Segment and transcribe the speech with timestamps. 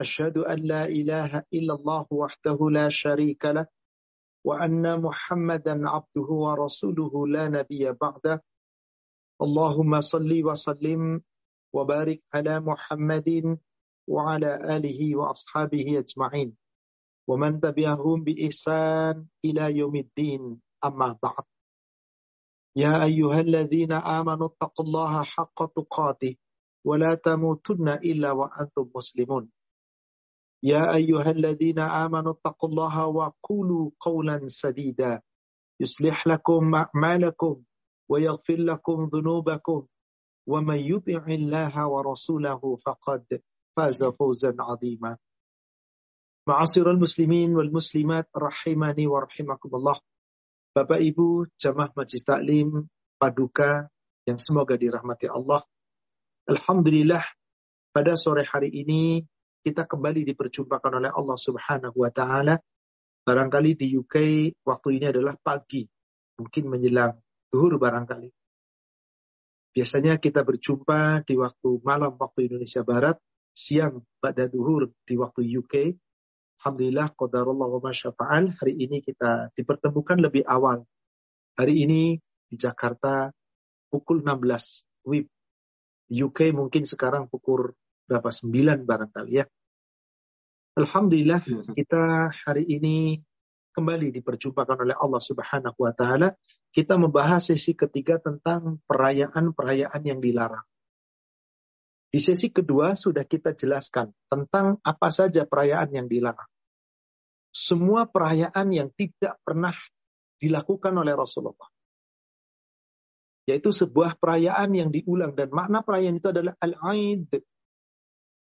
[0.00, 3.66] أشهد أن لا إله إلا الله وحده لا شريك له
[4.44, 8.44] وأن محمدا عبده ورسوله لا نبي بعده.
[9.42, 11.20] اللهم صل وسلم
[11.72, 13.58] وبارك على محمد
[14.08, 16.56] وعلى آله وأصحابه أجمعين.
[17.28, 21.44] ومن تبعهم بإحسان إلى يوم الدين أما بعد.
[22.76, 26.36] يا أيها الذين آمنوا اتقوا الله حق تقاته
[26.84, 29.50] ولا تموتن إلا وأنتم مسلمون.
[30.63, 35.21] يا أيها الذين آمنوا اتقوا الله وقولوا قولا سديدا
[35.79, 37.63] يصلح لكم أعمالكم
[38.09, 39.87] ويغفر لكم ذنوبكم
[40.47, 43.41] ومن يطع الله ورسوله فقد
[43.77, 45.17] فاز فوزا عظيما
[46.47, 49.95] معاصر المسلمين والمسلمات رحمني ورحمكم الله
[50.75, 52.83] Bapak Ibu Jamaah Majlis Taklim
[53.15, 53.87] Paduka
[54.27, 55.63] yang semoga dirahmati Allah.
[56.51, 57.23] Alhamdulillah
[57.95, 59.23] pada sore hari ini
[59.60, 62.56] kita kembali diperjumpakan oleh Allah Subhanahu wa taala.
[63.20, 64.16] Barangkali di UK
[64.64, 65.84] waktu ini adalah pagi,
[66.40, 67.20] mungkin menjelang
[67.52, 68.32] zuhur barangkali.
[69.70, 73.20] Biasanya kita berjumpa di waktu malam waktu Indonesia Barat,
[73.52, 75.74] siang pada zuhur di waktu UK.
[76.60, 80.82] Alhamdulillah qadarullah wa masyafa'al, hari ini kita dipertemukan lebih awal.
[81.60, 82.16] Hari ini
[82.48, 83.30] di Jakarta
[83.92, 85.28] pukul 16 WIB.
[86.10, 87.70] UK mungkin sekarang pukul
[88.10, 89.46] berapa sembilan barangkali ya.
[90.74, 92.02] Alhamdulillah iya, kita
[92.42, 93.22] hari ini
[93.70, 96.34] kembali diperjumpakan oleh Allah Subhanahu wa taala.
[96.74, 100.66] Kita membahas sesi ketiga tentang perayaan-perayaan yang dilarang.
[102.10, 106.50] Di sesi kedua sudah kita jelaskan tentang apa saja perayaan yang dilarang.
[107.54, 109.74] Semua perayaan yang tidak pernah
[110.38, 111.70] dilakukan oleh Rasulullah.
[113.46, 117.42] Yaitu sebuah perayaan yang diulang dan makna perayaan itu adalah al-aid,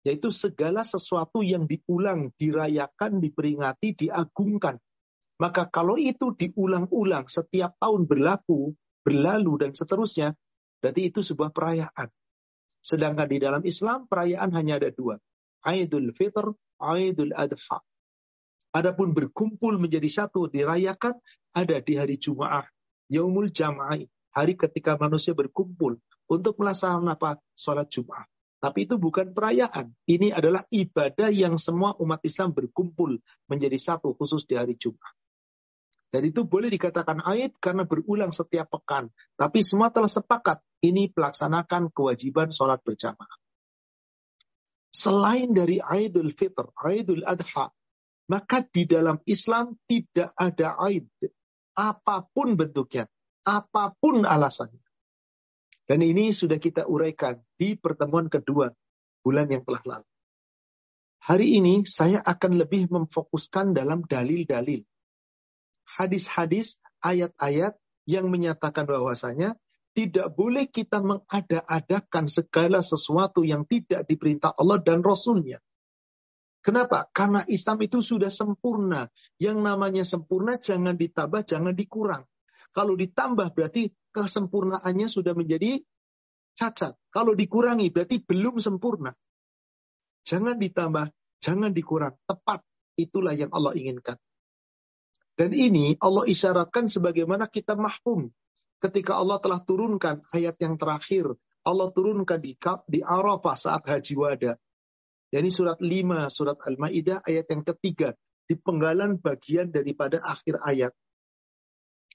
[0.05, 4.77] yaitu segala sesuatu yang diulang, dirayakan, diperingati, diagungkan.
[5.41, 10.37] Maka kalau itu diulang-ulang setiap tahun berlaku, berlalu dan seterusnya,
[10.79, 12.13] berarti itu sebuah perayaan.
[12.85, 15.17] Sedangkan di dalam Islam perayaan hanya ada dua.
[15.65, 17.81] Aidul Fitr, Aidul Adha.
[18.77, 21.17] Adapun berkumpul menjadi satu dirayakan
[21.57, 22.69] ada di hari Jumaah,
[23.09, 24.05] Yaumul Jam'ah,
[24.37, 25.97] hari ketika manusia berkumpul
[26.29, 27.31] untuk melaksanakan apa?
[27.57, 27.89] Salat.
[28.65, 29.93] Tapi itu bukan perayaan.
[30.09, 35.13] Ini adalah ibadah yang semua umat Islam berkumpul menjadi satu khusus di hari Jumat.
[36.09, 39.13] Dan itu boleh dikatakan ayat karena berulang setiap pekan.
[39.37, 43.37] Tapi semua telah sepakat ini pelaksanakan kewajiban sholat berjamaah.
[44.95, 47.69] Selain dari Aidul Fitr, Aidul Adha,
[48.33, 51.05] maka di dalam Islam tidak ada Aid.
[51.77, 53.05] Apa pun bentuknya,
[53.45, 54.84] apa pun alasannya.
[55.85, 58.73] Dan ini sudah kita uraikan di pertemuan kedua
[59.21, 60.09] bulan yang telah lalu.
[61.25, 64.85] Hari ini saya akan lebih memfokuskan dalam dalil-dalil.
[65.85, 69.57] Hadis-hadis, ayat-ayat yang menyatakan bahwasanya
[69.97, 75.63] tidak boleh kita mengada-adakan segala sesuatu yang tidak diperintah Allah dan Rasulnya.
[76.65, 77.09] Kenapa?
[77.13, 79.09] Karena Islam itu sudah sempurna.
[79.37, 82.25] Yang namanya sempurna jangan ditambah, jangan dikurang.
[82.75, 85.79] Kalau ditambah berarti kesempurnaannya sudah menjadi
[86.59, 86.99] cacat.
[87.15, 89.15] Kalau dikurangi berarti belum sempurna.
[90.27, 91.07] Jangan ditambah,
[91.39, 92.19] jangan dikurang.
[92.27, 92.67] Tepat.
[92.95, 94.19] Itulah yang Allah inginkan.
[95.35, 98.31] Dan ini Allah isyaratkan sebagaimana kita mahfum.
[98.79, 101.31] Ketika Allah telah turunkan ayat yang terakhir.
[101.65, 102.55] Allah turunkan di,
[102.91, 104.53] di Arafah saat haji wada.
[105.33, 108.15] Yani surat 5, surat Al-Ma'idah ayat yang ketiga.
[108.45, 110.93] Di penggalan bagian daripada akhir ayat.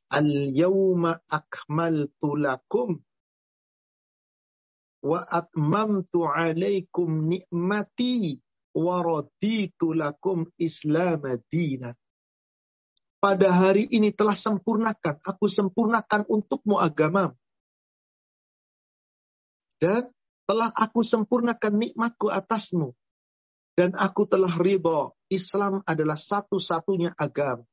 [0.09, 2.97] Al-yawma akmaltu lakum
[5.05, 8.41] wa atmamtu alaikum ni'mati
[8.73, 11.23] wa raditu lakum islam
[11.53, 11.93] dina.
[13.19, 17.35] Pada hari ini telah sempurnakan, aku sempurnakan untukmu agama.
[19.77, 20.07] Dan
[20.47, 22.95] telah aku sempurnakan nikmatku atasmu.
[23.75, 25.13] Dan aku telah ridho.
[25.29, 27.68] Islam adalah satu-satunya agama.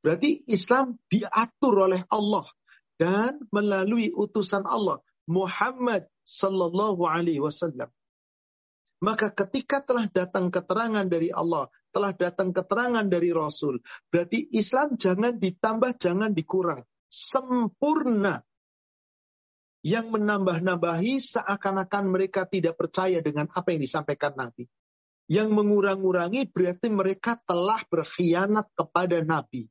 [0.00, 2.48] Berarti Islam diatur oleh Allah
[2.96, 7.88] dan melalui utusan Allah Muhammad sallallahu alaihi wasallam.
[9.00, 13.80] Maka ketika telah datang keterangan dari Allah, telah datang keterangan dari Rasul,
[14.12, 16.84] berarti Islam jangan ditambah, jangan dikurang.
[17.08, 18.44] Sempurna.
[19.80, 24.68] Yang menambah-nambahi seakan-akan mereka tidak percaya dengan apa yang disampaikan Nabi.
[25.24, 29.64] Yang mengurang-urangi berarti mereka telah berkhianat kepada Nabi.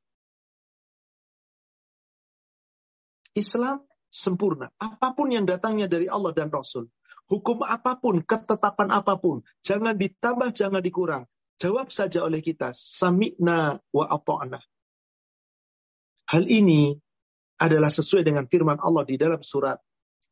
[3.39, 3.81] Islam
[4.11, 4.67] sempurna.
[4.75, 6.91] Apa pun yang datangnya dari Allah dan Rasul.
[7.29, 9.45] Hukum apa pun, ketetapan apa pun.
[9.61, 11.23] Jangan ditambah, jangan dikurang.
[11.61, 12.73] Jawab saja oleh kita.
[12.73, 14.59] Sami'na wa apa'na.
[16.29, 16.97] Hal ini
[17.61, 19.77] adalah sesuai dengan firman Allah di dalam surat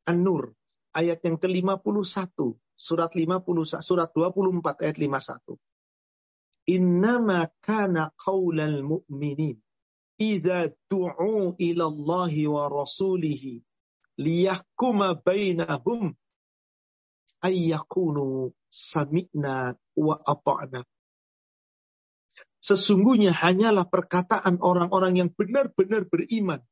[0.10, 0.56] An-Nur.
[0.96, 2.34] Ayat yang ke-51.
[2.78, 5.58] Surat 51, surat 24 ayat 51.
[6.70, 9.58] Innama kana qawlal mu'minin.
[10.18, 13.62] Iza du'u ila Allahi wa rasulihi
[14.18, 16.18] liyahkuma bainahum
[17.46, 20.82] ayyakunu sami'na wa ata'na.
[22.58, 26.66] Sesungguhnya hanyalah perkataan orang-orang yang benar-benar beriman.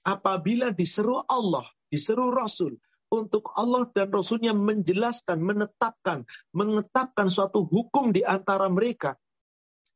[0.00, 2.80] Apabila diseru Allah, diseru Rasul,
[3.12, 9.14] untuk Allah dan Rasulnya menjelaskan, menetapkan, menetapkan suatu hukum di antara mereka.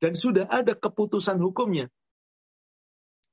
[0.01, 1.93] Dan sudah ada keputusan hukumnya.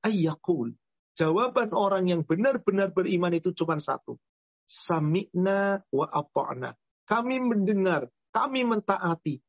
[0.04, 0.76] Ayyakul.
[1.18, 4.20] Jawaban orang yang benar-benar beriman itu cuma satu
[4.68, 6.76] sami'na wa ata'na.
[7.08, 9.40] Kami mendengar, kami mentaati.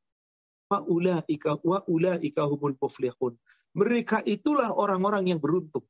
[0.72, 3.36] Wa ulaika wa ulaika humul muflihun.
[3.76, 5.84] Mereka itulah orang-orang yang beruntung.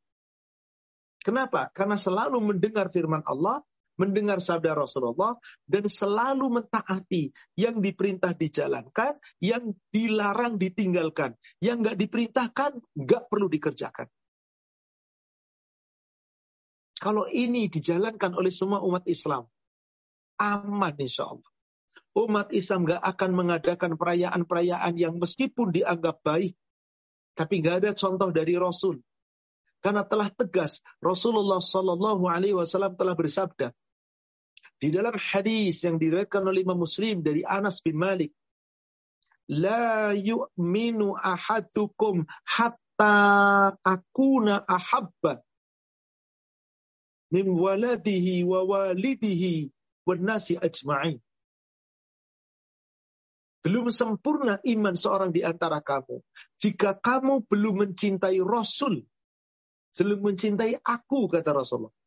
[1.21, 1.69] Kenapa?
[1.71, 3.61] Karena selalu mendengar firman Allah,
[3.99, 5.35] mendengar sabda Rasulullah,
[5.67, 7.35] dan selalu mentaati.
[7.59, 11.35] Yang diperintah dijalankan, yang dilarang ditinggalkan.
[11.59, 14.07] Yang nggak diperintahkan, nggak perlu dikerjakan.
[16.99, 19.47] Kalau ini dijalankan oleh semua umat Islam,
[20.35, 21.51] aman insya Allah.
[22.11, 26.59] Umat Islam gak akan mengadakan perayaan-perayaan yang meskipun dianggap baik,
[27.39, 28.99] tapi gak ada contoh dari Rasul.
[29.79, 33.71] Karena telah tegas Rasulullah Shallallahu Alaihi Wasallam telah bersabda
[34.79, 38.31] di dalam hadis yang diriwayatkan oleh Imam Muslim dari Anas bin Malik,
[39.51, 45.43] La yu'minu ahadukum hatta akuna ahabba
[47.33, 49.67] min waladihi wa walidihi
[50.07, 51.19] wan nasi ajma'in.
[53.59, 56.23] Belum sempurna iman seorang di antara kamu.
[56.55, 59.03] Jika kamu belum mencintai Rasul,
[59.91, 61.98] belum mencintai aku, kata Rasulullah.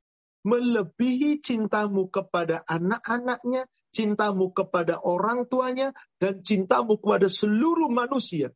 [0.42, 8.50] Melebihi cintamu kepada anak-anaknya, cintamu kepada orang tuanya, dan cintamu kepada seluruh manusia.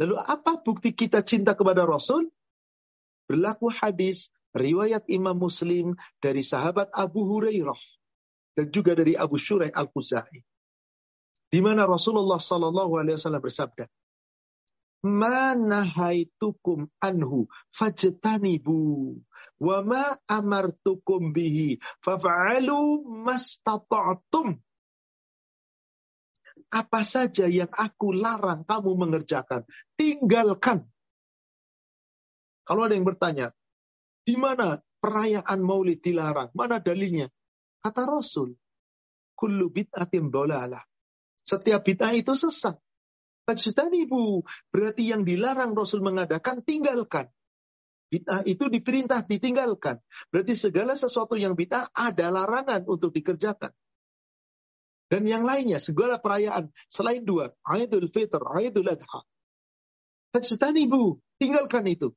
[0.00, 2.32] Lalu apa bukti kita cinta kepada Rasul?
[3.28, 7.78] Berlaku hadis riwayat Imam Muslim dari sahabat Abu Hurairah
[8.54, 10.42] dan juga dari Abu Shuraih Al-Khuzai.
[11.50, 13.86] Di mana Rasulullah sallallahu alaihi wasallam bersabda,
[15.04, 15.52] "Ma
[15.84, 19.12] haitukum anhu fajtanibu
[19.60, 24.56] wa ma amartukum bihi faf'alu mastata'tum."
[26.72, 29.62] Apa saja yang aku larang kamu mengerjakan,
[29.94, 30.88] tinggalkan.
[32.64, 33.52] Kalau ada yang bertanya,
[34.24, 36.48] di mana perayaan maulid dilarang?
[36.56, 37.28] Mana dalilnya?
[37.84, 38.56] Kata Rasul,
[39.36, 40.80] kullu bid'atin dolalah.
[41.44, 42.80] Setiap bid'ah itu sesat.
[43.92, 44.40] Ibu
[44.72, 47.28] berarti yang dilarang Rasul mengadakan tinggalkan.
[48.08, 49.98] Bid'ah itu diperintah ditinggalkan.
[50.30, 53.74] Berarti segala sesuatu yang bid'ah ada larangan untuk dikerjakan.
[55.10, 59.20] Dan yang lainnya, segala perayaan selain dua, Aidul Fitr, Aidul Adha.
[60.74, 62.14] ibu tinggalkan itu.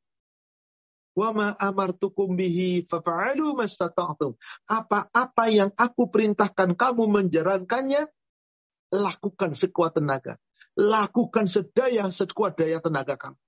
[1.17, 4.37] Wama amartukum bihi fafa'alu mastata'tum.
[4.69, 8.05] Apa-apa yang aku perintahkan kamu menjalankannya,
[8.93, 10.37] lakukan sekuat tenaga.
[10.77, 13.39] Lakukan sedaya sekuat daya tenaga kamu.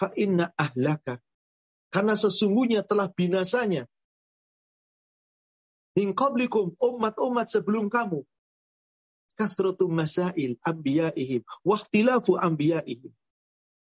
[0.00, 1.20] Fa'inna ahlaka.
[1.92, 3.84] Karena sesungguhnya telah binasanya.
[5.94, 8.24] Min qablikum umat-umat sebelum kamu.
[9.38, 11.44] Kathratum masail anbiya'ihim.
[11.62, 13.12] Wahtilafu anbiya'ihim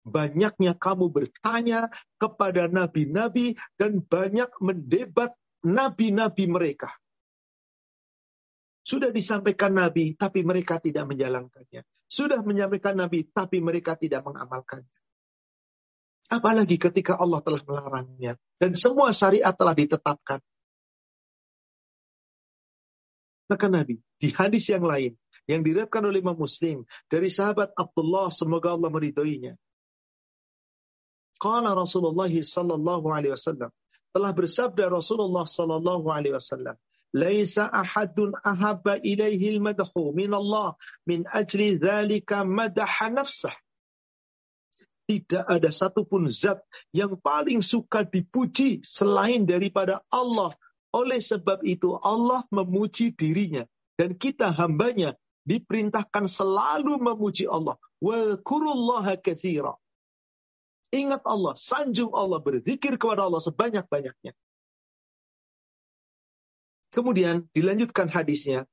[0.05, 1.89] banyaknya kamu bertanya
[2.21, 5.33] kepada nabi-nabi dan banyak mendebat
[5.65, 6.93] nabi-nabi mereka.
[8.85, 11.83] Sudah disampaikan nabi, tapi mereka tidak menjalankannya.
[12.05, 15.01] Sudah menyampaikan nabi, tapi mereka tidak mengamalkannya.
[16.29, 18.37] Apalagi ketika Allah telah melarangnya.
[18.61, 20.41] Dan semua syariat telah ditetapkan.
[23.45, 25.13] Maka Nabi, di hadis yang lain,
[25.45, 29.53] yang diriatkan oleh Imam Muslim, dari sahabat Abdullah, semoga Allah meridhoinya.
[31.37, 33.69] Qala Rasulullah sallallahu alaihi wasallam.
[34.17, 36.81] Telah bersabda Rasulullah sallallahu alaihi wasallam,
[37.15, 40.75] Laisa ahadun ahabba ilaihi al-madhu min Allah
[41.07, 43.55] min ajli dzalika madaha nafsah.
[45.07, 46.59] Tidak ada satupun zat
[46.91, 50.59] yang paling suka dipuji selain daripada Allah.
[50.91, 53.63] Oleh sebab itu Allah memuji dirinya.
[53.95, 55.15] Dan kita hambanya
[55.47, 57.79] diperintahkan selalu memuji Allah.
[58.03, 59.79] Wa kurullaha kathira.
[60.95, 64.33] Ingat Allah, sanjung Allah, berzikir kepada Allah sebanyak-banyaknya.
[66.95, 68.71] Kemudian dilanjutkan hadisnya.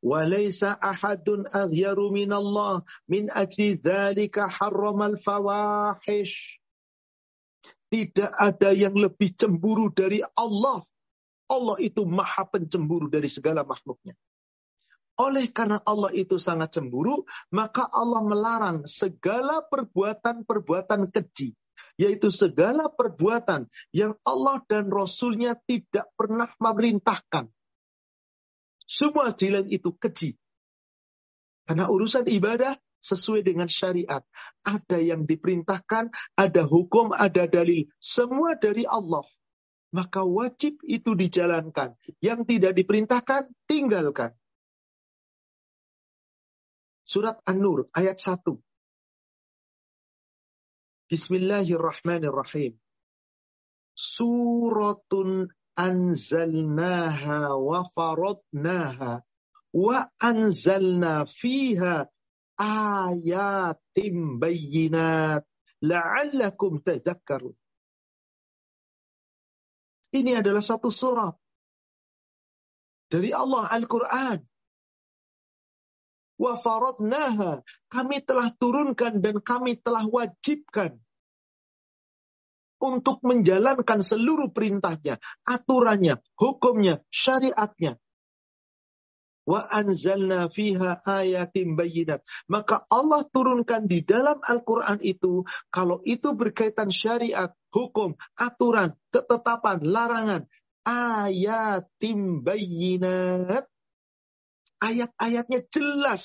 [0.00, 6.56] Walaysa ahadun aghyaru min Allah min ajli dzalika harramal fawahish.
[7.92, 10.80] Tidak ada yang lebih cemburu dari Allah.
[11.52, 14.16] Allah itu maha pencemburu dari segala makhluknya.
[15.20, 21.59] Oleh karena Allah itu sangat cemburu, maka Allah melarang segala perbuatan-perbuatan keji
[22.00, 27.52] yaitu segala perbuatan yang Allah dan Rasulnya tidak pernah memerintahkan.
[28.88, 30.40] Semua jalan itu keji.
[31.68, 34.24] Karena urusan ibadah sesuai dengan syariat.
[34.64, 36.08] Ada yang diperintahkan,
[36.40, 37.84] ada hukum, ada dalil.
[38.00, 39.22] Semua dari Allah.
[39.92, 42.00] Maka wajib itu dijalankan.
[42.24, 44.32] Yang tidak diperintahkan, tinggalkan.
[47.04, 48.69] Surat An-Nur ayat 1.
[51.10, 52.78] Bismillahirrahmanirrahim.
[53.98, 59.18] Suratun anzalnaha wa faradnaha
[59.74, 62.06] wa anzalna fiha
[62.62, 65.42] ayatim bayyinat
[65.82, 67.58] la'allakum tadhakkarun.
[70.14, 71.34] Ini adalah satu surat
[73.10, 74.46] dari Allah Al-Quran.
[76.40, 77.60] Wa faradnaha.
[77.92, 80.96] Kami telah turunkan dan kami telah wajibkan
[82.80, 88.00] untuk menjalankan seluruh perintahnya, aturannya, hukumnya, syariatnya.
[89.44, 92.24] Wa anzalna fiha ayatim bayinat.
[92.48, 100.42] Maka Allah turunkan di dalam Al-Quran itu, kalau itu berkaitan syariat, hukum, aturan, ketetapan, larangan,
[100.88, 103.68] ayatim bayinat,
[104.80, 106.24] ayat-ayatnya jelas.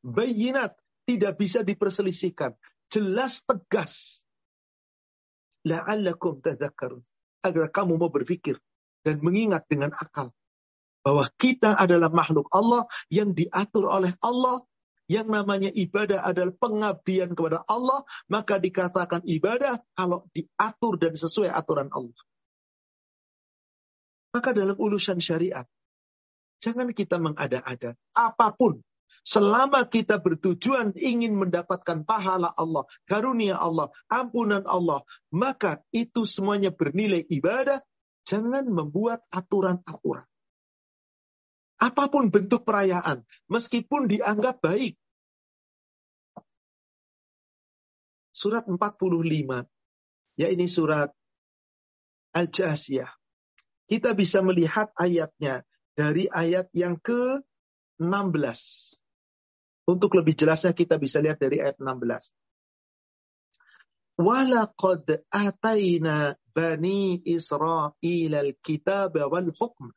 [0.00, 0.78] Bayinat.
[1.06, 2.58] Tidak bisa diperselisihkan.
[2.90, 4.18] Jelas tegas.
[5.62, 7.02] La'allakum tadhakkarun.
[7.46, 8.58] Agar kamu mau berpikir
[9.06, 10.34] dan mengingat dengan akal.
[11.06, 14.66] Bahwa kita adalah makhluk Allah yang diatur oleh Allah.
[15.06, 18.02] Yang namanya ibadah adalah pengabdian kepada Allah.
[18.26, 22.18] Maka dikatakan ibadah kalau diatur dan sesuai aturan Allah.
[24.34, 25.70] Maka dalam urusan syariat,
[26.60, 27.94] Jangan kita mengada-ada.
[28.16, 28.80] Apa pun.
[29.26, 35.02] Selama kita bertujuan ingin mendapatkan pahala Allah, karunia Allah, ampunan Allah,
[35.34, 37.82] maka itu semuanya bernilai ibadah.
[38.26, 40.26] Jangan membuat aturan-aturan.
[41.76, 44.94] Apa pun bentuk perayaan, meskipun dianggap baik.
[48.30, 48.78] Surat 45,
[50.38, 51.10] ya ini surat
[52.36, 53.10] Al-Jasiyah.
[53.86, 55.66] Kita bisa melihat ayatnya
[55.96, 58.60] dari ayat yang ke-16.
[59.88, 62.36] Untuk lebih jelasnya kita bisa lihat dari ayat 16.
[64.20, 69.92] Walaqad ataina bani Israel al-kitab wal hukm.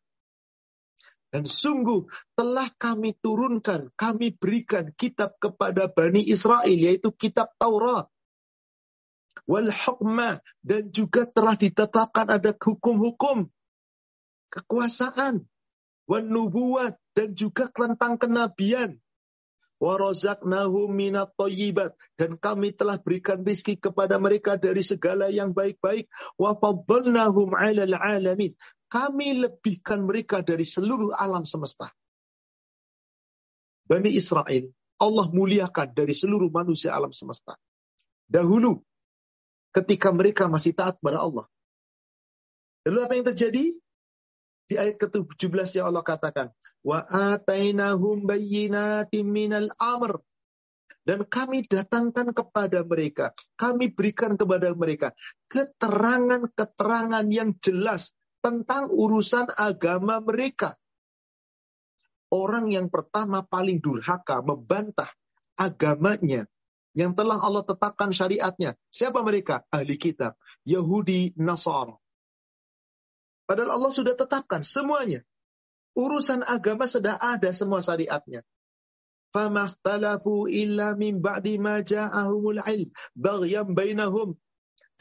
[1.29, 8.09] Dan sungguh telah kami turunkan, kami berikan kitab kepada Bani Israel, yaitu kitab Taurat.
[9.45, 13.45] Wal hukma, dan juga telah ditetapkan ada hukum-hukum.
[14.49, 15.45] Kekuasaan
[16.09, 16.25] wan
[17.13, 18.97] dan juga tentang kenabian.
[19.79, 26.11] Warazaqnahum minat thayyibat dan kami telah berikan rizki kepada mereka dari segala yang baik-baik.
[26.35, 28.59] Wa faddalnahum 'alal 'alamin.
[28.91, 31.93] Kami lebihkan mereka dari seluruh alam semesta.
[33.87, 34.67] Bani Israel
[34.99, 37.55] Allah muliakan dari seluruh manusia alam semesta.
[38.27, 38.83] Dahulu
[39.71, 41.47] ketika mereka masih taat kepada Allah.
[42.83, 43.65] Lalu apa yang terjadi?
[44.69, 46.53] Di ayat ke-17 yang Allah katakan,
[46.85, 50.21] wa atainahum bayyinatin minal amr
[51.09, 55.17] dan kami datangkan kepada mereka, kami berikan kepada mereka
[55.49, 58.13] keterangan-keterangan yang jelas
[58.45, 60.77] tentang urusan agama mereka.
[62.29, 65.09] Orang yang pertama paling durhaka membantah
[65.57, 66.45] agamanya
[66.93, 68.77] yang telah Allah tetapkan syariatnya.
[68.93, 69.65] Siapa mereka?
[69.73, 71.97] Ahli kitab, Yahudi, Nasara.
[73.49, 75.25] Padahal Allah sudah tetapkan semuanya.
[75.97, 78.45] Urusan agama sudah ada semua syariatnya.
[79.33, 84.37] Famastalafu illa min ba'di ma ja'ahumul ilm baghyan bainahum.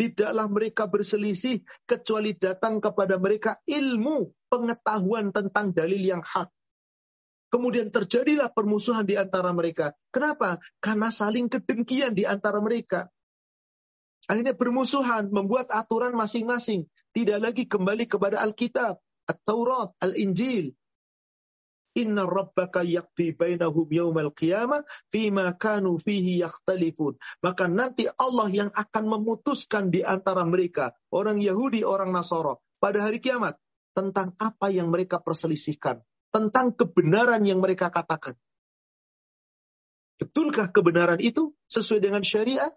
[0.01, 6.49] Tidaklah mereka berselisih kecuali datang kepada mereka ilmu pengetahuan tentang dalil yang hak.
[7.53, 9.93] Kemudian terjadilah permusuhan di antara mereka.
[10.09, 10.57] Kenapa?
[10.81, 13.13] Karena saling kedengkian di antara mereka.
[14.29, 16.85] Akhirnya bermusuhan, membuat aturan masing-masing.
[17.19, 18.95] Tidak lagi kembali kepada Alkitab,
[19.27, 20.71] At-Taurat, Al-Injil.
[21.99, 27.19] Inna rabbaka yakti bainahum yawmal qiyamah fima kanu fihi yakhtalifun.
[27.43, 33.19] Maka nanti Allah yang akan memutuskan di antara mereka, orang Yahudi, orang Nasara, pada hari
[33.19, 33.59] kiamat,
[33.99, 35.99] tentang apa yang mereka perselisihkan
[36.31, 38.39] tentang kebenaran yang mereka katakan.
[40.23, 42.71] Betulkah kebenaran itu sesuai dengan syariat?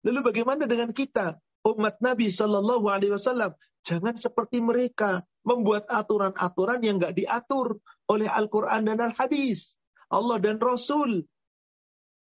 [0.00, 1.36] Lalu bagaimana dengan kita,
[1.66, 3.52] umat Nabi Shallallahu Alaihi Wasallam
[3.84, 9.80] jangan seperti mereka membuat aturan-aturan yang nggak diatur oleh Al-Quran dan Al-Hadis,
[10.12, 11.24] Allah dan Rasul.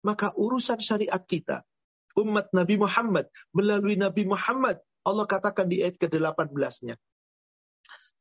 [0.02, 1.62] Maka urusan syariat kita,
[2.18, 6.98] umat Nabi Muhammad, melalui Nabi Muhammad, Allah katakan di ayat ke-18-nya.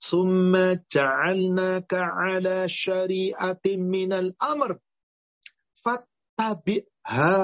[0.01, 4.81] Summa ja'alnaka ala syari'atin minal amr.
[5.85, 7.37] Fattabi'ha.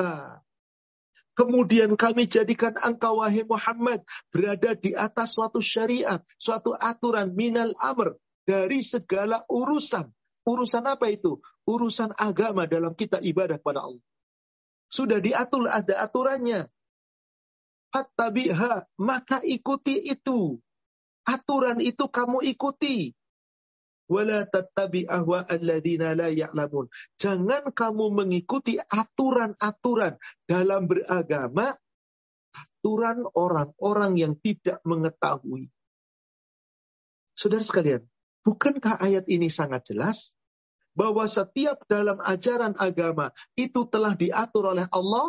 [1.37, 4.01] Kemudian kami jadikan engkau wahai Muhammad
[4.33, 8.17] berada di atas suatu syariat, suatu aturan minal amr
[8.49, 10.09] dari segala urusan.
[10.47, 11.43] Urusan apa itu?
[11.67, 14.05] Urusan agama dalam kita ibadah pada Allah.
[14.87, 16.71] Sudah diatur ada aturannya.
[17.91, 20.57] Fattabiha, maka ikuti itu.
[21.27, 23.16] Aturan itu kamu ikuti.
[24.07, 25.79] Wala tattabi ahwa la.
[27.19, 30.15] Jangan kamu mengikuti aturan-aturan
[30.47, 31.75] dalam beragama
[32.55, 35.69] aturan orang-orang yang tidak mengetahui.
[37.37, 38.03] Saudara sekalian,
[38.47, 40.39] bukankah ayat ini sangat jelas
[40.97, 45.29] bahwa setiap dalam ajaran agama itu telah diatur oleh Allah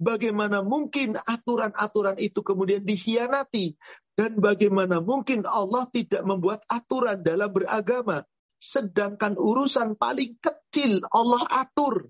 [0.00, 3.76] Bagaimana mungkin aturan-aturan itu kemudian dikhianati?
[4.16, 8.24] Dan bagaimana mungkin Allah tidak membuat aturan dalam beragama?
[8.56, 12.08] Sedangkan urusan paling kecil Allah atur.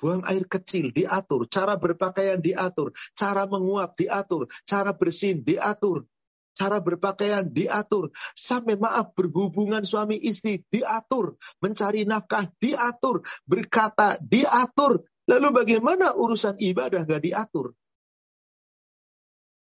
[0.00, 6.08] Buang air kecil diatur, cara berpakaian diatur, cara menguap diatur, cara bersin diatur,
[6.58, 8.10] Cara berpakaian diatur.
[8.34, 11.38] Sampai maaf berhubungan suami istri diatur.
[11.62, 13.22] Mencari nafkah diatur.
[13.46, 15.06] Berkata diatur.
[15.30, 17.78] Lalu bagaimana urusan ibadah gak diatur?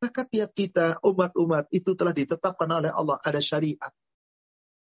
[0.03, 3.93] Maka tiap kita umat-umat itu telah ditetapkan oleh Allah ada syariat.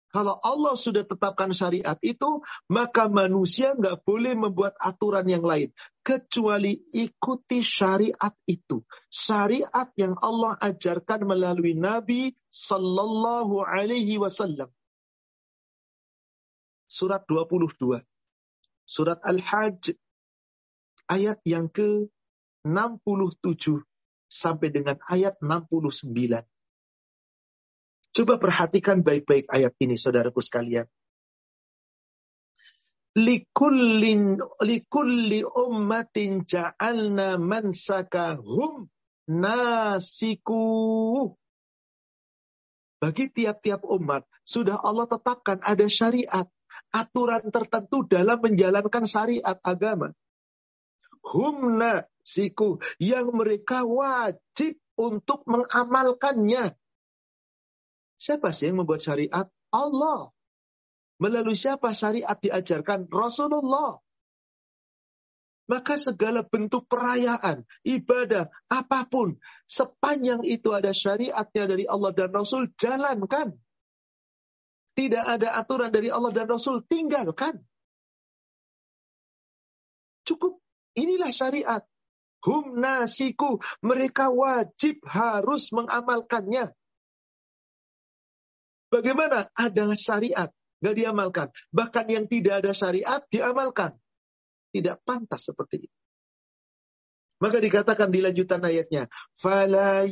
[0.09, 2.41] Kalau Allah sudah tetapkan syariat itu,
[2.73, 5.69] maka manusia nggak boleh membuat aturan yang lain.
[6.01, 8.81] Kecuali ikuti syariat itu.
[9.13, 14.73] Syariat yang Allah ajarkan melalui Nabi Sallallahu Alaihi Wasallam.
[16.89, 18.01] Surat 22.
[18.89, 19.93] Surat Al-Hajj.
[21.09, 23.85] Ayat yang ke-67
[24.29, 26.13] sampai dengan ayat 69.
[28.19, 30.91] Coba perhatikan baik-baik ayat ini, saudaraku sekalian.
[33.15, 38.91] Likullin, likulli ummatin ja'alna mansakahum
[39.31, 40.67] nasiku.
[42.99, 46.51] Bagi tiap-tiap umat, sudah Allah tetapkan ada syariat.
[46.91, 50.11] Aturan tertentu dalam menjalankan syariat agama.
[51.23, 52.83] Hum nasiku.
[52.99, 56.75] Yang mereka wajib untuk mengamalkannya.
[58.19, 59.47] Siapa sih yang membuat syariat?
[59.71, 60.35] Allah.
[61.23, 63.07] Melalui siapa syariat diajarkan?
[63.07, 64.03] Rasulullah.
[65.69, 69.37] Maka segala bentuk perayaan, ibadah, apa pun,
[69.69, 73.53] sepanjang itu ada syariatnya dari Allah dan Rasul, jalankan.
[74.97, 77.61] Tidak ada aturan dari Allah dan Rasul, tinggalkan.
[80.25, 80.59] Cukup.
[80.97, 81.85] Inilah syariat.
[82.43, 83.61] Hum nasiku.
[83.85, 86.78] Mereka wajib harus mengamalkannya.
[88.89, 89.53] Bagaimana?
[89.53, 90.49] Ada syariat,
[90.81, 91.49] nggak diamalkan.
[91.69, 93.93] Bahkan yang tidak ada syariat diamalkan.
[94.73, 95.97] Tidak pantas seperti itu.
[97.39, 99.07] Maka dikatakan di lanjutan ayatnya,
[99.39, 100.03] "Fala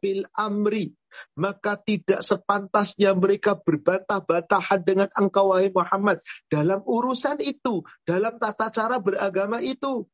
[0.00, 0.96] fil amri."
[1.36, 8.96] Maka tidak sepantasnya mereka berbantah-bantahan dengan engkau wahai Muhammad dalam urusan itu, dalam tata cara
[8.96, 10.08] beragama itu.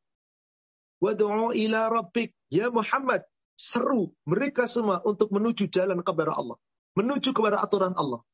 [0.99, 3.23] Wad'u ila rabbik, ya Muhammad,
[3.55, 6.59] seru mereka semua untuk menuju jalan kepada Allah
[6.99, 8.27] menuju kepada aturan Allah.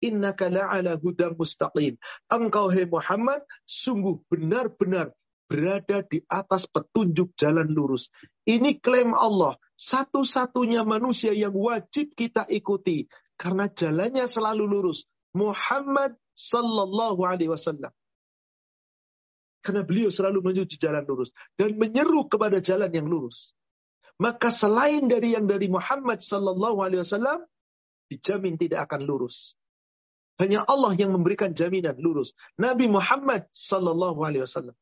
[0.00, 2.00] Innaka la'ala hudam mustaqim.
[2.32, 5.12] Engkau, hai Muhammad, sungguh benar-benar
[5.44, 8.08] berada di atas petunjuk jalan lurus.
[8.48, 9.60] Ini klaim Allah.
[9.76, 13.10] Satu-satunya manusia yang wajib kita ikuti.
[13.36, 15.10] Karena jalannya selalu lurus.
[15.36, 17.92] Muhammad sallallahu alaihi wasallam.
[19.60, 21.34] Karena beliau selalu menuju jalan lurus.
[21.58, 23.52] Dan menyeru kepada jalan yang lurus.
[24.20, 27.40] Maka selain dari yang dari Muhammad Sallallahu Alaihi Wasallam,
[28.12, 29.56] dijamin tidak akan lurus.
[30.36, 32.36] Hanya Allah yang memberikan jaminan lurus.
[32.60, 34.76] Nabi Muhammad Sallallahu Alaihi Wasallam.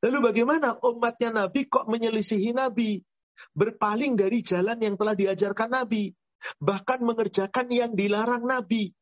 [0.00, 3.00] Lalu bagaimana umatnya Nabi kok menyelisihi Nabi?
[3.56, 6.12] Berpaling dari jalan yang telah diajarkan Nabi.
[6.60, 8.92] Bahkan mengerjakan yang dilarang Nabi.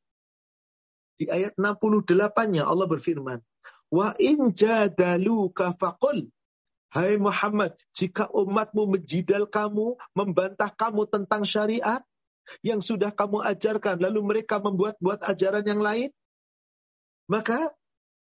[1.19, 3.43] Di ayat 68-nya Allah berfirman,
[3.91, 6.31] Wa in jadaluka faqul.
[6.89, 12.01] Hai Muhammad, jika umatmu menjidal kamu, membantah kamu tentang syariat
[12.65, 16.09] yang sudah kamu ajarkan, lalu mereka membuat-buat ajaran yang lain,
[17.29, 17.77] maka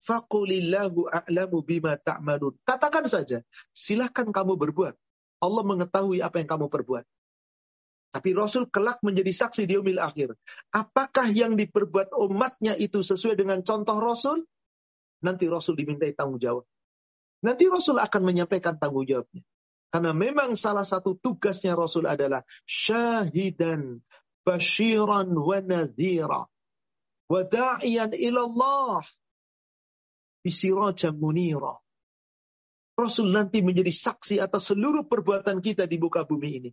[0.06, 2.54] faqulillahu a'lamu bima ta'malun.
[2.62, 3.42] Katakan saja,
[3.74, 4.94] silahkan kamu berbuat.
[5.42, 7.06] Allah mengetahui apa yang kamu perbuat.
[8.14, 10.38] Tapi Rasul kelak menjadi saksi di umil akhir.
[10.70, 14.46] Apakah yang diperbuat umatnya itu sesuai dengan contoh Rasul?
[15.22, 16.66] nanti Rasul dimintai tanggung jawab.
[17.42, 19.42] Nanti Rasul akan menyampaikan tanggung jawabnya.
[19.92, 24.00] Karena memang salah satu tugasnya Rasul adalah syahidan,
[24.48, 26.48] bashiran wa nadhira.
[27.28, 29.04] Wa da'iyan ilallah.
[30.42, 31.82] Bisirajam munira.
[32.96, 36.72] Rasul nanti menjadi saksi atas seluruh perbuatan kita di muka bumi ini.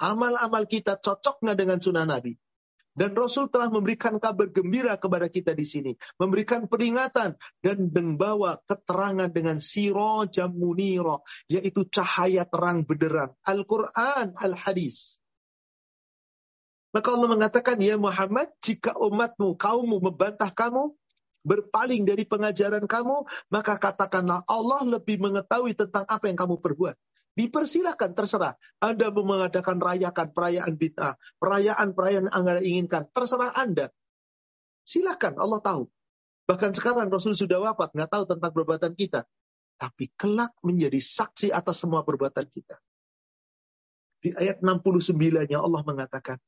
[0.00, 2.36] Amal-amal kita cocok nggak dengan sunnah Nabi?
[2.96, 5.92] Dan Rasul telah memberikan kabar gembira kepada kita di sini.
[6.16, 11.20] Memberikan peringatan dan membawa keterangan dengan siro jamuniro.
[11.44, 13.36] Yaitu cahaya terang benderang.
[13.44, 15.20] Al-Quran, Al-Hadis.
[16.96, 20.96] Maka Allah mengatakan, Ya Muhammad, jika umatmu, kaummu membantah kamu,
[21.44, 26.96] berpaling dari pengajaran kamu, maka katakanlah Allah lebih mengetahui tentang apa yang kamu perbuat.
[27.36, 28.56] Dipersilahkan, terserah.
[28.80, 33.92] Anda mengadakan rayakan perayaan bid'ah, perayaan-perayaan yang Anda inginkan, terserah Anda.
[34.88, 35.84] Silakan, Allah tahu.
[36.48, 39.28] Bahkan sekarang Rasul sudah wafat, nggak tahu tentang perbuatan kita.
[39.76, 42.80] Tapi kelak menjadi saksi atas semua perbuatan kita.
[44.24, 46.40] Di ayat 69-nya Allah mengatakan,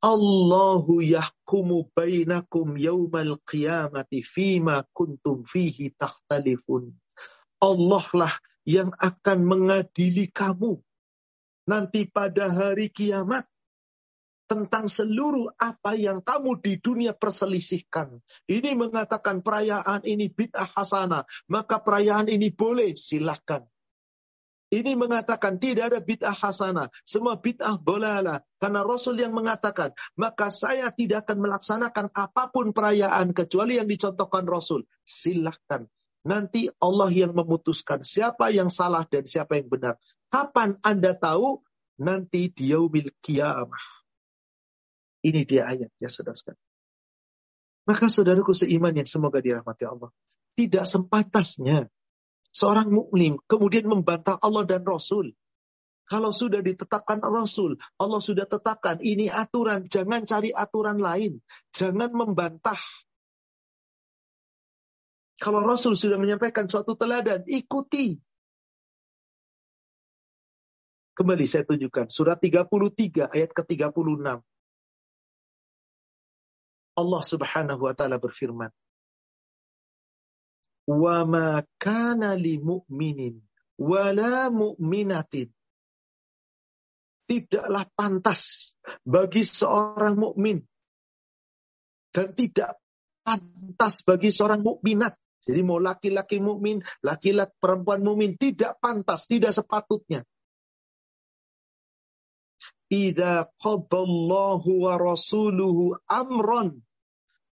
[0.00, 6.94] Allahu yahkumu bainakum yawmal qiyamati fima kuntum fihi takhtalifun.
[7.60, 8.32] Allah lah
[8.70, 10.78] yang akan mengadili kamu
[11.66, 13.50] nanti pada hari kiamat
[14.50, 18.18] tentang seluruh apa yang kamu di dunia perselisihkan.
[18.50, 23.62] Ini mengatakan perayaan ini bid'ah hasanah, maka perayaan ini boleh, silahkan.
[24.74, 28.42] Ini mengatakan tidak ada bid'ah hasanah, semua bid'ah bolala.
[28.58, 34.50] Karena Rasul yang mengatakan, maka saya tidak akan melaksanakan apa pun perayaan kecuali yang dicontohkan
[34.50, 34.82] Rasul.
[35.06, 35.86] Silahkan.
[36.20, 39.96] Nanti Allah yang memutuskan siapa yang salah dan siapa yang benar.
[40.28, 41.64] Kapan Anda tahu?
[42.00, 43.86] Nanti di yaumil kiamah.
[45.20, 46.64] Ini dia ayat ya saudara sekalian.
[47.84, 50.08] Maka saudaraku seiman yang semoga dirahmati Allah.
[50.56, 51.88] Tidak sempatasnya
[52.52, 55.32] seorang mukmin kemudian membantah Allah dan Rasul.
[56.10, 61.38] Kalau sudah ditetapkan Rasul, Allah sudah tetapkan ini aturan, jangan cari aturan lain.
[61.70, 62.80] Jangan membantah
[65.40, 68.20] kalau Rasul sudah menyampaikan suatu teladan, ikuti.
[71.16, 72.12] Kembali saya tunjukkan.
[72.12, 74.44] Surat 33 ayat ke-36.
[77.00, 78.68] Allah subhanahu wa ta'ala berfirman.
[80.84, 83.40] Wa ma kana li mu'minin
[83.80, 85.48] wala mu'minatin.
[87.24, 88.74] Tidaklah pantas
[89.08, 90.60] bagi seorang mukmin
[92.12, 92.76] dan tidak
[93.22, 95.14] pantas bagi seorang mukminat
[95.48, 100.28] jadi mau laki-laki mukmin, laki-laki perempuan mukmin tidak pantas, tidak sepatutnya.
[102.90, 106.82] Idza qadallahu wa rasuluhu amron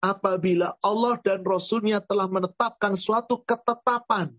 [0.01, 4.33] apabila Allah dan Rasulnya telah menetapkan suatu ketetapan,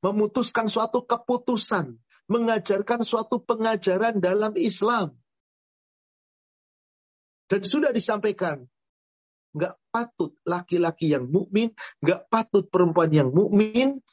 [0.00, 5.14] memutuskan suatu keputusan, mengajarkan suatu pengajaran dalam Islam.
[7.46, 8.66] Dan sudah disampaikan,
[9.56, 11.72] nggak patut laki-laki yang mukmin,
[12.04, 14.04] nggak patut perempuan yang mukmin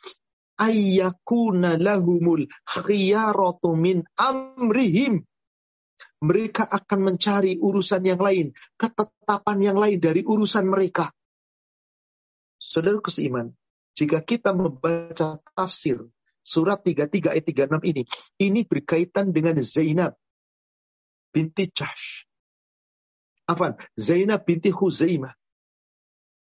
[0.57, 5.27] ayyakuna lahumul khiyaratu min amrihim.
[6.23, 11.11] Mereka akan mencari urusan yang lain, ketetapan yang lain dari urusan mereka.
[12.55, 13.51] Saudara keseiman,
[13.91, 15.99] jika kita membaca tafsir
[16.39, 18.03] surat 33 ayat 36 ini,
[18.39, 20.15] ini berkaitan dengan Zainab
[21.35, 22.23] binti Jahsh.
[23.43, 25.35] Afan, Zainab binti Huzaimah.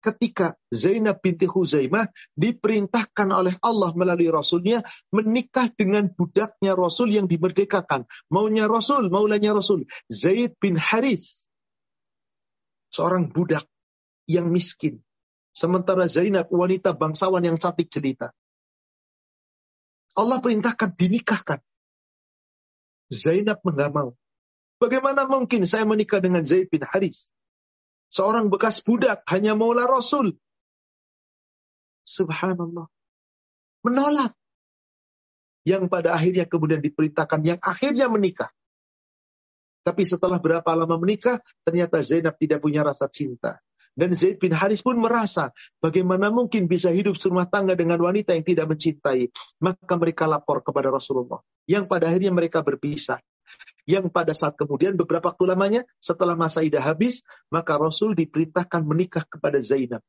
[0.05, 2.05] Ketika Zainab binti Huzaimah
[2.37, 8.05] diperintahkan oleh Allah melalui Rasulnya menikah dengan budaknya Rasul yang dimerdekakan.
[8.29, 9.89] Maunya Rasul, maulanya Rasul.
[10.13, 11.49] Zaid bin Haris.
[12.93, 13.65] Seorang budak
[14.29, 15.01] yang miskin.
[15.57, 18.37] Sementara Zainab wanita bangsawan yang cantik jelita.
[20.21, 21.65] Allah perintahkan dinikahkan.
[23.09, 24.11] Zainab enggak mau.
[24.85, 27.33] Bagaimana mungkin saya menikah dengan Zaid bin Haris?
[28.13, 30.37] Seorang bekas budak, hanya maulah Rasul.
[32.05, 32.93] Subhanallah.
[33.81, 34.37] Menolak.
[35.65, 38.53] Yang pada akhirnya kemudian diperintahkan, yang akhirnya menikah.
[39.81, 43.65] Tapi setelah berapa lama menikah, ternyata Zainab tidak punya rasa cinta.
[43.97, 45.49] Dan Zaid bin Haris pun merasa,
[45.81, 49.33] bagaimana mungkin bisa hidup serumah tangga dengan wanita yang tidak mencintai.
[49.65, 51.41] Maka mereka lapor kepada Rasulullah.
[51.65, 53.17] Yang pada akhirnya mereka berpisah.
[53.85, 57.21] Yang pada saat kemudian beberapa waktu lamanya, setelah masa idah habis,
[57.53, 60.01] maka Rasul diperintahkan menikah kepada Zainab.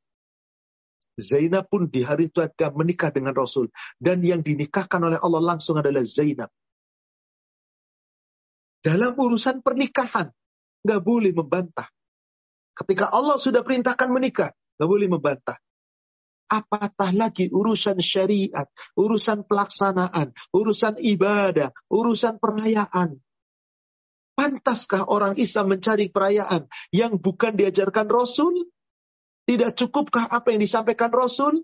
[1.15, 3.71] Zainab pun di hari itu akan menikah dengan Rasul.
[3.99, 6.51] Dan yang dinikahkan oleh Allah langsung adalah Zainab.
[8.83, 10.29] Dalam urusan pernikahan,
[10.85, 11.89] nggak boleh membantah.
[12.75, 15.57] Ketika Allah sudah perintahkan menikah, nggak boleh membantah.
[16.45, 23.24] Apatah lagi urusan syariat, urusan pelaksanaan, urusan ibadah, urusan perayaan.
[24.35, 28.67] Pantaskah orang Islam mencari perayaan yang bukan diajarkan Rasul?
[29.45, 31.63] Tidak cukupkah apa yang disampaikan Rasul?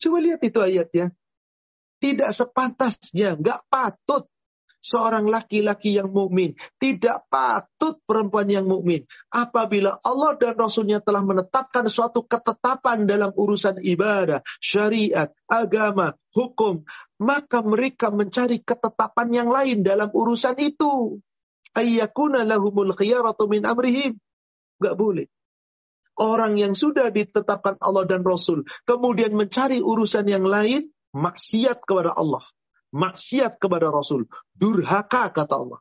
[0.00, 1.12] Coba lihat itu ayatnya.
[2.00, 4.29] Tidak sepantasnya, nggak patut
[4.80, 9.04] seorang laki-laki yang mukmin, tidak patut perempuan yang mukmin.
[9.30, 16.82] Apabila Allah dan Rasulnya telah menetapkan suatu ketetapan dalam urusan ibadah, syariat, agama, hukum,
[17.20, 21.20] maka mereka mencari ketetapan yang lain dalam urusan itu.
[21.76, 24.18] Ayyakuna lahumul khiyaratu min amrihim.
[24.80, 25.30] Gak boleh.
[26.20, 32.44] Orang yang sudah ditetapkan Allah dan Rasul, kemudian mencari urusan yang lain, maksiat kepada Allah
[32.90, 35.80] maksiat kepada Rasul, durhaka kata Allah.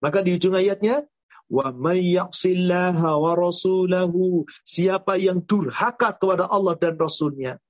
[0.00, 1.04] Maka di ujung ayatnya,
[1.50, 7.60] wa wa rasulahu, siapa yang durhaka kepada Allah dan Rasulnya,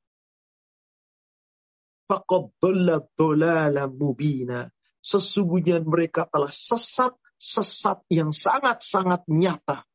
[3.86, 4.70] mubina.
[5.00, 9.86] Sesungguhnya mereka telah sesat, sesat yang sangat-sangat nyata.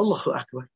[0.00, 0.66] Allahu Akbar.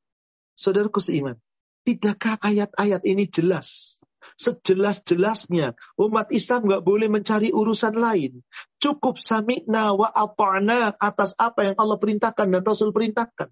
[0.54, 1.40] Saudaraku seiman,
[1.82, 3.98] tidakkah ayat-ayat ini jelas
[4.34, 5.78] sejelas-jelasnya.
[5.98, 8.42] Umat Islam nggak boleh mencari urusan lain.
[8.82, 13.48] Cukup sami'na wa ata'na atas apa yang Allah perintahkan dan Rasul perintahkan.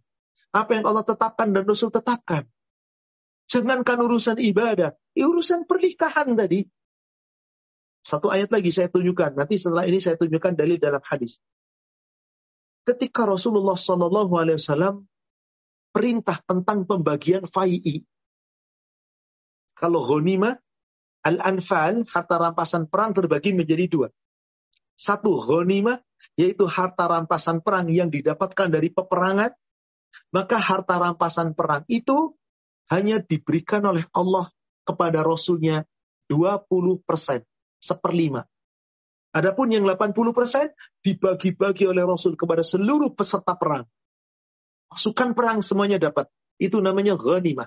[0.53, 2.45] Apa yang Allah tetapkan dan Rasul tetapkan.
[3.49, 6.65] Jangankan urusan ibadah, urusan pernikahan tadi.
[8.03, 9.39] Satu ayat lagi saya tunjukkan.
[9.39, 11.39] Nanti setelah ini saya tunjukkan dalil dalam hadis.
[12.83, 15.07] Ketika Rasulullah Wasallam
[15.95, 18.03] perintah tentang pembagian fai'i.
[19.79, 20.59] Kalau ghanimah
[21.23, 24.09] Al-Anfal, harta rampasan perang terbagi menjadi dua.
[24.99, 26.03] Satu, ghanimah,
[26.35, 29.55] yaitu harta rampasan perang yang didapatkan dari peperangan.
[30.35, 32.37] Maka harta rampasan perang itu
[32.93, 34.51] hanya diberikan oleh Allah
[34.85, 35.87] kepada Rasulnya
[36.29, 37.47] 20 persen,
[37.79, 38.45] seperlima.
[39.33, 40.69] Adapun yang 80 persen
[41.01, 43.89] dibagi-bagi oleh Rasul kepada seluruh peserta perang.
[44.93, 46.29] Pasukan perang semuanya dapat.
[46.61, 47.65] Itu namanya ghanimah.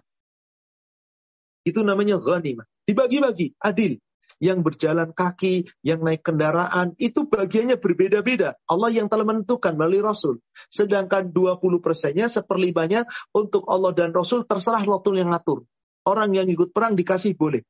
[1.66, 2.70] Itu namanya ghanimah.
[2.86, 3.98] Dibagi-bagi, adil.
[4.36, 8.60] Yang berjalan kaki, yang naik kendaraan, itu bagiannya berbeda-beda.
[8.68, 10.44] Allah yang telah menentukan melalui Rasul.
[10.68, 15.64] Sedangkan 20 persennya, seperlimanya untuk Allah dan Rasul terserah Rasul yang ngatur.
[16.04, 17.64] Orang yang ikut perang dikasih boleh.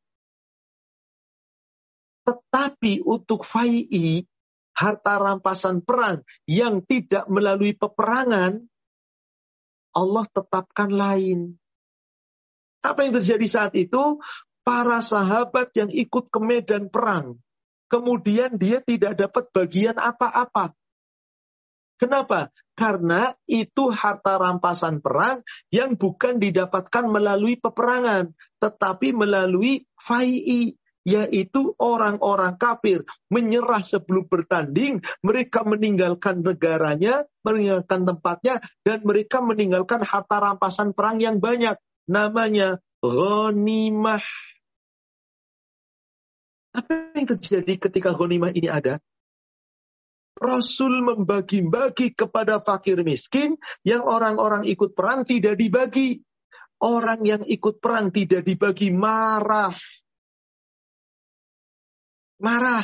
[2.25, 4.25] Tetapi untuk fai'i,
[4.75, 8.59] harta rampasan perang yang tidak melalui peperangan,
[9.95, 11.55] Allah tetapkan lain.
[12.83, 14.19] Apa yang terjadi saat itu?
[14.65, 17.37] Para sahabat yang ikut ke medan perang.
[17.85, 20.73] Kemudian dia tidak dapat bagian apa-apa.
[22.01, 22.51] Kenapa?
[22.75, 25.39] Karena itu harta rampasan perang
[25.71, 30.75] yang bukan didapatkan melalui peperangan, tetapi melalui fai'i,
[31.07, 40.41] yaitu orang-orang kafir menyerah sebelum bertanding, mereka meninggalkan negaranya, meninggalkan tempatnya, dan mereka meninggalkan harta
[40.41, 44.25] rampasan perang yang banyak namanya ghanimah.
[46.75, 48.99] Apa yang terjadi ketika ghanimah ini ada?
[50.35, 53.55] Rasul membagi-bagi kepada fakir miskin
[53.87, 56.19] yang orang-orang ikut perang tidak dibagi.
[56.83, 59.71] Orang yang ikut perang tidak dibagi marah.
[62.43, 62.83] Marah.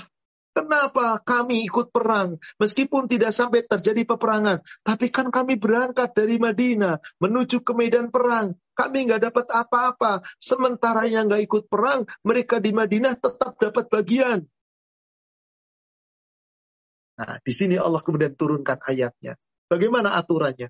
[0.52, 2.36] Kenapa kami ikut perang?
[2.60, 4.60] Meskipun tidak sampai terjadi peperangan.
[4.84, 8.60] Tapi kan kami berangkat dari Madinah menuju ke medan perang.
[8.76, 10.28] Kami nggak dapat apa-apa.
[10.44, 14.44] Sementara yang nggak ikut perang, mereka di Madinah tetap dapat bagian.
[17.16, 19.40] Nah, di sini Allah kemudian turunkan ayatnya.
[19.72, 20.68] Bagaimana aturannya?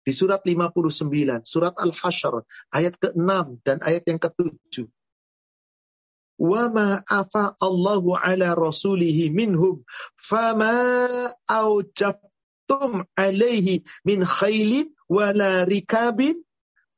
[0.00, 4.88] di surat 59, surat Al-Hasyr, ayat ke-6 dan ayat yang ke-7.
[6.40, 9.84] Ma afa Allahu ala rasulihi minhum
[10.16, 10.72] fama
[11.44, 16.40] aujabtum alaihi min khailin wala rikabin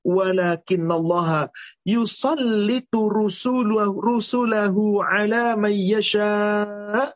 [0.06, 1.50] walakin Allah
[1.82, 7.10] yusallitu rusulahu, rusulahu ala man yasha.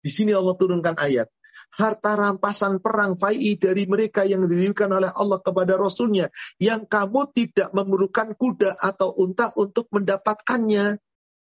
[0.00, 1.28] Di sini Allah turunkan ayat
[1.74, 6.28] harta rampasan perang fai dari mereka yang diberikan oleh Allah kepada Rasulnya
[6.58, 10.98] yang kamu tidak memerlukan kuda atau unta untuk mendapatkannya.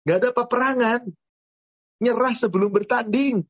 [0.06, 1.00] Gak ada peperangan.
[2.00, 3.44] Nyerah sebelum bertanding.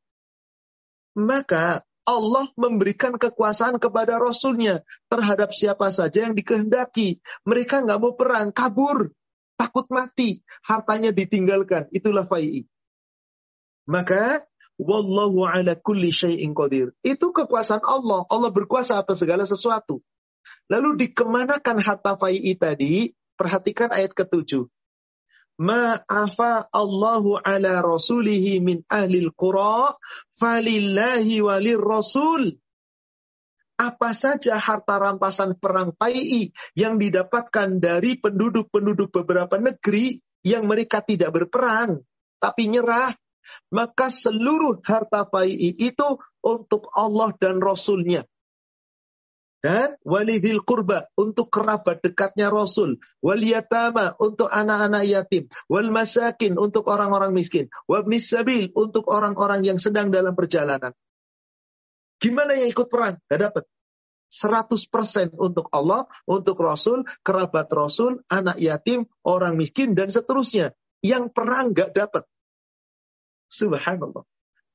[1.14, 7.22] Maka Allah memberikan kekuasaan kepada Rasulnya terhadap siapa saja yang dikehendaki.
[7.46, 9.14] Mereka nggak mau perang, kabur,
[9.54, 11.86] takut mati, hartanya ditinggalkan.
[11.94, 12.66] Itulah fai'i.
[13.86, 14.42] Maka
[14.80, 16.96] Wallahu ala kulli syai'in qadir.
[17.04, 18.24] Itu kekuasaan Allah.
[18.32, 20.00] Allah berkuasa atas segala sesuatu.
[20.72, 23.12] Lalu dikemanakan harta fai'i tadi?
[23.36, 24.64] Perhatikan ayat ketujuh.
[25.60, 29.92] Ma'afa Allahu ala rasulihi min ahlil qura
[30.40, 32.56] falillahi walir rasul.
[33.76, 41.36] Apa saja harta rampasan perang fai'i yang didapatkan dari penduduk-penduduk beberapa negeri yang mereka tidak
[41.36, 42.00] berperang,
[42.40, 43.12] tapi nyerah,
[43.70, 48.26] maka seluruh harta fai'i itu untuk Allah dan Rasulnya.
[49.60, 52.96] Dan walidil kurba untuk kerabat dekatnya Rasul.
[53.20, 55.52] Wal yatama untuk anak-anak yatim.
[55.68, 57.68] Wal masakin untuk orang-orang miskin.
[57.84, 60.96] Wabnis sabil untuk orang-orang yang sedang dalam perjalanan.
[62.20, 63.20] Gimana yang ikut perang?
[63.28, 63.64] Gak dapat.
[64.30, 70.72] 100% untuk Allah, untuk Rasul, kerabat Rasul, anak yatim, orang miskin, dan seterusnya.
[71.04, 72.29] Yang perang gak dapat.
[73.50, 74.22] Subhanallah.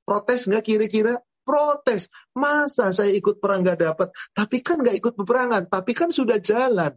[0.04, 1.24] Protes nggak kira-kira?
[1.48, 2.12] Protes.
[2.36, 4.12] Masa saya ikut perang nggak dapat?
[4.36, 5.72] Tapi kan nggak ikut peperangan.
[5.72, 6.94] Tapi kan sudah jalan.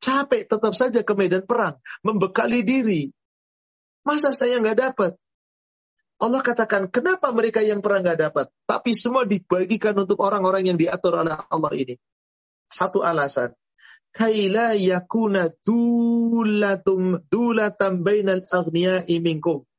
[0.00, 1.80] Capek tetap saja ke medan perang.
[2.04, 3.02] Membekali diri.
[4.04, 5.12] Masa saya nggak dapat?
[6.20, 8.46] Allah katakan, kenapa mereka yang perang nggak dapat?
[8.68, 11.96] Tapi semua dibagikan untuk orang-orang yang diatur oleh Allah ini.
[12.68, 13.56] Satu alasan.
[14.12, 19.69] Kaila yakuna dulatum dulatam bainal agniya'i minkum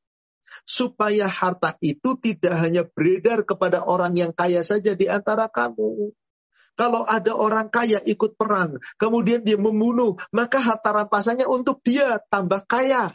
[0.64, 6.14] supaya harta itu tidak hanya beredar kepada orang yang kaya saja di antara kamu.
[6.80, 12.64] Kalau ada orang kaya ikut perang, kemudian dia membunuh, maka harta rampasannya untuk dia tambah
[12.64, 13.12] kaya.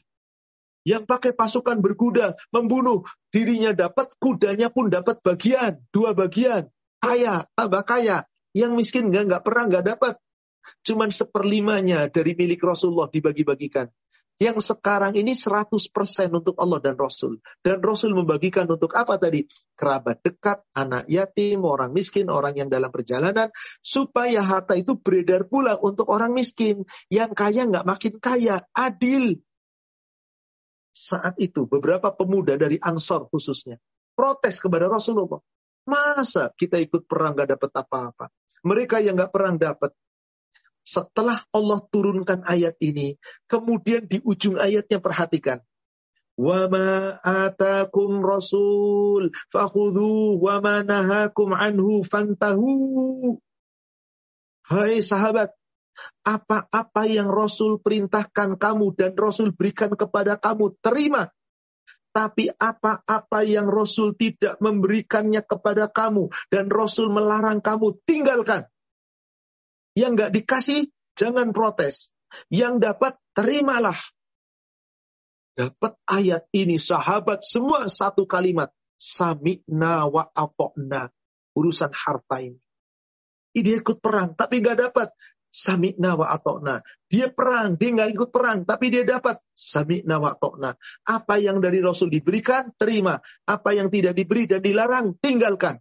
[0.87, 3.03] Yang pakai pasukan berkuda, membunuh,
[3.35, 6.71] dirinya dapat, kudanya pun dapat bagian, dua bagian.
[7.03, 8.23] Kaya, tambah kaya.
[8.55, 10.15] Yang miskin nggak nggak perang, nggak dapat.
[10.87, 13.91] Cuman seperlimanya dari milik Rasulullah dibagi-bagikan.
[14.37, 15.73] Yang sekarang ini 100%
[16.29, 17.41] untuk Allah dan Rasul.
[17.65, 19.49] Dan Rasul membagikan untuk apa tadi?
[19.73, 23.49] Kerabat dekat, anak yatim, orang miskin, orang yang dalam perjalanan.
[23.81, 26.85] Supaya harta itu beredar pula untuk orang miskin.
[27.09, 28.61] Yang kaya nggak makin kaya.
[28.77, 29.41] Adil.
[30.93, 33.81] Saat itu beberapa pemuda dari Ansor khususnya.
[34.13, 35.41] Protes kepada Rasulullah.
[35.89, 38.27] Masa kita ikut perang nggak dapat apa-apa?
[38.69, 39.97] Mereka yang nggak perang dapat
[40.87, 43.19] setelah Allah turunkan ayat ini,
[43.51, 45.59] kemudian di ujung ayatnya perhatikan.
[46.39, 53.43] Wa ma atakum rasul fakhudhu wa ma nahakum anhu fantahu.
[54.67, 55.55] Hai sahabat,
[56.27, 61.31] apa-apa yang Rasul perintahkan kamu dan Rasul berikan kepada kamu, terima.
[62.11, 68.67] Tapi apa-apa yang Rasul tidak memberikannya kepada kamu dan Rasul melarang kamu, tinggalkan.
[69.97, 70.81] Yang nggak dikasih,
[71.17, 72.13] jangan protes.
[72.53, 73.97] Yang dapat, terimalah.
[75.57, 78.69] Dapat ayat ini, sahabat semua satu kalimat.
[79.01, 81.09] Sami'na wa apokna.
[81.57, 82.61] Urusan harta ini.
[83.57, 85.09] Dia ikut perang, tapi nggak dapat.
[85.49, 86.85] Sami'na wa atokna.
[87.09, 89.41] Dia perang, dia nggak ikut perang, tapi dia dapat.
[89.57, 90.77] Sami'na wa atokna.
[91.09, 93.17] Apa yang dari Rasul diberikan, terima.
[93.49, 95.81] Apa yang tidak diberi dan dilarang, tinggalkan.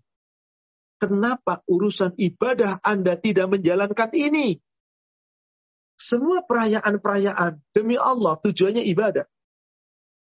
[1.06, 4.58] Kenapa urusan ibadah Anda tidak menjalankan ini?
[6.02, 9.30] Semua perayaan-perayaan demi Allah tujuannya ibadah.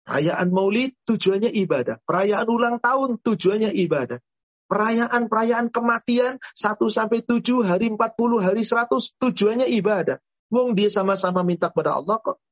[0.02, 2.02] Perayaan maulid tujuannya ibadah.
[2.02, 4.18] Perayaan ulang tahun tujuannya ibadah.
[4.66, 10.18] Perayaan-perayaan kematian 1 sampai 7 hari 40 hari 100 tujuannya ibadah.
[10.50, 12.42] Wong dia sama-sama minta kepada Allah kok.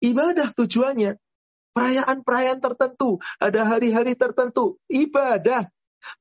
[0.00, 1.20] Ibadah tujuannya.
[1.76, 5.68] Perayaan-perayaan tertentu, ada hari-hari tertentu, ibadah.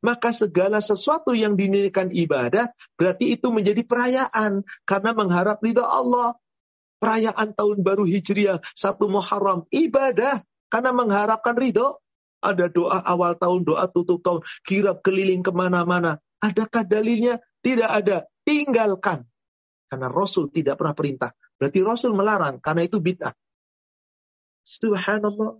[0.01, 4.65] Maka segala sesuatu yang dinilaikan ibadah, berarti itu menjadi perayaan.
[4.83, 6.35] Karena mengharap ridha Allah.
[6.97, 10.41] Perayaan tahun baru Hijriah, satu Muharram, ibadah.
[10.67, 12.01] Karena mengharapkan ridho.
[12.37, 16.21] Ada doa awal tahun, doa tutup tahun, kira keliling ke mana-mana.
[16.37, 17.41] Adakah dalilnya?
[17.65, 18.29] Tidak ada.
[18.45, 19.25] Tinggalkan.
[19.89, 21.33] Karena Rasul tidak pernah perintah.
[21.57, 22.61] Berarti Rasul melarang.
[22.61, 23.33] Karena itu bid'ah.
[24.61, 25.57] Subhanallah.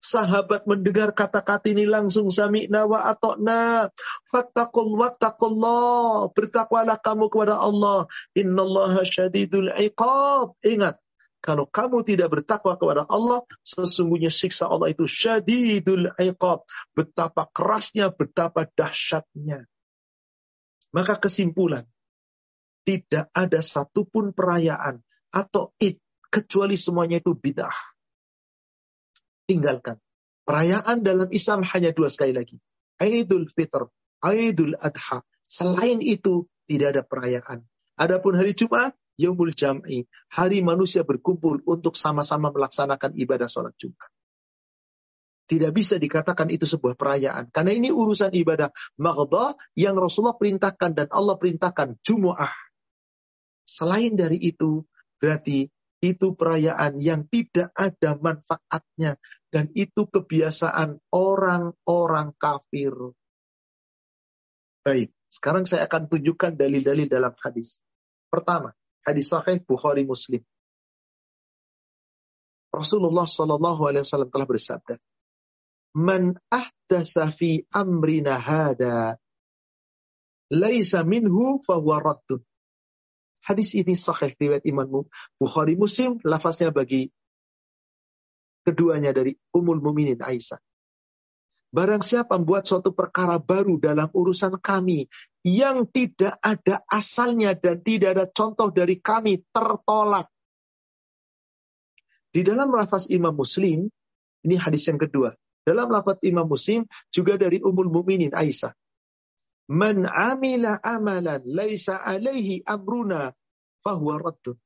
[0.00, 3.92] Sahabat mendengar kata-kata ini langsung sami'na wa ato'na.
[4.24, 6.32] Fattakul wattakullah.
[6.32, 8.08] Bertakwalah kamu kepada Allah.
[8.32, 10.56] Innallaha syadidul iqab.
[10.64, 10.96] Ingat.
[11.40, 16.64] Kalau kamu tidak bertakwa kepada Allah, sesungguhnya siksa Allah itu syadidul iqab.
[16.92, 19.64] Betapa kerasnya, betapa dahsyatnya.
[20.92, 21.88] Maka kesimpulan,
[22.84, 25.00] tidak ada satupun perayaan
[25.32, 25.96] atau id
[26.28, 27.89] kecuali semuanya itu bid'ah.
[29.50, 29.98] Tinggalkan.
[30.46, 32.54] Perayaan dalam Islam hanya dua sekali lagi.
[33.02, 33.90] Aidul Fitr,
[34.22, 35.26] Aidul Adha.
[35.42, 37.66] Selain itu tidak ada perayaan.
[37.98, 44.06] Adapun hari Jumat, Yaumul Jam'i, hari manusia berkumpul untuk sama-sama melaksanakan ibadah sholat Jumat.
[45.50, 47.50] Tidak bisa dikatakan itu sebuah perayaan.
[47.50, 48.70] Karena ini urusan ibadah
[49.02, 52.54] maghdah yang Rasulullah perintahkan dan Allah perintahkan Jumu'ah.
[53.66, 54.86] Selain dari itu,
[55.18, 55.66] berarti
[56.00, 59.20] itu perayaan yang tidak ada manfaatnya.
[59.52, 62.92] Dan itu kebiasaan orang-orang kafir.
[64.80, 67.84] Baik, sekarang saya akan tunjukkan dalil-dalil dalam hadis.
[68.32, 70.44] Pertama, Hadis sahih Bukhari Muslim.
[72.70, 74.94] Rasulullah Shallallahu Alaihi Wasallam telah bersabda,
[75.96, 79.18] "Man ahdatsa fi amrina hada,
[80.52, 82.44] laisa minhu fahuwa raddun."
[83.40, 85.08] Hadis ini sahih riwayat Imam
[85.40, 87.08] Bukhari Muslim, lafaznya bagi
[88.64, 90.60] keduanya dari Ummul Muminin Aisyah.
[91.70, 95.06] Barang siapa membuat suatu perkara baru dalam urusan kami
[95.46, 100.26] yang tidak ada asalnya dan tidak ada contoh dari kami tertolak.
[102.34, 103.86] Di dalam lafaz Imam Muslim,
[104.42, 105.30] ini hadis yang kedua.
[105.62, 108.74] Dalam lafaz Imam Muslim juga dari Ummul Mukminin Aisyah.
[109.70, 113.30] Man amila amalan laisa alaihi amruna
[113.86, 114.58] fahuwa raddun.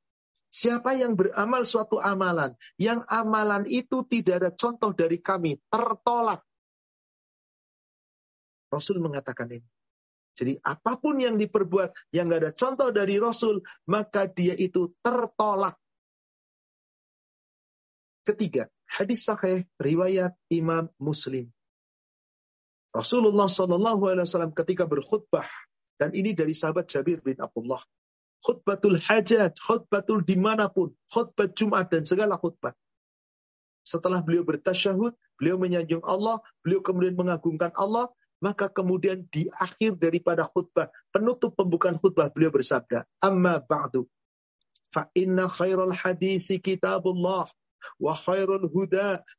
[0.48, 6.40] Siapa yang beramal suatu amalan, yang amalan itu tidak ada contoh dari kami, tertolak.
[8.70, 9.66] Rasul mengatakan ini.
[10.34, 15.78] Jadi apa pun yang diperbuat yang gak ada contoh dari Rasul, maka dia itu tertolak.
[18.26, 21.50] Ketiga, hadis sahih riwayat Imam Muslim.
[22.94, 25.44] Rasulullah Shallallahu Alaihi Wasallam ketika berkhutbah
[25.98, 27.82] dan ini dari sahabat Jabir bin Abdullah.
[28.44, 32.76] Khutbatul hajat, khutbatul di mana pun, khutbah Jumat dan segala khutbah.
[33.82, 38.12] Setelah beliau bertasyahud, beliau menyanjung Allah, beliau kemudian mengagungkan Allah,
[38.44, 44.04] maka kemudian di akhir daripada khutbah, penutup pembukaan khutbah, beliau bersabda, Amma ba'du,
[44.92, 47.48] fa inna khairal hadisi kitabullah,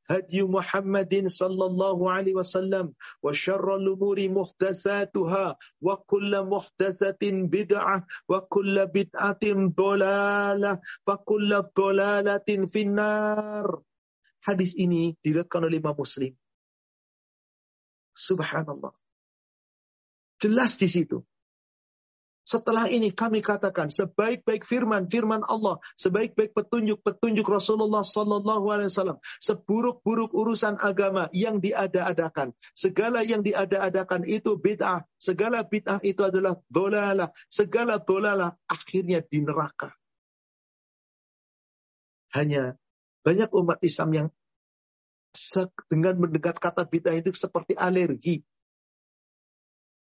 [0.10, 8.88] hadi Muhammadin sallallahu alaihi wasallam, wa syarrul umuri muhtasatuha, wa kulla muhtasatin bid'ah, wa kulla
[8.90, 13.68] bid'atin dolalah, wa kulla dolalatin finnar.
[14.46, 16.34] Hadis ini diriwayatkan oleh Imam Muslim.
[18.14, 18.94] Subhanallah.
[20.38, 21.26] Jelas di situ.
[22.46, 29.18] Setelah ini kami katakan sebaik-baik firman firman Allah, sebaik-baik petunjuk petunjuk Rasulullah Sallallahu Alaihi Wasallam,
[29.42, 37.34] seburuk-buruk urusan agama yang diada-adakan, segala yang diada-adakan itu bid'ah, segala bid'ah itu adalah dolalah,
[37.50, 39.90] segala dolalah akhirnya di neraka.
[42.38, 42.78] Hanya
[43.26, 44.28] banyak umat Islam yang
[45.90, 48.46] dengan mendengar kata bid'ah itu seperti alergi.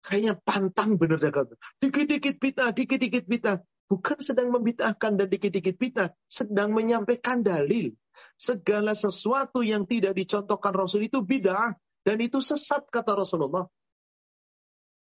[0.06, 1.58] Kayaknya pantang benar kata.
[1.82, 3.58] Dikit-dikit bid'ah, dikit-dikit bid'ah.
[3.90, 6.14] Bukan sedang membid'ahkan dan dikit-dikit bid'ah.
[6.30, 7.98] Sedang menyampaikan dalil.
[8.38, 11.74] Segala sesuatu yang tidak dicontohkan Rasul itu bid'ah.
[12.06, 13.66] Dan itu sesat kata Rasulullah.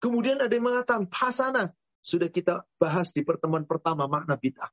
[0.05, 1.72] Kemudian ada yang mengatakan hasanah.
[2.05, 4.68] Sudah kita bahas di pertemuan pertama makna bid'ah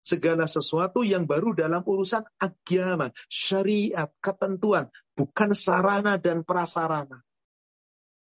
[0.00, 7.20] segala sesuatu yang baru dalam urusan agama, syariat, ketentuan, bukan sarana dan prasarana.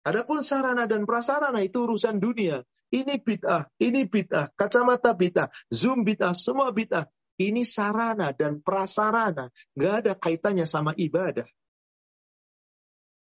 [0.01, 2.65] Adapun sarana dan prasarana itu urusan dunia.
[2.89, 7.05] Ini bid'ah, ini bid'ah, kacamata bid'ah, zoom bid'ah, semua bid'ah.
[7.37, 9.53] Ini sarana dan prasarana.
[9.77, 11.45] Nggak ada kaitannya sama ibadah.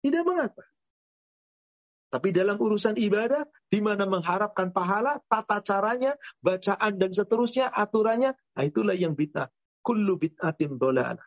[0.01, 0.66] Tidak mengapa.
[2.12, 8.64] Tapi dalam urusan ibadah, di mana mengharapkan pahala, tata caranya, bacaan dan seterusnya, aturannya, nah
[8.68, 9.49] itulah yang bid'ah.
[9.82, 11.26] Kullu bid'atin dolalah.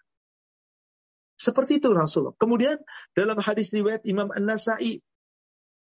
[1.34, 2.38] Seperti itu Rasulullah.
[2.38, 2.78] Kemudian
[3.10, 5.02] dalam hadis riwayat Imam An-Nasai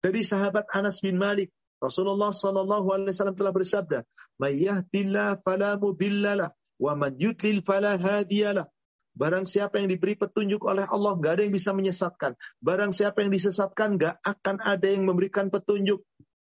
[0.02, 3.98] dari sahabat Anas bin Malik, Rasulullah Shallallahu Alaihi Wasallam telah bersabda,
[4.42, 6.50] "Mayyahdillah fala mudillalah,
[6.82, 8.66] wa man yudlil fala hadiyalah."
[9.12, 12.32] Barang siapa yang diberi petunjuk oleh Allah, gak ada yang bisa menyesatkan.
[12.64, 16.00] Barang siapa yang disesatkan, gak akan ada yang memberikan petunjuk.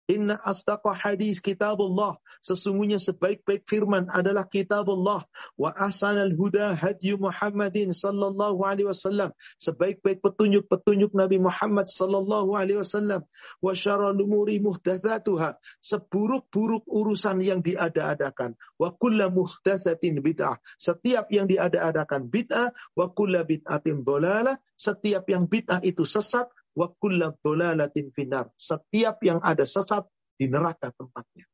[0.07, 2.14] Inna astaqa hadis kitabullah.
[2.45, 5.24] Sesungguhnya sebaik-baik firman adalah kitabullah.
[5.57, 9.32] Wa asanal huda hadyu Muhammadin sallallahu alaihi wasallam.
[9.57, 13.24] Sebaik-baik petunjuk-petunjuk Nabi Muhammad sallallahu alaihi wasallam.
[13.64, 15.57] Wa syarrul umuri muhdatsatuha.
[15.80, 18.61] Seburuk-buruk urusan yang diada-adakan.
[18.76, 20.61] Wa kullu muhdatsatin bid'ah.
[20.76, 22.76] Setiap yang diada-adakan bid'ah.
[22.92, 24.61] Wa kullu bid'atin dhalalah.
[24.76, 26.45] Setiap yang bid'ah itu sesat
[26.76, 28.53] wa kullu dhalalatin finar.
[28.61, 30.05] Setiap yang ada sesat
[30.36, 31.49] di neraka tempatnya.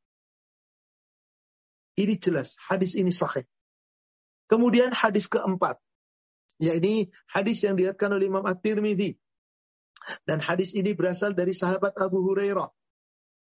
[2.01, 3.45] Ini jelas hadis ini sahih.
[4.49, 5.77] Kemudian hadis keempat,
[6.57, 9.21] yakni hadis yang dilihatkan oleh Imam At-Tirmidzi.
[10.25, 12.73] Dan hadis ini berasal dari sahabat Abu Hurairah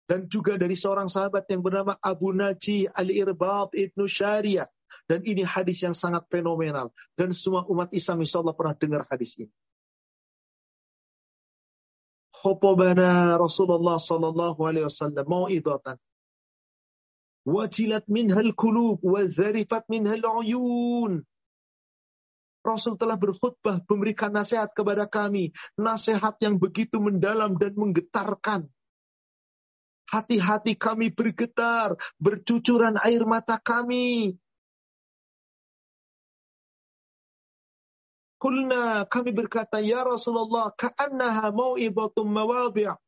[0.06, 4.70] dan juga dari seorang sahabat yang bernama Abu Naji Al-Irbab Ibnu Syariah.
[5.10, 6.94] Dan ini hadis yang sangat fenomenal.
[7.18, 9.50] Dan semua umat Islam insya Allah pernah dengar hadis ini.
[12.30, 15.98] Khotobana Rasulullah Sallallahu Alaihi Wasallam mau idotan
[17.46, 21.22] Wajilat minhal kulub, wazarifat minhal uyun.
[22.66, 25.54] Rasul telah berkhutbah memberikan nasihat kepada kami.
[25.78, 28.66] Nasihat yang begitu mendalam dan menggetarkan.
[30.10, 34.34] Hati-hati kami bergetar, bercucuran air mata kami.
[38.42, 43.05] Kulna kami berkata, Ya Rasulullah, ka'annaha mau'ibatum mawabi'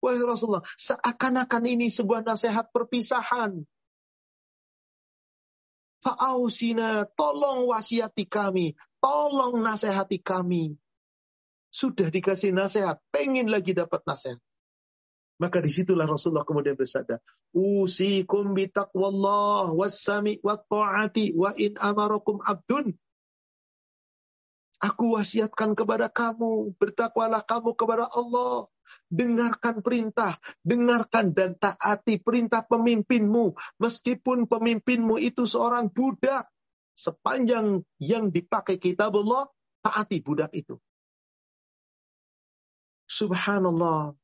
[0.00, 3.64] Wahai Rasulullah, seakan-akan ini sebuah nasihat perpisahan.
[6.04, 10.76] Fa'ausina, tolong wasiati kami, tolong nasihati kami.
[11.72, 14.38] Sudah dikasih nasihat, pengen lagi dapat nasihat.
[15.36, 17.20] Maka di situlah Rasulullah kemudian bersabda,
[17.52, 22.96] Usikum bitaqwallah wassami wa ta'ati wa in amarakum abdun
[24.76, 28.68] Aku wasiatkan kepada kamu, bertakwalah kamu kepada Allah.
[29.06, 30.34] Dengarkan perintah,
[30.66, 33.54] dengarkan dan taati perintah pemimpinmu.
[33.78, 36.50] Meskipun pemimpinmu itu seorang budak.
[36.96, 39.52] Sepanjang yang dipakai kitab Allah,
[39.84, 40.80] taati budak itu.
[43.06, 44.16] Subhanallah.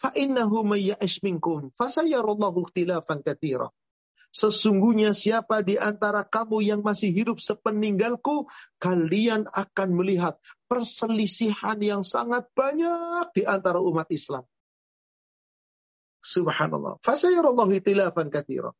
[0.00, 1.70] Fa'innahu mayya'ish minkum.
[1.70, 3.70] Fasayarallahu ikhtilafan kathira.
[4.34, 8.50] Sesungguhnya siapa di antara kamu yang masih hidup sepeninggalku,
[8.82, 14.42] kalian akan melihat perselisihan yang sangat banyak di antara umat Islam.
[16.18, 16.98] Subhanallah.
[16.98, 18.74] Fasayarallahu itilafan kathira.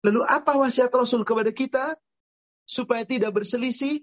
[0.00, 2.00] Lalu apa wasiat Rasul kepada kita?
[2.64, 4.00] Supaya tidak berselisih?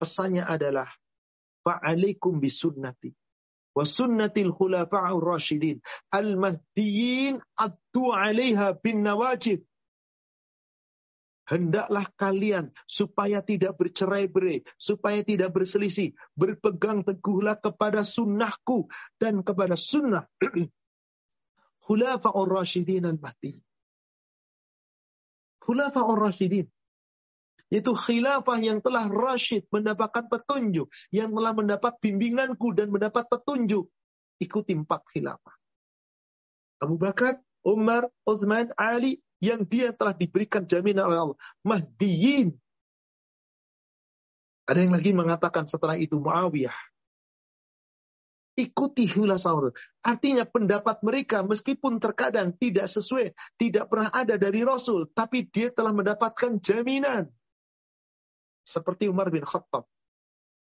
[0.00, 0.88] Pesannya adalah,
[1.60, 3.12] fa'alaikum bisunnati
[3.74, 5.82] wa sunnatil khulafa'ur rasyidin
[6.14, 9.62] al-mahdiyyin addu 'alaiha bin nawajid
[11.44, 18.88] Hendaklah kalian supaya tidak bercerai-berai, supaya tidak berselisih, berpegang teguhlah kepada sunnahku
[19.20, 20.24] dan kepada sunnah
[21.84, 23.60] khulafa'ur rasyidin al-mahdi.
[25.60, 26.64] Khulafa'ur rasyidin.
[27.74, 30.86] Itu khilafah yang telah rasyid mendapatkan petunjuk.
[31.10, 33.90] Yang telah mendapat bimbinganku dan mendapat petunjuk.
[34.38, 35.54] Ikuti empat khilafah.
[36.78, 39.18] Abu Bakar, Umar, Uthman, Ali.
[39.42, 41.38] Yang dia telah diberikan jaminan oleh Allah.
[41.66, 42.54] Mahdiyin.
[44.70, 46.78] Ada yang lagi mengatakan setelah itu Muawiyah.
[48.54, 49.74] Ikuti khilafah.
[50.06, 55.90] Artinya pendapat mereka meskipun terkadang tidak sesuai, tidak pernah ada dari Rasul, tapi dia telah
[55.90, 57.34] mendapatkan jaminan.
[58.64, 59.84] Seperti Umar bin Khattab.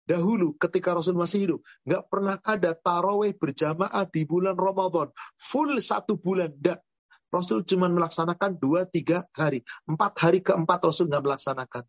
[0.05, 5.09] Dahulu ketika Rasul masih hidup, nggak pernah ada taraweh berjamaah di bulan Ramadan.
[5.41, 6.53] Full satu bulan.
[6.53, 6.85] Nggak.
[7.33, 9.65] Rasul cuma melaksanakan dua, tiga hari.
[9.89, 11.85] Empat hari keempat Rasul nggak melaksanakan.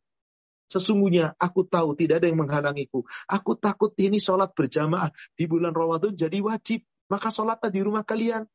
[0.66, 3.06] Sesungguhnya aku tahu tidak ada yang menghalangiku.
[3.30, 6.82] Aku takut ini sholat berjamaah di bulan Ramadan jadi wajib.
[7.06, 8.50] Maka sholatlah di rumah kalian.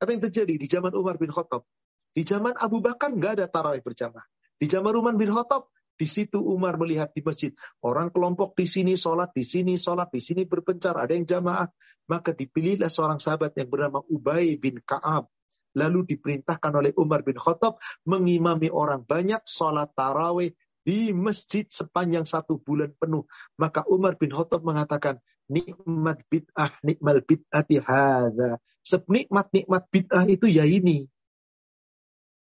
[0.00, 1.66] Apa yang terjadi di zaman Umar bin Khattab?
[2.16, 4.24] Di zaman Abu Bakar nggak ada tarawih berjamaah.
[4.56, 5.73] Di zaman Umar bin Khattab
[6.04, 7.56] di situ Umar melihat di masjid.
[7.80, 11.00] Orang kelompok di sini sholat, di sini sholat, di sini berpencar.
[11.00, 11.64] Ada yang jamaah.
[12.12, 15.32] Maka dipilihlah seorang sahabat yang bernama Ubay bin Ka'ab.
[15.72, 20.52] Lalu diperintahkan oleh Umar bin Khattab mengimami orang banyak sholat taraweh
[20.84, 23.24] di masjid sepanjang satu bulan penuh.
[23.56, 28.60] Maka Umar bin Khattab mengatakan, nikmat bid'ah, nikmal bid'ati hadha.
[28.84, 31.08] Senikmat-nikmat bid'ah itu ya ini.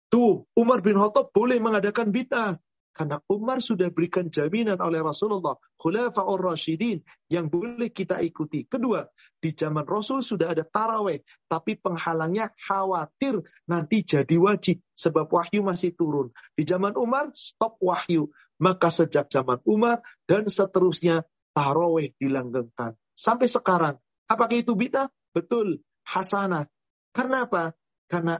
[0.09, 2.57] Tuh, Umar bin Khattab boleh mengadakan bid'ah.
[2.91, 5.55] Karena Umar sudah berikan jaminan oleh Rasulullah.
[5.79, 6.99] Khulafa'ur Rashidin
[7.31, 8.67] yang boleh kita ikuti.
[8.67, 9.07] Kedua,
[9.39, 11.23] di zaman Rasul sudah ada taraweh.
[11.47, 13.39] Tapi penghalangnya khawatir
[13.71, 14.83] nanti jadi wajib.
[14.91, 16.35] Sebab wahyu masih turun.
[16.51, 18.27] Di zaman Umar, stop wahyu.
[18.61, 21.25] Maka sejak zaman Umar dan seterusnya
[21.55, 22.99] taraweh dilanggengkan.
[23.15, 23.97] Sampai sekarang.
[24.27, 25.09] Apakah itu bid'ah?
[25.31, 25.79] Betul.
[26.05, 26.67] Hasanah.
[27.15, 27.71] Karena apa?
[28.11, 28.35] Karena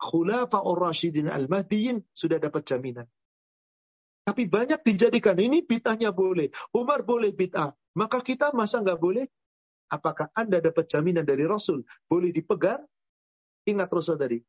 [0.00, 3.06] Khulafa'ur Rashidin Al-Mahdiyin sudah dapat jaminan.
[4.24, 6.48] Tapi banyak dijadikan ini bid'ahnya boleh.
[6.72, 7.76] Umar boleh bid'ah.
[7.94, 9.28] Maka kita masa nggak boleh?
[9.92, 11.84] Apakah Anda dapat jaminan dari Rasul?
[12.08, 12.80] Boleh dipegang?
[13.68, 14.40] Ingat Rasul tadi.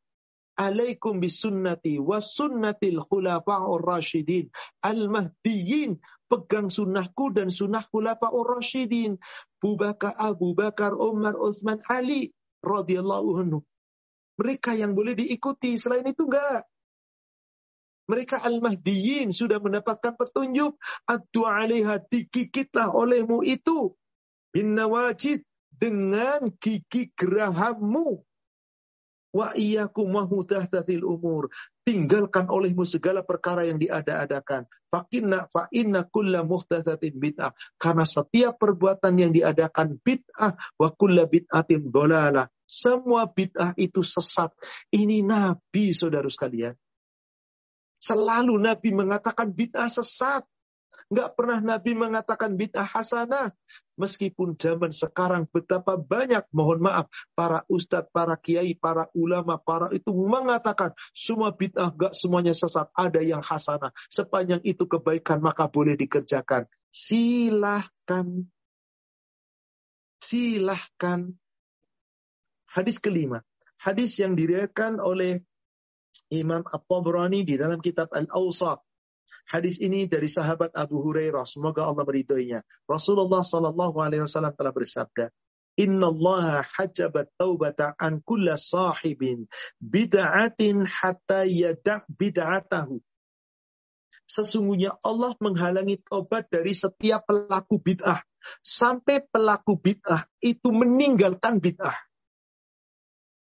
[0.55, 4.47] Alaikum bisunnati wa sunnatil khulafa'ur rasyidin
[4.79, 5.99] al-mahdiyyin.
[6.25, 9.19] Pegang sunnahku dan sunnah khulafa'ur rasyidin.
[9.59, 12.31] Abu Bakar, Abu Bakar, Umar, Uthman, Ali
[12.63, 13.59] radhiyallahu anhu.
[14.39, 15.75] Mereka yang boleh diikuti.
[15.75, 16.63] Selain itu enggak.
[18.05, 20.77] Mereka al-mahdiyin sudah mendapatkan petunjuk.
[21.09, 23.97] Adu alaiha digigitlah olehmu itu.
[24.53, 25.41] Bin nawajid
[25.73, 28.21] dengan gigi gerahammu.
[29.35, 31.51] Wa iyyakum wa umur.
[31.83, 34.63] Tinggalkan olehmu segala perkara yang diada-adakan.
[34.87, 37.51] Fakinna fa inna kulla muhtatsatin bid'ah.
[37.75, 42.47] Karena setiap perbuatan yang diadakan bid'ah wa kulla bid'atin dolalah.
[42.63, 44.55] Semua bid'ah itu sesat.
[44.93, 46.79] Ini Nabi saudara sekalian.
[48.05, 50.45] Selalu Nabi mengatakan bid'ah sesat.
[51.09, 53.49] Nggak pernah Nabi mengatakan bid'ah hasanah.
[53.97, 60.13] Meskipun zaman sekarang betapa banyak, mohon maaf, para ustadz, para kiai, para ulama, para itu
[60.13, 62.93] mengatakan semua bid'ah nggak semuanya sesat.
[62.93, 63.89] Ada yang hasanah.
[64.13, 66.69] Sepanjang itu kebaikan maka boleh dikerjakan.
[66.93, 68.45] Silahkan.
[70.21, 71.33] Silahkan.
[72.69, 73.41] Hadis kelima.
[73.81, 75.41] Hadis yang diriakan oleh
[76.41, 78.81] Imam At-Tabrani di dalam kitab Al-Awsat.
[79.49, 82.61] Hadis ini dari sahabat Abu Hurairah, semoga Allah meridhoinya.
[82.85, 85.29] Rasulullah sallallahu alaihi wasallam telah bersabda,
[85.75, 89.49] Inna Allah hajabat taubata an kulla sahibin
[89.83, 93.03] bid'atin hatta yada' bid'atahu.
[94.25, 98.23] Sesungguhnya Allah menghalangi taubat dari setiap pelaku bid'ah.
[98.61, 101.97] Sampai pelaku bid'ah itu meninggalkan bid'ah.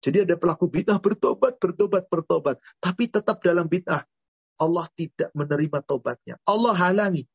[0.08, 2.56] Jadi ada pelaku bid'ah bertobat, bertobat, bertobat.
[2.80, 4.08] Tapi tetap dalam bid'ah.
[4.56, 6.40] Allah tidak menerima tobatnya.
[6.48, 7.28] Allah halangi.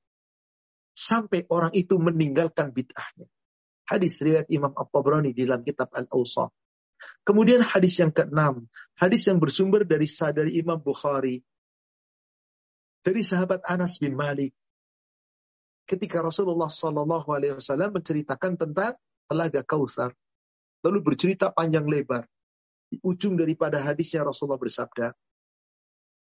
[0.96, 3.28] Sampai orang itu meninggalkan bid'ahnya.
[3.84, 6.48] Hadis riwayat Imam At-Tabrani di dalam kitab Al-Awsat.
[7.28, 8.64] Kemudian hadis yang keenam.
[8.96, 11.44] Hadis yang bersumber dari sadari Imam Bukhari.
[13.04, 14.56] Dari sahabat Anas bin Malik.
[15.84, 18.96] Ketika Rasulullah Wasallam menceritakan tentang
[19.28, 20.16] telaga Kautsar,
[20.80, 22.31] lalu bercerita panjang lebar
[22.92, 25.16] di ujung daripada hadisnya Rasulullah bersabda,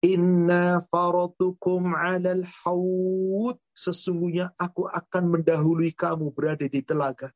[0.03, 3.59] Inna faratukum alal hawud.
[3.75, 7.31] Sesungguhnya aku akan mendahului kamu berada di telaga.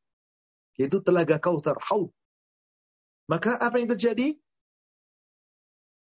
[0.74, 2.10] Yaitu telaga kautar, haud.
[3.30, 4.38] Maka apa yang terjadi?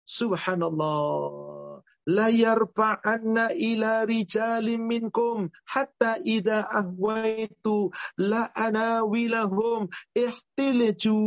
[0.06, 1.82] Subhanallah.
[2.08, 11.20] La yarfa'anna ila rijalim minkum hatta idha ahwaitu la anawilahum ihtilju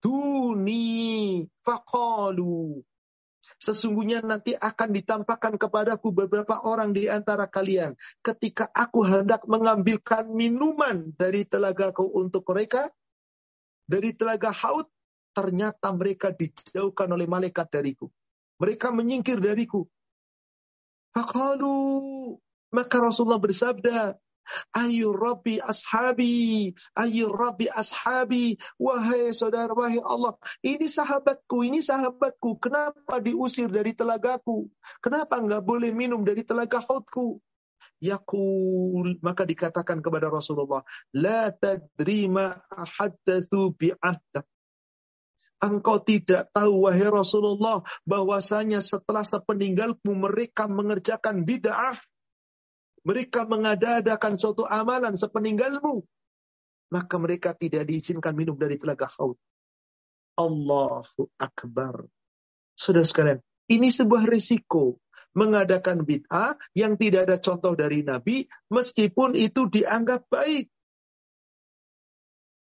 [0.00, 2.80] Duni faqalu.
[3.60, 7.92] Sesungguhnya nanti akan ditampakkan kepadaku beberapa orang di antara kalian.
[8.24, 12.88] Ketika aku hendak mengambilkan minuman dari telagaku untuk mereka.
[13.84, 14.88] Dari telaga haud.
[15.30, 18.08] Ternyata mereka dijauhkan oleh malaikat dariku.
[18.58, 19.84] Mereka menyingkir dariku.
[21.12, 22.34] Faqalu.
[22.70, 24.14] Maka Rasulullah bersabda,
[24.74, 33.18] Ayu Rabbi ashabi, ayu Rabbi ashabi, wahai saudara, wahai Allah, ini sahabatku, ini sahabatku, kenapa
[33.22, 34.66] diusir dari telagaku?
[35.02, 37.38] Kenapa enggak boleh minum dari telaga hautku?
[38.00, 40.80] Yakul, maka dikatakan kepada Rasulullah,
[41.12, 44.48] La tadrima ahaddathu bi'ahdak.
[45.60, 52.00] Engkau tidak tahu, wahai Rasulullah, bahwasanya setelah sepeninggalku mereka mengerjakan bid'ah
[53.06, 56.04] mereka mengadakan suatu amalan sepeninggalmu,
[56.92, 59.38] maka mereka tidak diizinkan minum dari telaga haud.
[60.36, 62.04] Allahu Akbar.
[62.76, 65.00] Saudara sekalian, ini sebuah risiko
[65.36, 70.66] mengadakan bid'ah yang tidak ada contoh dari Nabi, meskipun itu dianggap baik.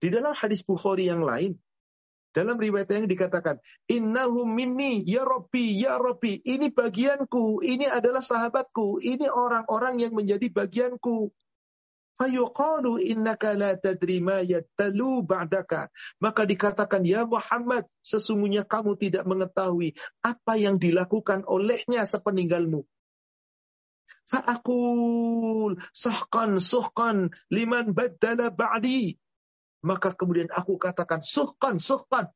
[0.02, 1.56] Di dalam hadis Bukhari yang lain,
[2.32, 3.60] dalam riwayat yang dikatakan,
[3.92, 6.40] Innahum minni, ya Rabbi, ya Rabbi.
[6.44, 11.32] Ini bagianku, ini adalah sahabatku, ini orang-orang yang menjadi bagianku.
[12.22, 15.90] Fayuqalu innaka la tadri ma yattalu ba'daka.
[16.22, 22.86] Maka dikatakan, Ya Muhammad, sesungguhnya kamu tidak mengetahui apa yang dilakukan olehnya sepeninggalmu.
[24.30, 29.20] Fa'akul sahkan suhkan liman baddala ba'di.
[29.82, 32.30] Maka kemudian aku katakan suhkan suhkan.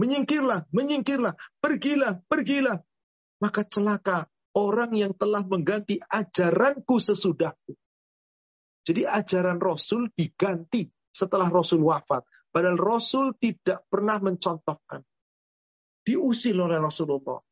[0.00, 2.80] Menyingkirlah, menyingkirlah, pergilah, pergilah.
[3.40, 4.24] Maka celaka
[4.56, 7.76] orang yang telah mengganti ajaranku sesudahku.
[8.80, 12.24] Jadi ajaran Rasul diganti setelah Rasul wafat.
[12.48, 15.04] Padahal Rasul tidak pernah mencontohkan.
[16.00, 17.44] Diusil oleh Rasulullah.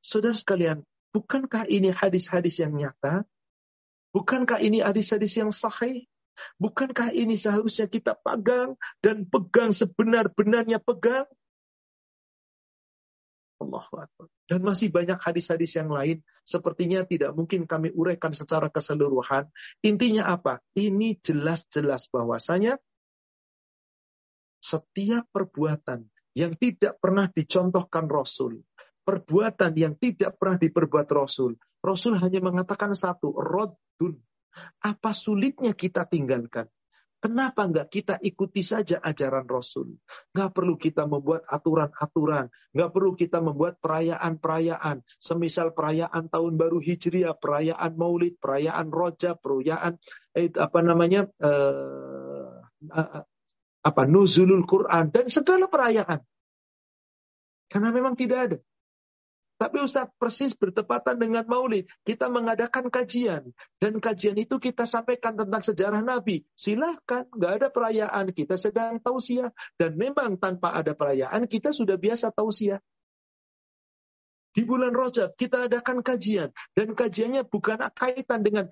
[0.00, 3.26] Saudara sekalian, Bukankah ini hadis-hadis yang nyata?
[4.14, 6.06] Bukankah ini hadis-hadis yang sahih?
[6.58, 11.28] Bukankah ini seharusnya kita pegang dan pegang sebenar-benarnya pegang?
[13.60, 13.84] Allah
[14.48, 16.24] Dan masih banyak hadis-hadis yang lain.
[16.42, 19.52] Sepertinya tidak mungkin kami uraikan secara keseluruhan.
[19.84, 20.64] Intinya apa?
[20.72, 22.80] Ini jelas-jelas bahwasanya
[24.60, 28.64] setiap perbuatan yang tidak pernah dicontohkan Rasul,
[29.04, 31.56] perbuatan yang tidak pernah diperbuat Rasul.
[31.80, 34.20] Rasul hanya mengatakan satu, rodun.
[34.82, 36.66] Apa sulitnya kita tinggalkan?
[37.20, 39.92] Kenapa enggak kita ikuti saja ajaran Rasul?
[40.32, 42.48] Enggak perlu kita membuat aturan-aturan.
[42.72, 45.04] Enggak perlu kita membuat perayaan-perayaan.
[45.20, 50.00] Semisal perayaan tahun baru Hijriah, perayaan Maulid, perayaan Roja, perayaan
[50.32, 52.48] eh, apa namanya eh,
[53.84, 56.24] apa Nuzulul Quran dan segala perayaan.
[57.68, 58.58] Karena memang tidak ada.
[59.60, 61.84] Tapi Ustadz persis bertepatan dengan maulid.
[62.00, 63.52] Kita mengadakan kajian.
[63.76, 66.48] Dan kajian itu kita sampaikan tentang sejarah Nabi.
[66.56, 68.32] Silahkan, nggak ada perayaan.
[68.32, 69.52] Kita sedang tausiah.
[69.76, 72.80] Dan memang tanpa ada perayaan, kita sudah biasa tausiah.
[74.60, 78.68] Di bulan Rojab kita adakan kajian dan kajiannya bukan kaitan dengan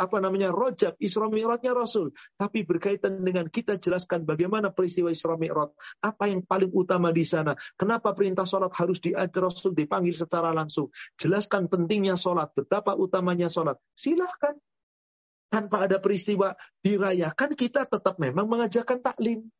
[0.00, 5.76] apa namanya Rojab Isra Mi'rajnya Rasul, tapi berkaitan dengan kita jelaskan bagaimana peristiwa Isra Mi'raj,
[6.00, 10.88] apa yang paling utama di sana, kenapa perintah sholat harus diajar Rasul dipanggil secara langsung,
[11.20, 13.76] jelaskan pentingnya sholat, betapa utamanya sholat.
[13.92, 14.56] Silahkan.
[15.52, 19.52] Tanpa ada peristiwa dirayakan, kita tetap memang mengajarkan taklim.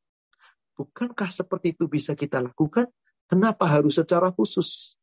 [0.72, 2.88] Bukankah seperti itu bisa kita lakukan?
[3.28, 4.97] Kenapa harus secara khusus?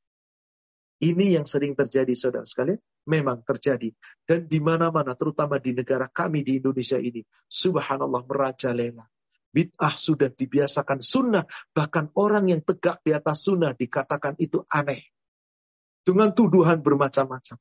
[1.01, 2.77] Ini yang sering terjadi saudara sekalian.
[3.09, 3.89] Memang terjadi.
[4.21, 7.25] Dan di mana-mana, terutama di negara kami di Indonesia ini.
[7.49, 9.09] Subhanallah merajalela.
[9.49, 11.49] Bid'ah sudah dibiasakan sunnah.
[11.73, 15.09] Bahkan orang yang tegak di atas sunnah dikatakan itu aneh.
[16.05, 17.57] Dengan tuduhan bermacam-macam.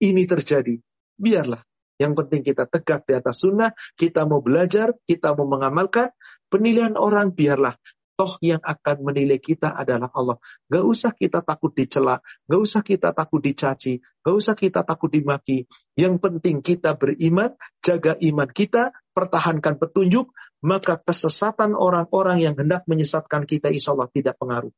[0.00, 0.80] Ini terjadi.
[1.20, 1.60] Biarlah.
[2.00, 3.76] Yang penting kita tegak di atas sunnah.
[3.92, 4.96] Kita mau belajar.
[5.04, 6.16] Kita mau mengamalkan.
[6.48, 7.76] Penilaian orang biarlah
[8.18, 10.42] Toh yang akan menilai kita adalah Allah.
[10.66, 12.18] Gak usah kita takut dicela,
[12.50, 15.70] gak usah kita takut dicaci, gak usah kita takut dimaki.
[15.94, 20.34] Yang penting kita beriman, jaga iman kita, pertahankan petunjuk,
[20.66, 24.74] maka kesesatan orang-orang yang hendak menyesatkan kita insya Allah tidak pengaruh.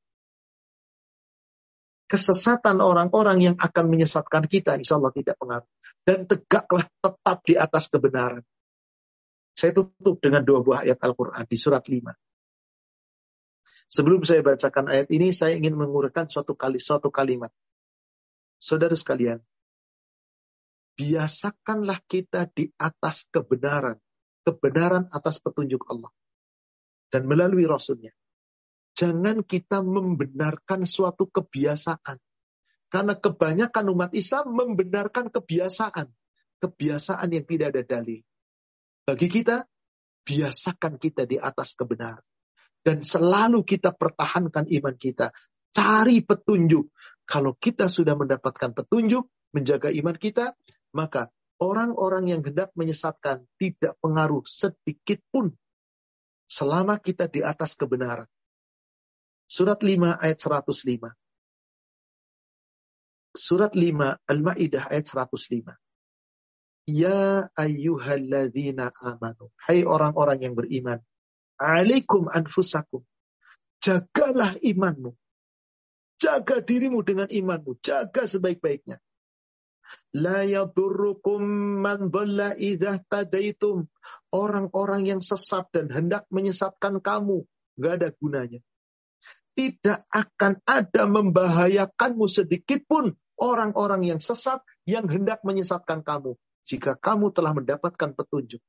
[2.13, 5.69] Kesesatan orang-orang yang akan menyesatkan kita insya Allah tidak pengaruh.
[6.05, 8.45] Dan tegaklah tetap di atas kebenaran.
[9.57, 12.30] Saya tutup dengan dua buah ayat Al-Quran di surat 5.
[13.91, 17.51] Sebelum saya bacakan ayat ini, saya ingin menguraikan suatu kali suatu kalimat.
[18.55, 19.43] Saudara sekalian,
[20.95, 23.99] biasakanlah kita di atas kebenaran,
[24.47, 26.15] kebenaran atas petunjuk Allah
[27.11, 28.15] dan melalui Rasulnya.
[28.95, 32.19] Jangan kita membenarkan suatu kebiasaan.
[32.91, 36.11] Karena kebanyakan umat Islam membenarkan kebiasaan.
[36.59, 38.21] Kebiasaan yang tidak ada dalil.
[39.07, 39.63] Bagi kita,
[40.27, 42.23] biasakan kita di atas kebenaran.
[42.81, 45.33] Dan selalu kita pertahankan iman kita.
[45.71, 46.91] Cari petunjuk.
[47.29, 50.57] Kalau kita sudah mendapatkan petunjuk, menjaga iman kita,
[50.97, 55.55] maka orang-orang yang hendak menyesatkan tidak pengaruh sedikit pun
[56.51, 58.27] selama kita di atas kebenaran.
[59.47, 61.11] Surat 5 ayat 105.
[63.35, 65.79] Surat 5 Al-Maidah ayat 105.
[66.91, 69.55] Ya ayyuhalladzina amanu.
[69.63, 70.99] Hai orang-orang yang beriman.
[71.61, 73.05] Alaikum anfusakum.
[73.85, 75.13] Jagalah imanmu.
[76.17, 77.77] Jaga dirimu dengan imanmu.
[77.85, 78.97] Jaga sebaik-baiknya.
[80.17, 81.45] La yadurrukum
[81.85, 82.57] man dhalla
[83.13, 83.85] tadaitum.
[84.33, 87.45] Orang-orang yang sesat dan hendak menyesatkan kamu.
[87.77, 88.61] Gak ada gunanya.
[89.53, 96.41] Tidak akan ada membahayakanmu sedikit pun orang-orang yang sesat yang hendak menyesatkan kamu.
[96.65, 98.65] Jika kamu telah mendapatkan petunjuk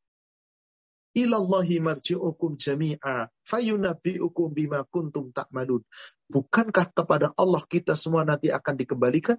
[1.12, 5.84] ilallahi marji'ukum jami'a fayunabbi'ukum bima kuntum ta'malun.
[6.32, 9.38] Bukankah kepada Allah kita semua nanti akan dikembalikan?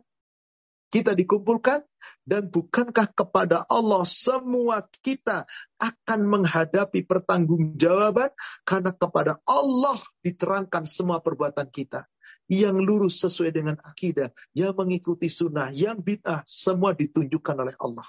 [0.92, 1.80] Kita dikumpulkan
[2.28, 5.48] dan bukankah kepada Allah semua kita
[5.80, 8.28] akan menghadapi pertanggungjawaban
[8.68, 12.04] karena kepada Allah diterangkan semua perbuatan kita.
[12.52, 18.04] yang lurus sesuai dengan akidah, yang mengikuti sunnah, yang bid'ah, semua ditunjukkan oleh Allah.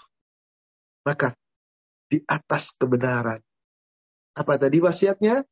[1.07, 1.38] Maka
[2.11, 3.39] di atas kebenaran.
[4.34, 5.46] Apa tadi wasiatnya?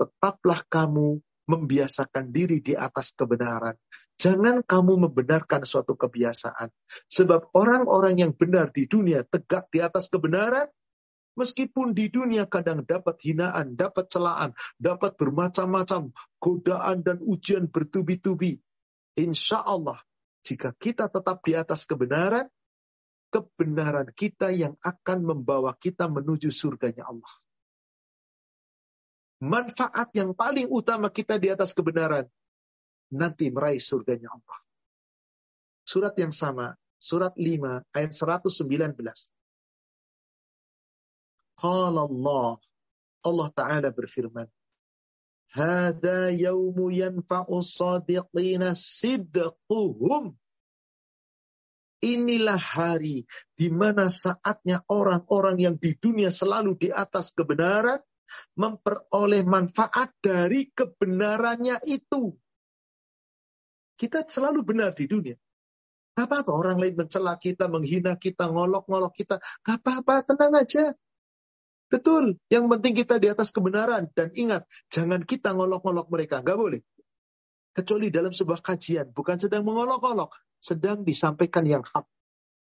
[0.00, 3.76] Tetaplah kamu membiasakan diri di atas kebenaran.
[4.16, 6.70] Jangan kamu membenarkan suatu kebiasaan.
[7.10, 10.70] Sebab orang-orang yang benar di dunia tegak di atas kebenaran,
[11.32, 18.60] Meskipun di dunia kadang dapat hinaan, dapat celaan, dapat bermacam-macam godaan dan ujian bertubi-tubi.
[19.16, 19.96] Insya Allah,
[20.44, 22.52] jika kita tetap di atas kebenaran,
[23.32, 27.32] kebenaran kita yang akan membawa kita menuju surganya Allah.
[29.42, 32.30] Manfaat yang paling utama kita di atas kebenaran,
[33.10, 34.58] nanti meraih surganya Allah.
[35.82, 38.54] Surat yang sama, surat 5 ayat 119.
[41.58, 42.54] Qala Allah.
[43.22, 44.46] Allah Ta'ala berfirman.
[45.50, 50.38] Hada yaumu yanfa'u sadiqina sidquhum.
[52.02, 53.26] Inilah hari
[53.58, 58.02] di mana saatnya orang-orang yang di dunia selalu di atas kebenaran
[58.58, 62.32] memperoleh manfaat dari kebenarannya itu.
[63.96, 65.36] Kita selalu benar di dunia.
[66.12, 69.40] Gak apa-apa orang lain mencela kita, menghina kita, ngolok-ngolok kita.
[69.64, 70.92] Gak apa-apa, tenang aja.
[71.92, 72.40] Betul.
[72.48, 74.08] Yang penting kita di atas kebenaran.
[74.16, 76.40] Dan ingat, jangan kita ngolok-ngolok mereka.
[76.40, 76.80] Nggak boleh.
[77.72, 79.12] Kecuali dalam sebuah kajian.
[79.12, 80.36] Bukan sedang mengolok-olok.
[80.56, 82.04] Sedang disampaikan yang hak.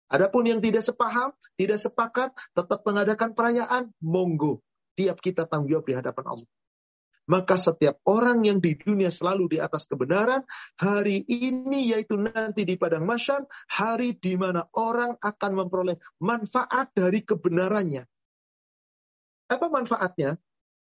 [0.08, 4.64] Adapun yang tidak sepaham, tidak sepakat, tetap mengadakan perayaan, monggo.
[4.98, 6.50] Tiap kita tanggung jawab di hadapan Allah.
[7.28, 10.48] Maka setiap orang yang di dunia selalu di atas kebenaran,
[10.80, 17.28] hari ini yaitu nanti di padang masyar, hari di mana orang akan memperoleh manfaat dari
[17.28, 18.08] kebenarannya.
[19.52, 20.40] Apa manfaatnya?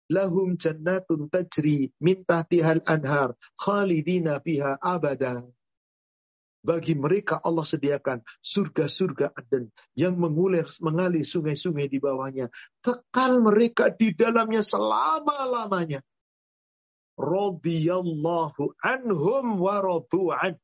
[0.10, 5.46] Lahum jannatun tajri min tahtihal anhar khalidina fiha abada.
[6.64, 9.68] Bagi mereka Allah sediakan surga-surga Aden
[10.00, 12.48] yang mengulir mengalir sungai-sungai di bawahnya.
[12.80, 16.00] Kekal mereka di dalamnya selama-lamanya.
[17.20, 20.56] Radiyallahu anhum wa radu'an.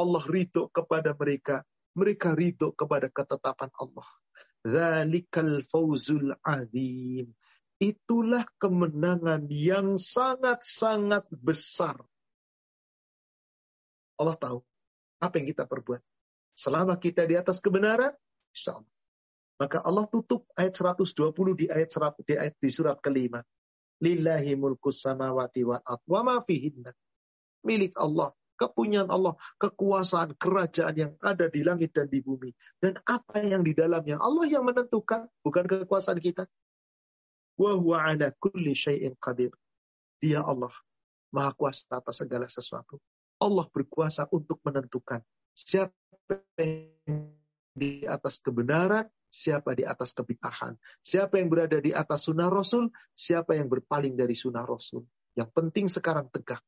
[0.00, 1.60] Allah ridho kepada mereka.
[1.92, 4.08] Mereka ridho kepada ketetapan Allah.
[4.64, 7.36] Zalikal fauzul azim.
[7.76, 12.00] Itulah kemenangan yang sangat-sangat besar.
[14.18, 14.67] Allah tahu
[15.18, 16.02] apa yang kita perbuat.
[16.54, 18.14] Selama kita di atas kebenaran,
[18.50, 18.94] insya Allah.
[19.58, 23.42] Maka Allah tutup ayat 120 di ayat 100, di ayat di surat kelima.
[23.98, 26.36] Lillahi mulkus samawati wal wa ma.
[27.66, 32.50] Milik Allah kepunyaan Allah, kekuasaan kerajaan yang ada di langit dan di bumi.
[32.82, 34.18] Dan apa yang di dalamnya.
[34.18, 36.50] Allah yang menentukan, bukan kekuasaan kita.
[37.54, 39.54] Wa huwa ala kulli syai'in qadir.
[40.18, 40.74] Dia Allah,
[41.30, 42.98] maha kuasa atas segala sesuatu.
[43.38, 45.22] Allah berkuasa untuk menentukan
[45.54, 45.94] siapa
[46.58, 47.30] yang
[47.78, 50.74] di atas kebenaran, siapa di atas kebitahan.
[51.02, 55.06] Siapa yang berada di atas sunnah Rasul, siapa yang berpaling dari sunnah Rasul.
[55.38, 56.58] Yang penting sekarang tegak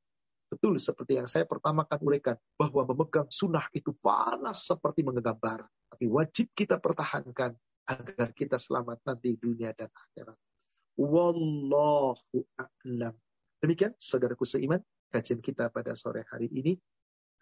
[0.50, 5.62] Betul seperti yang saya pertama kali uraikan, bahwa memegang sunnah itu panas seperti menggenggam bara.
[5.94, 7.54] Tapi wajib kita pertahankan
[7.86, 10.34] agar kita selamat nanti dunia dan akhirat.
[10.98, 13.14] Wallahu a'lam.
[13.62, 16.78] Demikian saudaraku seiman, kajian kita pada sore hari ini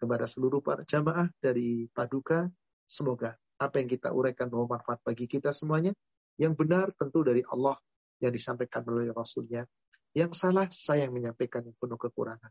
[0.01, 2.49] kepada seluruh para jamaah dari Paduka.
[2.89, 5.93] Semoga apa yang kita uraikan bermanfaat bagi kita semuanya.
[6.39, 7.77] Yang benar tentu dari Allah
[8.23, 9.67] yang disampaikan oleh Rasulnya.
[10.15, 12.49] Yang salah saya yang menyampaikan yang penuh kekurangan.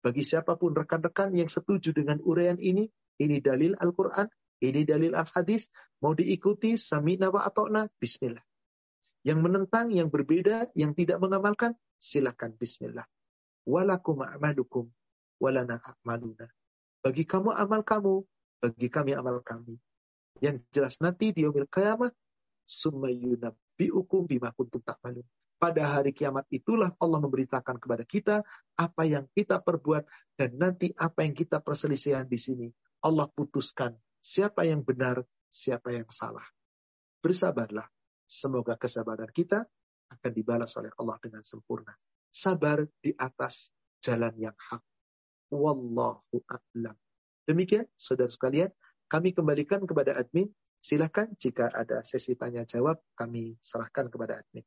[0.00, 2.88] Bagi siapa pun rekan-rekan yang setuju dengan uraian ini,
[3.20, 4.28] ini dalil Al-Quran,
[4.60, 5.68] ini dalil Al-Hadis,
[6.04, 8.44] mau diikuti, sami wa atokna, bismillah.
[9.24, 13.04] Yang menentang, yang berbeda, yang tidak mengamalkan, silakan bismillah.
[13.66, 14.88] Walakum a'malukum,
[15.40, 16.48] walana a'maluna.
[17.00, 18.24] Bagi kamu amal kamu,
[18.60, 19.76] bagi kami amal kami.
[20.40, 22.12] Yang jelas nanti di yaumil qiyamah,
[22.68, 25.24] yunabbi'ukum bima kuntum ta'malun.
[25.60, 28.40] Pada hari kiamat itulah Allah memberitakan kepada kita
[28.80, 30.08] apa yang kita perbuat
[30.40, 32.68] dan nanti apa yang kita perselisihan di sini.
[33.04, 33.92] Allah putuskan
[34.24, 35.20] siapa yang benar,
[35.52, 36.44] siapa yang salah.
[37.20, 37.84] Bersabarlah.
[38.24, 39.68] Semoga kesabaran kita
[40.08, 41.92] akan dibalas oleh Allah dengan sempurna.
[42.30, 44.82] Sabar di atas jalan yang hak.
[45.50, 46.94] Wallahu a'lam.
[47.44, 48.70] Demikian, saudara sekalian,
[49.10, 50.46] kami kembalikan kepada admin.
[50.80, 54.64] Silakan jika ada sesi tanya jawab, kami serahkan kepada admin.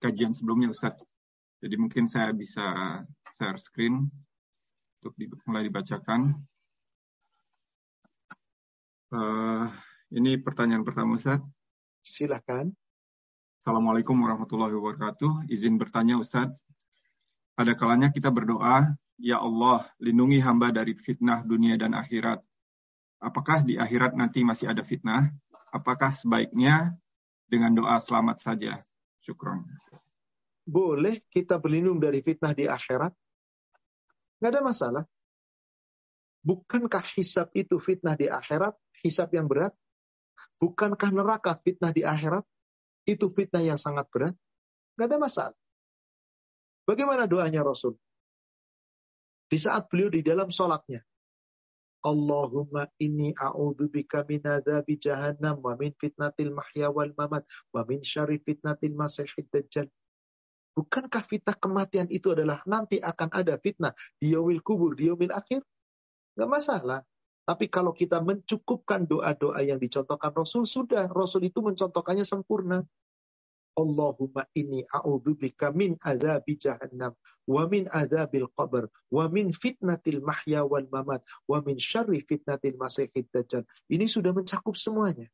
[0.00, 0.96] kajian sebelumnya Ustaz.
[1.60, 2.64] Jadi mungkin saya bisa
[3.36, 4.08] share screen
[5.04, 5.12] untuk
[5.44, 6.40] mulai dibacakan.
[9.10, 9.66] Uh,
[10.14, 11.42] ini pertanyaan pertama Ustaz.
[12.06, 12.70] Silakan.
[13.58, 15.50] Assalamualaikum warahmatullahi wabarakatuh.
[15.50, 16.54] Izin bertanya Ustadz.
[17.58, 22.38] Ada kalanya kita berdoa, Ya Allah, lindungi hamba dari fitnah dunia dan akhirat.
[23.18, 25.28] Apakah di akhirat nanti masih ada fitnah?
[25.74, 26.94] Apakah sebaiknya
[27.50, 28.78] dengan doa selamat saja?
[29.26, 29.66] Syukron.
[30.62, 33.10] Boleh kita berlindung dari fitnah di akhirat?
[34.38, 35.04] Nggak ada masalah.
[36.40, 38.72] Bukankah hisab itu fitnah di akhirat?
[39.04, 39.76] Hisab yang berat?
[40.56, 42.44] Bukankah neraka fitnah di akhirat?
[43.04, 44.36] Itu fitnah yang sangat berat?
[44.96, 45.58] Nggak ada masalah.
[46.88, 47.96] Bagaimana doanya Rasul?
[49.50, 51.04] Di saat beliau di dalam sholatnya.
[52.00, 53.36] Allahumma inni
[53.92, 57.44] bika min adzabi jahannam wa min fitnatil mahya wal mamat
[57.76, 59.84] wa min syarri fitnatil masihid dajjal.
[60.72, 65.60] Bukankah fitnah kematian itu adalah nanti akan ada fitnah di yaumil kubur, di yaumil akhir?
[66.34, 67.00] Nggak masalah.
[67.44, 71.10] Tapi kalau kita mencukupkan doa-doa yang dicontohkan Rasul, sudah.
[71.10, 72.86] Rasul itu mencontohkannya sempurna.
[73.74, 77.14] Allahumma inni a'udzubika min azabi jahannam
[77.46, 83.30] wa min adzabil qabr wa min fitnatil mahya wal mamat wa min syarri fitnatil masihid
[83.30, 83.62] dajjal.
[83.88, 85.30] Ini sudah mencakup semuanya.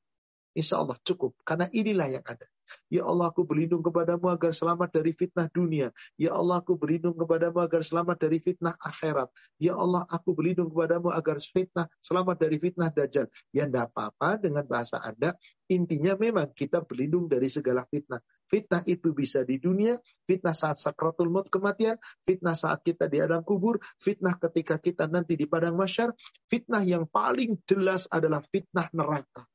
[0.56, 1.36] Insya Allah cukup.
[1.44, 2.48] Karena inilah yang ada.
[2.92, 5.90] Ya Allah aku berlindung kepadamu agar selamat dari fitnah dunia.
[6.20, 9.30] Ya Allah aku berlindung kepadamu agar selamat dari fitnah akhirat.
[9.58, 13.26] Ya Allah aku berlindung kepadamu agar fitnah selamat dari fitnah dajjal.
[13.50, 15.34] Ya tidak apa-apa dengan bahasa Anda.
[15.66, 18.22] Intinya memang kita berlindung dari segala fitnah.
[18.46, 23.42] Fitnah itu bisa di dunia, fitnah saat sakratul maut kematian, fitnah saat kita di alam
[23.42, 26.14] kubur, fitnah ketika kita nanti di padang masyar,
[26.46, 29.50] fitnah yang paling jelas adalah fitnah neraka.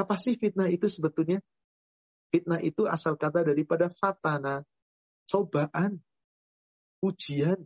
[0.00, 1.44] Apa sih fitnah itu sebetulnya?
[2.32, 4.64] Fitnah itu asal kata daripada fatana,
[5.28, 6.00] cobaan,
[7.04, 7.60] ujian.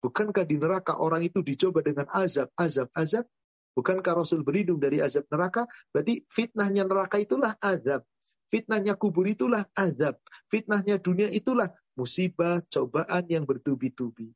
[0.00, 3.28] Bukankah di neraka orang itu dicoba dengan azab, azab, azab?
[3.76, 5.68] Bukankah Rasul berlindung dari azab neraka?
[5.92, 8.06] Berarti fitnahnya neraka itulah azab.
[8.48, 10.16] Fitnahnya kubur itulah azab.
[10.48, 14.32] Fitnahnya dunia itulah musibah, cobaan yang bertubi-tubi.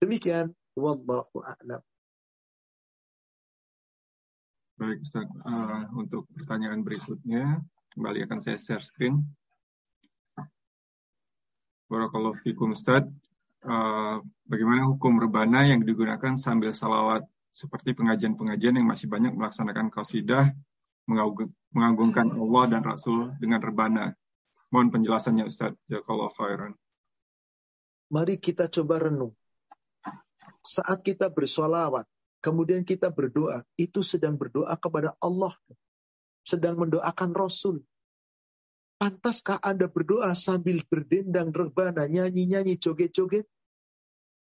[0.00, 0.56] Demikian.
[0.78, 1.82] Wallahu a'lam.
[4.80, 7.60] Baik Ustaz, uh, untuk pertanyaan berikutnya,
[7.92, 9.20] kembali akan saya share screen.
[11.84, 13.04] Barakallahu fikum Ustaz.
[13.60, 20.48] Uh, bagaimana hukum rebana yang digunakan sambil salawat seperti pengajian-pengajian yang masih banyak melaksanakan qasidah
[21.76, 24.16] mengagungkan Allah dan Rasul dengan rebana.
[24.72, 25.76] Mohon penjelasannya Ustaz.
[25.92, 26.72] Jazakallahu khairan.
[28.08, 29.36] Mari kita coba renung.
[30.64, 32.08] Saat kita bersolawat,
[32.40, 35.54] kemudian kita berdoa, itu sedang berdoa kepada Allah.
[36.40, 37.84] Sedang mendoakan Rasul.
[39.00, 43.48] Pantaskah Anda berdoa sambil berdendang rebana, nyanyi-nyanyi, joget-joget?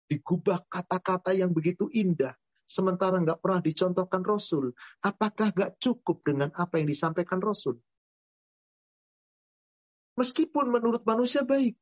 [0.07, 2.35] Digubah kata-kata yang begitu indah.
[2.67, 4.75] Sementara nggak pernah dicontohkan Rasul.
[5.03, 7.79] Apakah nggak cukup dengan apa yang disampaikan Rasul?
[10.19, 11.79] Meskipun menurut manusia baik.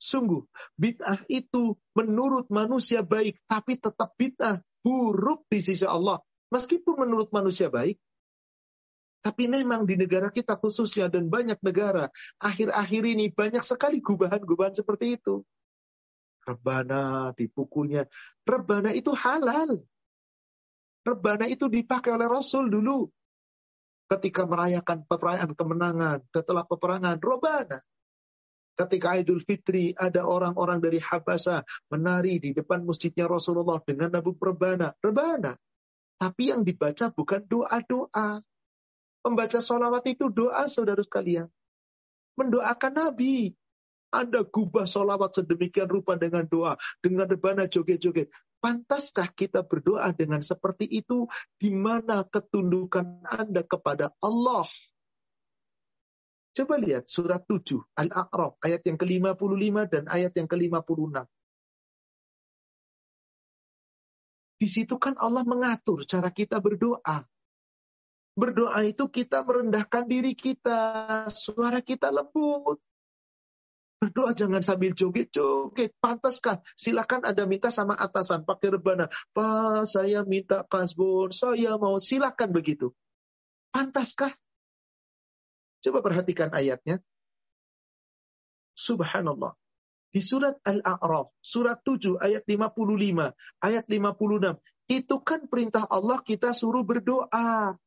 [0.00, 0.46] Sungguh,
[0.80, 6.20] bid'ah itu menurut manusia baik, tapi tetap bid'ah buruk di sisi Allah.
[6.50, 8.00] Meskipun menurut manusia baik,
[9.20, 12.08] tapi memang di negara kita khususnya dan banyak negara,
[12.40, 15.44] akhir-akhir ini banyak sekali gubahan-gubahan seperti itu.
[16.40, 18.08] Rebana dipukulnya.
[18.48, 19.84] Rebana itu halal.
[21.04, 23.12] Rebana itu dipakai oleh Rasul dulu.
[24.10, 27.20] Ketika merayakan perayaan kemenangan setelah peperangan.
[27.20, 27.78] Rebana.
[28.80, 31.60] Ketika Idul Fitri ada orang-orang dari Habasa
[31.92, 34.96] menari di depan masjidnya Rasulullah dengan nabu rebana.
[35.04, 35.52] Rebana.
[36.16, 38.40] Tapi yang dibaca bukan doa-doa.
[39.20, 41.52] Membaca sholawat itu doa saudara sekalian.
[42.40, 43.52] Mendoakan Nabi.
[44.16, 46.80] Anda gubah sholawat sedemikian rupa dengan doa.
[47.04, 48.32] Dengan rebana joget-joget.
[48.64, 51.28] Pantaskah kita berdoa dengan seperti itu?
[51.60, 54.64] Di mana ketundukan Anda kepada Allah?
[56.60, 61.24] Coba lihat surat 7 Al-A'raf ayat yang ke-55 dan ayat yang ke-56.
[64.60, 67.24] Di situ kan Allah mengatur cara kita berdoa.
[68.36, 72.76] Berdoa itu kita merendahkan diri kita, suara kita lembut.
[73.96, 75.96] Berdoa jangan sambil joget-joget.
[75.96, 76.60] Pantaskah?
[76.76, 79.08] Silakan ada minta sama atasan pakai rebana.
[79.32, 81.96] Pak, saya minta kasbon, saya mau.
[81.96, 82.92] Silakan begitu.
[83.72, 84.36] Pantaskah?
[85.80, 87.00] Coba perhatikan ayatnya.
[88.76, 89.56] Subhanallah.
[90.10, 93.30] Di surat Al-A'raf, surat 7 ayat 55,
[93.62, 94.58] ayat 56.
[94.90, 97.78] Itu kan perintah Allah kita suruh berdoa.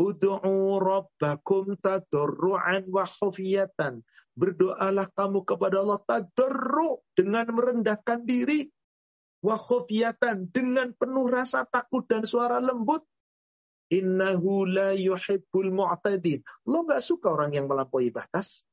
[0.00, 4.00] Udu'u rabbakum tadarru'an wa khufiyatan.
[4.32, 8.72] Berdoalah kamu kepada Allah tadarru' dengan merendahkan diri.
[9.44, 13.04] Wa khufiyatan dengan penuh rasa takut dan suara lembut.
[13.92, 16.40] Innahu la yuhibbul mu'tadin.
[16.64, 18.64] Lo nggak suka orang yang melampaui batas.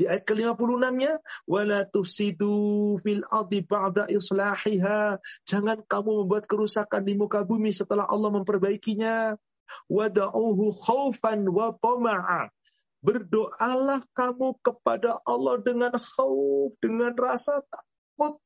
[0.00, 5.20] Di ayat ke-56-nya, wala tufsidu fil ardi ba'da islahiha.
[5.44, 9.36] Jangan kamu membuat kerusakan di muka bumi setelah Allah memperbaikinya.
[9.92, 12.48] Wada'uhu khaufan wa tama'a.
[13.04, 18.40] Berdoalah kamu kepada Allah dengan khauf, dengan rasa takut.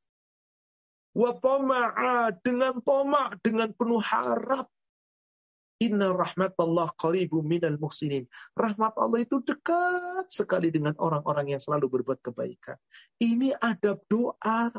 [1.15, 4.67] Wa tama'a, dengan tomak, dengan penuh harap.
[5.83, 8.23] Inna rahmatullah qaribu minal muhsinin.
[8.55, 12.79] Rahmat Allah itu dekat sekali dengan orang-orang yang selalu berbuat kebaikan.
[13.19, 14.71] Ini adab doa.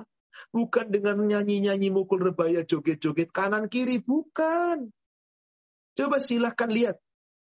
[0.53, 4.01] Bukan dengan nyanyi-nyanyi mukul rebaya joget-joget kanan kiri.
[4.01, 4.89] Bukan.
[5.97, 6.97] Coba silahkan lihat.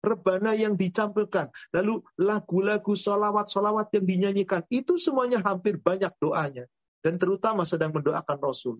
[0.00, 1.52] Rebana yang dicampurkan.
[1.74, 4.62] Lalu lagu-lagu solawat-solawat yang dinyanyikan.
[4.70, 6.64] Itu semuanya hampir banyak doanya.
[7.02, 8.78] Dan terutama sedang mendoakan Rasul.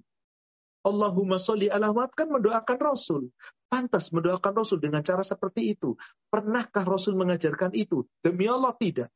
[0.81, 3.29] Allahumma sholli ala kan mendoakan Rasul.
[3.71, 5.95] Pantas mendoakan Rasul dengan cara seperti itu.
[6.33, 8.09] Pernahkah Rasul mengajarkan itu?
[8.25, 9.13] Demi Allah tidak.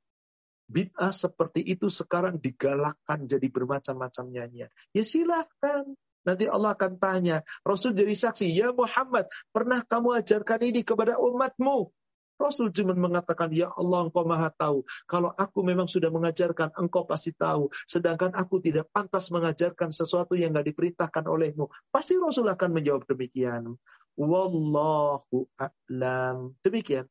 [0.65, 4.71] Bid'ah seperti itu sekarang digalakkan jadi bermacam-macam nyanyian.
[4.97, 5.93] Ya silahkan.
[6.25, 7.45] Nanti Allah akan tanya.
[7.61, 8.49] Rasul jadi saksi.
[8.49, 11.93] Ya Muhammad, pernah kamu ajarkan ini kepada umatmu?
[12.35, 14.82] Rasul cuma mengatakan, Ya Allah engkau maha tahu.
[15.07, 17.70] Kalau aku memang sudah mengajarkan, engkau pasti tahu.
[17.87, 21.70] Sedangkan aku tidak pantas mengajarkan sesuatu yang tidak diperintahkan olehmu.
[21.95, 23.78] Pasti Rasul akan menjawab demikian.
[24.14, 26.55] Wallahu a'lam.
[26.62, 27.07] Demikian.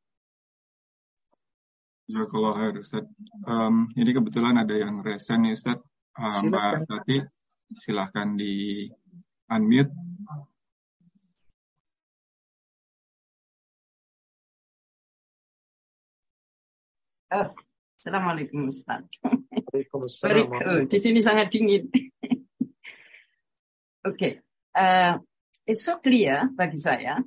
[2.03, 3.05] Jazakallah khair Ustaz.
[3.47, 5.79] Um, ini kebetulan ada yang resen nih Ustaz.
[6.19, 7.23] Um, Mbak Tati,
[7.71, 8.85] silahkan di
[9.47, 9.91] unmute.
[17.33, 17.49] Oh,
[17.97, 19.09] Assalamualaikum Ustaz.
[19.25, 20.85] Waalaikumsalam.
[20.85, 21.89] Di sini sangat dingin.
[21.89, 22.13] Oke.
[24.05, 24.31] okay.
[24.69, 25.17] Uh,
[25.65, 27.25] it's so clear bagi saya,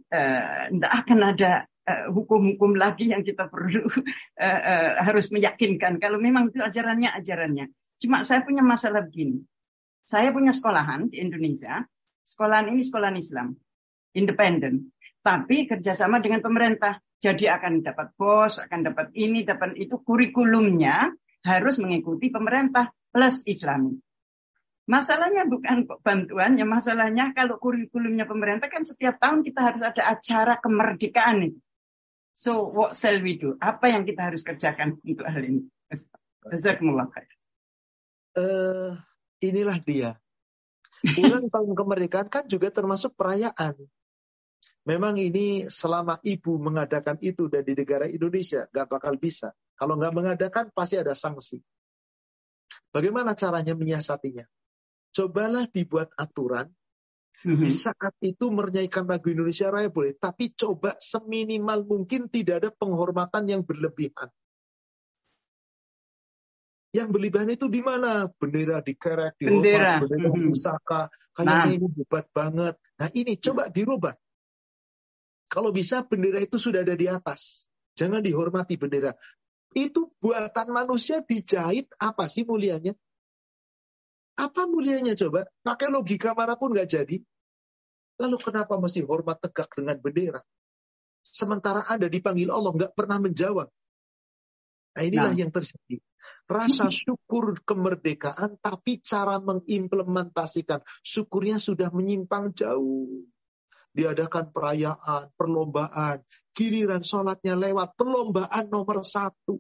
[0.70, 3.98] tidak uh, akan ada eh, hukum-hukum uh, lagi yang kita perlu uh,
[4.46, 7.66] uh, harus meyakinkan kalau memang itu ajarannya ajarannya.
[7.98, 9.42] Cuma saya punya masalah begini.
[10.07, 11.82] Saya punya sekolahan di Indonesia.
[12.22, 13.59] Sekolahan ini sekolahan Islam,
[14.14, 17.02] independen, tapi kerjasama dengan pemerintah.
[17.21, 19.97] Jadi akan dapat bos, akan dapat ini, dapat itu.
[20.01, 21.11] Kurikulumnya
[21.47, 23.97] harus mengikuti pemerintah plus Islami.
[24.87, 31.43] Masalahnya bukan bantuannya, masalahnya kalau kurikulumnya pemerintah kan setiap tahun kita harus ada acara kemerdekaan
[31.43, 31.61] itu.
[32.37, 33.59] So what shall we do?
[33.59, 35.67] Apa yang kita harus kerjakan untuk hal ini?
[36.47, 37.33] Jazakumullah khair.
[38.37, 38.95] Uh,
[39.43, 40.21] inilah dia.
[41.19, 43.75] Ulang tahun kemerdekaan kan juga termasuk perayaan.
[44.87, 49.51] Memang ini selama ibu mengadakan itu dan di negara Indonesia gak bakal bisa.
[49.74, 51.59] Kalau nggak mengadakan pasti ada sanksi.
[52.95, 54.47] Bagaimana caranya menyiasatinya?
[55.16, 56.68] cobalah dibuat aturan
[57.41, 57.64] mhm.
[57.64, 63.49] di saat itu menyanyikan lagu Indonesia Raya boleh, tapi coba seminimal mungkin tidak ada penghormatan
[63.49, 64.28] yang berlebihan.
[66.93, 68.28] Yang berlebihan itu di mana?
[68.28, 71.01] Bendera dikerek, dihormat, bendera mm pusaka,
[71.32, 71.72] kayaknya nah.
[71.76, 72.74] ini hebat banget.
[72.97, 74.14] Nah ini coba dirubah.
[75.47, 77.70] Kalau bisa bendera itu sudah ada di atas.
[77.97, 79.14] Jangan dihormati bendera.
[79.72, 82.97] Itu buatan manusia dijahit apa sih mulianya?
[84.36, 85.49] Apa mulianya coba?
[85.64, 87.16] Pakai logika mana pun nggak jadi.
[88.16, 90.40] Lalu kenapa mesti hormat tegak dengan bendera?
[91.24, 93.68] Sementara Anda dipanggil Allah nggak pernah menjawab.
[94.97, 95.40] Nah inilah nah.
[95.40, 96.01] yang terjadi.
[96.49, 103.28] Rasa syukur kemerdekaan tapi cara mengimplementasikan syukurnya sudah menyimpang jauh.
[103.97, 106.20] Diadakan perayaan, perlombaan,
[106.53, 109.57] giliran sholatnya lewat, perlombaan nomor satu.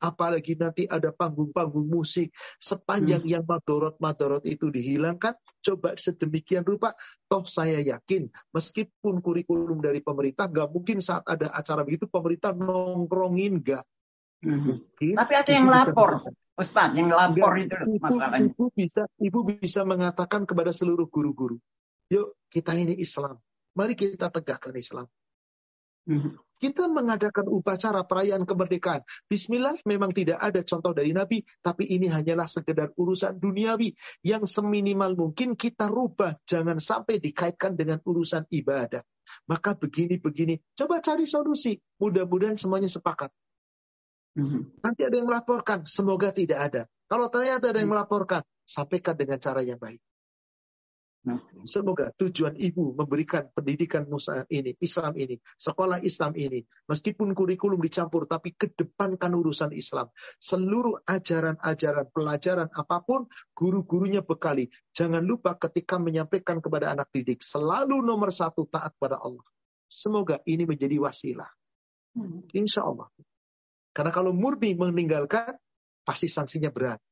[0.00, 2.32] Apalagi nanti ada panggung-panggung musik.
[2.56, 3.34] Sepanjang hmm.
[3.36, 6.96] yang madorot-madorot itu dihilangkan coba sedemikian rupa.
[7.28, 13.60] Toh saya yakin meskipun kurikulum dari pemerintah nggak mungkin saat ada acara begitu pemerintah nongkrongin
[13.60, 13.84] nggak.
[14.38, 14.86] Hmm.
[14.94, 16.22] tapi ada yang lapor
[16.54, 18.54] Ustaz yang lapor itu masalahnya.
[18.54, 21.58] ibu bisa ibu bisa mengatakan kepada seluruh guru-guru
[22.06, 23.34] yuk kita ini Islam
[23.78, 25.06] mari kita tegakkan Islam
[26.10, 26.48] hmm.
[26.58, 29.06] Kita mengadakan upacara perayaan kemerdekaan.
[29.30, 33.94] Bismillah memang tidak ada contoh dari Nabi, tapi ini hanyalah sekedar urusan duniawi
[34.26, 36.34] yang seminimal mungkin kita rubah.
[36.42, 39.06] Jangan sampai dikaitkan dengan urusan ibadah.
[39.46, 41.78] Maka begini-begini, coba cari solusi.
[42.02, 43.30] Mudah-mudahan semuanya sepakat.
[44.34, 44.82] Mhm.
[44.82, 46.82] Nanti ada yang melaporkan, semoga tidak ada.
[47.06, 48.02] Kalau ternyata ada yang mhm.
[48.02, 50.02] melaporkan, sampaikan dengan cara yang baik.
[51.66, 58.24] Semoga tujuan ibu memberikan pendidikan Musa ini, Islam ini, sekolah Islam ini, meskipun kurikulum dicampur,
[58.30, 60.08] tapi kedepankan urusan Islam.
[60.38, 64.70] Seluruh ajaran-ajaran, pelajaran apa pun, guru-gurunya bekali.
[64.94, 69.44] Jangan lupa ketika menyampaikan kepada anak didik, selalu nomor satu taat pada Allah.
[69.88, 71.48] Semoga ini menjadi wasilah.
[72.14, 72.44] Hmm.
[72.52, 73.08] Insya Allah.
[73.96, 75.56] Karena kalau murni meninggalkan,
[76.06, 77.02] pasti sanksinya berat.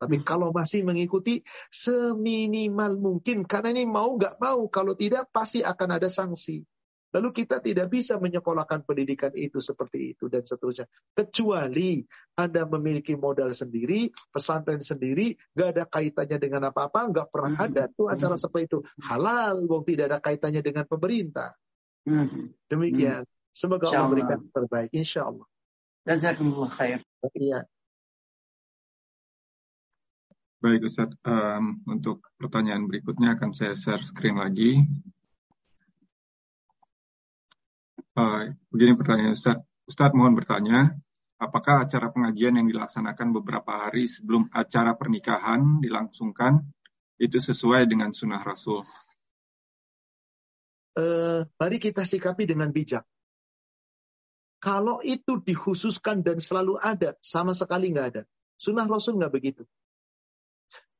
[0.00, 0.24] Tapi hmm.
[0.24, 6.08] kalau masih mengikuti seminimal mungkin, karena ini mau nggak mau, kalau tidak pasti akan ada
[6.08, 6.64] sanksi.
[7.10, 10.86] Lalu kita tidak bisa menyekolahkan pendidikan itu seperti itu dan seterusnya.
[11.10, 12.06] Kecuali
[12.38, 17.66] Anda memiliki modal sendiri, pesantren sendiri, nggak ada kaitannya dengan apa-apa, nggak pernah hmm.
[17.66, 18.42] ada tuh acara hmm.
[18.46, 18.78] seperti itu.
[19.04, 21.50] Halal, wong tidak ada kaitannya dengan pemerintah.
[22.70, 23.26] Demikian.
[23.50, 24.94] Semoga Allah memberikan terbaik.
[24.94, 25.46] Insya Allah.
[26.06, 27.02] Jazakumullah khair.
[27.34, 27.66] Iya.
[30.60, 34.84] Baik Ustaz, um, untuk pertanyaan berikutnya akan saya share screen lagi.
[38.12, 39.56] Uh, begini pertanyaan Ustaz.
[39.88, 40.92] Ustaz mohon bertanya,
[41.40, 46.60] apakah acara pengajian yang dilaksanakan beberapa hari sebelum acara pernikahan dilangsungkan
[47.16, 48.84] itu sesuai dengan sunnah Rasul?
[50.92, 53.08] Uh, mari kita sikapi dengan bijak.
[54.60, 58.22] Kalau itu dikhususkan dan selalu ada, sama sekali nggak ada.
[58.60, 59.64] Sunnah Rasul nggak begitu.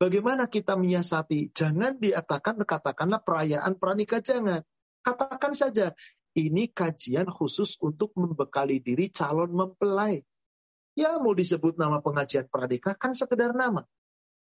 [0.01, 1.53] Bagaimana kita menyiasati?
[1.53, 4.65] Jangan diatakan, katakanlah perayaan pranikah, jangan.
[5.05, 5.93] Katakan saja,
[6.33, 10.25] ini kajian khusus untuk membekali diri calon mempelai.
[10.97, 13.85] Ya mau disebut nama pengajian pranikah kan sekedar nama.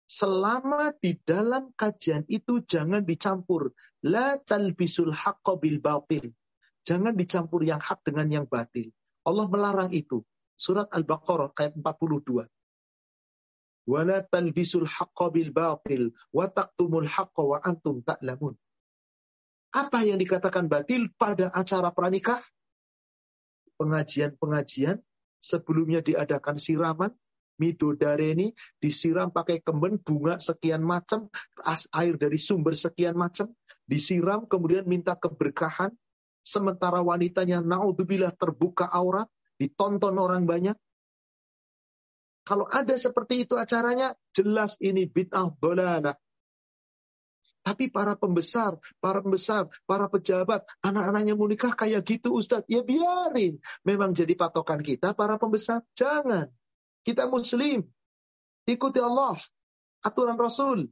[0.05, 3.73] Selama di dalam kajian itu jangan dicampur.
[4.05, 6.29] La talbisul haqqa bil batil.
[6.85, 8.89] Jangan dicampur yang hak dengan yang batil.
[9.25, 10.25] Allah melarang itu.
[10.57, 12.49] Surat Al-Baqarah ayat 42.
[13.89, 18.52] Wala talbisul haqqa bil batil wa taqtumul haqqa wa antum ta'lamun.
[19.73, 22.44] Apa yang dikatakan batil pada acara pranikah?
[23.81, 25.01] Pengajian-pengajian
[25.40, 27.16] sebelumnya diadakan siraman,
[27.59, 31.32] midodareni disiram pakai kemben bunga sekian macam,
[31.97, 33.51] air dari sumber sekian macam,
[33.89, 35.90] disiram kemudian minta keberkahan,
[36.44, 39.27] sementara wanitanya naudzubillah terbuka aurat,
[39.59, 40.77] ditonton orang banyak.
[42.49, 46.16] Kalau ada seperti itu acaranya, jelas ini bid'ah dolalah.
[47.61, 52.65] Tapi para pembesar, para pembesar, para pejabat, anak-anaknya mau nikah kayak gitu Ustadz.
[52.65, 53.61] Ya biarin.
[53.85, 55.85] Memang jadi patokan kita para pembesar.
[55.93, 56.49] Jangan.
[57.05, 57.85] Kita muslim.
[58.65, 59.37] Ikuti Allah.
[60.01, 60.89] Aturan Rasul.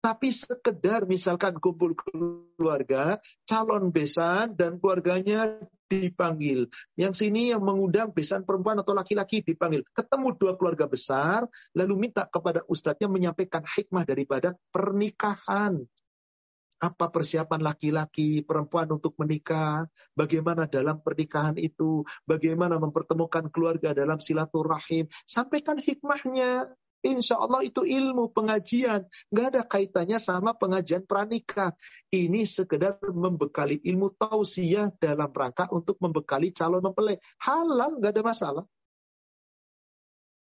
[0.00, 5.60] Tapi sekedar misalkan kumpul keluarga, calon besan dan keluarganya
[5.92, 6.72] dipanggil.
[6.96, 9.84] Yang sini yang mengundang besan perempuan atau laki-laki dipanggil.
[9.92, 11.44] Ketemu dua keluarga besar,
[11.76, 15.84] lalu minta kepada ustadznya menyampaikan hikmah daripada pernikahan.
[16.80, 19.84] Apa persiapan laki-laki, perempuan untuk menikah,
[20.16, 25.04] bagaimana dalam pernikahan itu, bagaimana mempertemukan keluarga dalam silaturahim.
[25.28, 26.72] Sampaikan hikmahnya.
[27.00, 29.08] Insya Allah itu ilmu pengajian.
[29.32, 31.72] Nggak ada kaitannya sama pengajian pranikah.
[32.12, 37.16] Ini sekedar membekali ilmu tausiah dalam rangka untuk membekali calon mempelai.
[37.40, 38.64] Halal, nggak ada masalah.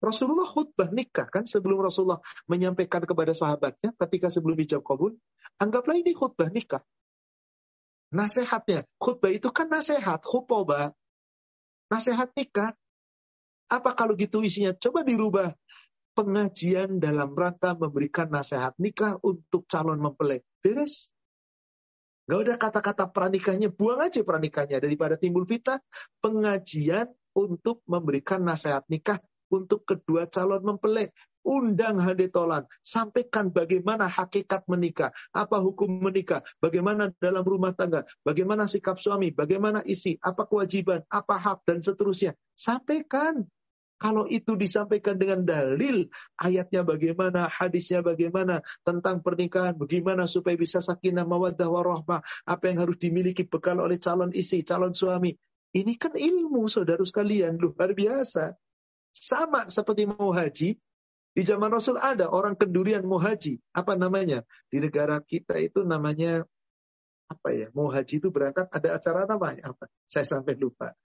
[0.06, 5.12] Rasulullah khutbah nikah kan sebelum Rasulullah menyampaikan kepada sahabatnya ketika sebelum dijawab kabul.
[5.58, 6.86] Anggaplah ini khutbah nikah.
[8.14, 8.86] Nasehatnya.
[9.02, 10.22] Khutbah itu kan nasehat.
[10.22, 10.94] Khutbah.
[11.90, 12.78] Nasehat nikah.
[13.66, 14.78] Apa kalau gitu isinya?
[14.78, 15.58] Coba dirubah
[16.16, 20.40] pengajian dalam rangka memberikan nasihat nikah untuk calon mempelai.
[20.64, 21.12] Beres.
[22.26, 25.78] Gak ada kata-kata pranikahnya, buang aja pranikahnya daripada timbul fitnah.
[26.24, 27.06] Pengajian
[27.38, 29.22] untuk memberikan nasihat nikah
[29.54, 31.14] untuk kedua calon mempelai.
[31.46, 38.98] Undang hadetolan, sampaikan bagaimana hakikat menikah, apa hukum menikah, bagaimana dalam rumah tangga, bagaimana sikap
[38.98, 42.34] suami, bagaimana isi, apa kewajiban, apa hak, dan seterusnya.
[42.58, 43.46] Sampaikan.
[43.96, 51.24] Kalau itu disampaikan dengan dalil, ayatnya bagaimana, hadisnya bagaimana, tentang pernikahan, bagaimana supaya bisa sakinah
[51.24, 55.32] mawaddah warahmah, apa yang harus dimiliki bekal oleh calon istri, calon suami.
[55.76, 58.56] Ini kan ilmu saudara sekalian, luar biasa.
[59.16, 60.76] Sama seperti mau haji,
[61.36, 63.60] di zaman Rasul ada orang kendurian mau haji.
[63.76, 64.48] Apa namanya?
[64.72, 66.48] Di negara kita itu namanya
[67.28, 67.68] apa ya?
[67.76, 69.92] Mau haji itu berangkat ada acara namanya apa?
[70.08, 70.96] Saya sampai lupa.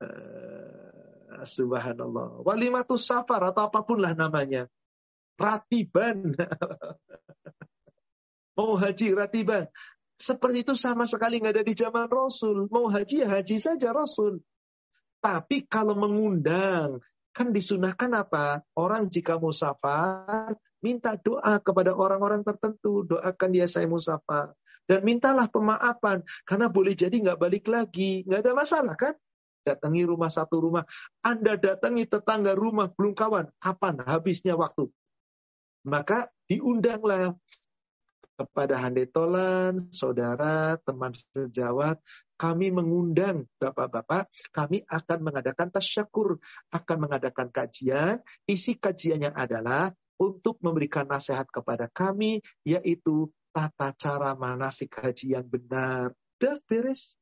[0.00, 1.03] Uh,
[1.42, 2.46] Subhanallah.
[2.46, 4.70] Walimatus safar atau apa pun lah namanya.
[5.34, 6.30] Ratiban.
[8.54, 9.66] Mau haji ratiban.
[10.14, 12.70] Seperti itu sama sekali nggak ada di zaman Rasul.
[12.70, 14.38] Mau haji ya haji saja Rasul.
[15.18, 17.02] Tapi kalau mengundang,
[17.34, 18.62] kan disunahkan apa?
[18.78, 23.02] Orang jika musafar, minta doa kepada orang-orang tertentu.
[23.02, 24.54] Doakan dia saya musafar.
[24.86, 26.22] Dan mintalah pemaafan.
[26.46, 28.22] Karena boleh jadi nggak balik lagi.
[28.22, 29.18] Nggak ada masalah kan?
[29.64, 30.84] Datangi rumah satu rumah.
[31.24, 33.50] Anda datangi tetangga rumah belum kawan.
[33.56, 34.92] Kapan habisnya waktu?
[35.84, 37.36] Maka diundanglah
[38.34, 42.02] kepada Handetolan, saudara, teman sejawat,
[42.34, 46.42] kami mengundang bapak-bapak, kami akan mengadakan tasyakur,
[46.74, 48.20] akan mengadakan kajian.
[48.44, 56.10] Isi kajiannya adalah untuk memberikan nasihat kepada kami, yaitu tata cara manasik haji yang benar.
[56.42, 57.14] Dah beres.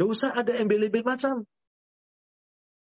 [0.00, 1.44] Gak usah ada embel-embel macam.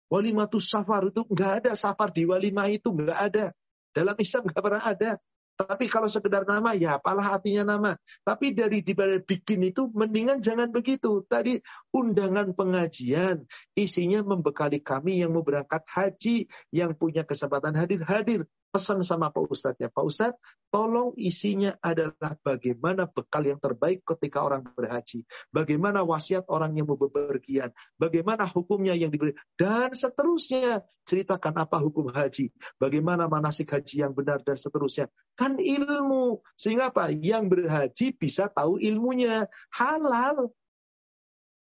[0.07, 3.51] Walimatus safar itu nggak ada safar di walimah itu nggak ada.
[3.91, 5.11] Dalam Islam nggak pernah ada.
[5.59, 7.91] Tapi kalau sekedar nama, ya apalah artinya nama.
[8.23, 11.27] Tapi dari dibalik bikin itu, mendingan jangan begitu.
[11.27, 11.59] Tadi
[11.91, 13.43] undangan pengajian,
[13.75, 19.49] isinya membekali kami yang mau berangkat haji, yang punya kesempatan hadir, hadir pesan sama Pak
[19.49, 19.89] Ustadznya.
[19.89, 20.39] Pak Ustadz,
[20.69, 25.25] tolong isinya adalah bagaimana bekal yang terbaik ketika orang berhaji.
[25.49, 27.73] Bagaimana wasiat orang yang mau bepergian.
[27.97, 29.33] Bagaimana hukumnya yang diberi.
[29.57, 30.85] Dan seterusnya.
[31.09, 32.53] Ceritakan apa hukum haji.
[32.77, 35.09] Bagaimana manasik haji yang benar dan seterusnya.
[35.33, 36.45] Kan ilmu.
[36.53, 37.09] Sehingga apa?
[37.09, 39.49] Yang berhaji bisa tahu ilmunya.
[39.73, 40.53] Halal.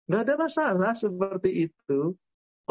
[0.06, 2.14] Nggak ada masalah seperti itu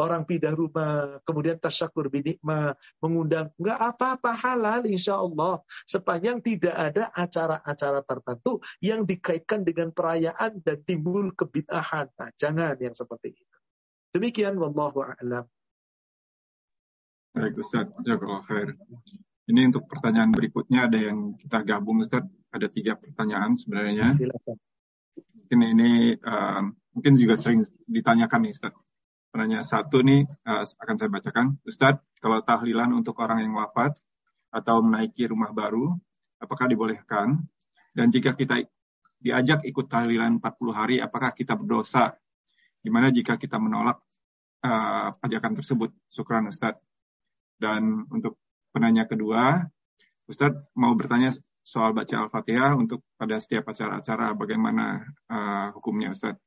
[0.01, 5.61] orang pindah rumah, kemudian tasyakur binikma, mengundang, nggak apa-apa halal insya Allah.
[5.85, 12.09] Sepanjang tidak ada acara-acara tertentu yang dikaitkan dengan perayaan dan timbul kebitahan.
[12.17, 13.57] Nah, jangan yang seperti itu.
[14.11, 15.45] Demikian, wallahu a'lam.
[17.31, 18.75] Baik Ustaz, jazakallah khair.
[19.47, 24.11] Ini untuk pertanyaan berikutnya ada yang kita gabung Ustaz, ada tiga pertanyaan sebenarnya.
[24.19, 24.57] Silakan.
[25.15, 26.61] Mungkin ini uh,
[26.91, 28.75] mungkin juga sering ditanyakan nih Ustaz.
[29.31, 31.55] Penanya satu nih uh, akan saya bacakan.
[31.63, 33.95] Ustadz, kalau tahlilan untuk orang yang wafat
[34.51, 35.95] atau menaiki rumah baru,
[36.43, 37.39] apakah dibolehkan?
[37.95, 38.59] Dan jika kita
[39.23, 42.11] diajak ikut tahlilan 40 hari, apakah kita berdosa?
[42.83, 44.03] Gimana jika kita menolak
[44.67, 45.95] uh, ajakan tersebut?
[46.11, 46.83] Syukran Ustadz.
[47.55, 48.35] Dan untuk
[48.75, 49.63] penanya kedua,
[50.27, 51.31] Ustadz mau bertanya
[51.61, 56.41] soal baca Al-Fatihah untuk pada setiap acara-acara bagaimana uh, hukumnya Ustadz.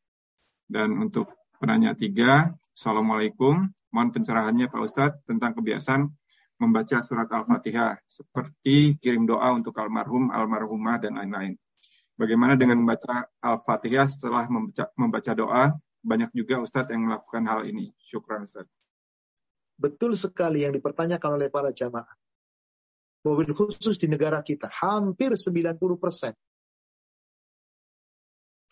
[0.69, 3.71] Dan untuk penanya tiga, Assalamualaikum.
[3.95, 6.11] Mohon pencerahannya Pak Ustadz tentang kebiasaan
[6.59, 11.55] membaca surat Al-Fatihah seperti kirim doa untuk almarhum, almarhumah, dan lain-lain.
[12.19, 15.65] Bagaimana dengan membaca Al-Fatihah setelah membaca, membaca doa?
[16.03, 17.95] Banyak juga Ustadz yang melakukan hal ini.
[18.03, 18.71] Syukran Ustadz.
[19.79, 22.11] Betul sekali yang dipertanyakan oleh para jamaah.
[23.23, 26.35] Mobil khusus di negara kita, hampir 90 persen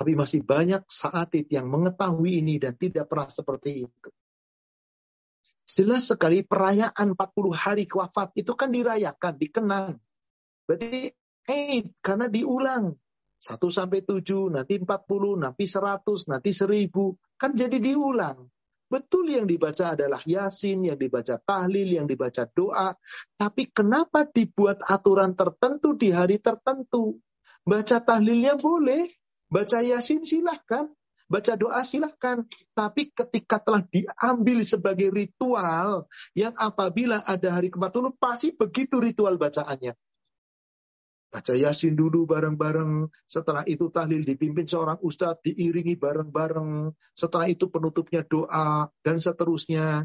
[0.03, 4.11] tapi masih banyak saat yang mengetahui ini dan tidak pernah seperti itu.
[5.63, 10.03] Jelas sekali perayaan 40 hari kewafat itu kan dirayakan, dikenang.
[10.67, 11.15] Berarti
[11.47, 12.99] eh karena diulang.
[13.39, 17.15] 1 sampai 7, nanti 40, nanti 100, nanti 1000.
[17.39, 18.43] Kan jadi diulang.
[18.91, 22.91] Betul yang dibaca adalah Yasin, yang dibaca tahlil, yang dibaca doa.
[23.39, 27.23] Tapi kenapa dibuat aturan tertentu di hari tertentu?
[27.63, 29.22] Baca tahlilnya boleh,
[29.53, 30.89] Baca Yasin silahkan.
[31.29, 32.41] Baca doa silahkan.
[32.73, 39.93] Tapi ketika telah diambil sebagai ritual, yang apabila ada hari ke-40, pasti begitu ritual bacaannya.
[41.33, 43.09] Baca Yasin dulu bareng-bareng.
[43.25, 46.93] Setelah itu tahlil dipimpin seorang ustadz, diiringi bareng-bareng.
[47.13, 50.05] Setelah itu penutupnya doa, dan seterusnya.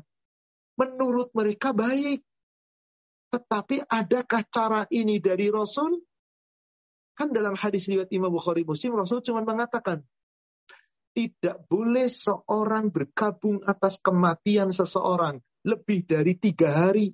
[0.80, 2.24] Menurut mereka baik.
[3.28, 6.07] Tetapi adakah cara ini dari Rasul?
[7.18, 10.06] Kan dalam hadis riwayat Imam Bukhari Muslim, Rasul cuma mengatakan,
[11.18, 17.10] tidak boleh seorang bergabung atas kematian seseorang lebih dari tiga hari.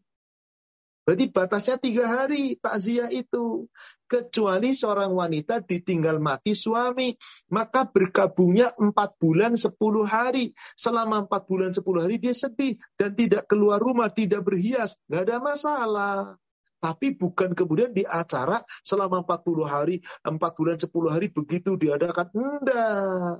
[1.03, 3.67] Berarti batasnya tiga hari takziah itu.
[4.07, 7.11] Kecuali seorang wanita ditinggal mati suami.
[7.51, 10.55] Maka bergabungnya empat bulan sepuluh hari.
[10.80, 12.80] Selama empat bulan sepuluh hari dia sedih.
[12.95, 14.95] Dan tidak keluar rumah, tidak berhias.
[15.11, 16.39] Gak ada masalah.
[16.84, 22.27] Tapi bukan kemudian di acara selama 40 hari, 4 bulan 10 hari begitu diadakan.
[22.35, 23.39] Enggak.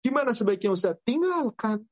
[0.00, 0.96] Gimana sebaiknya Ustaz?
[1.04, 1.84] Tinggalkan.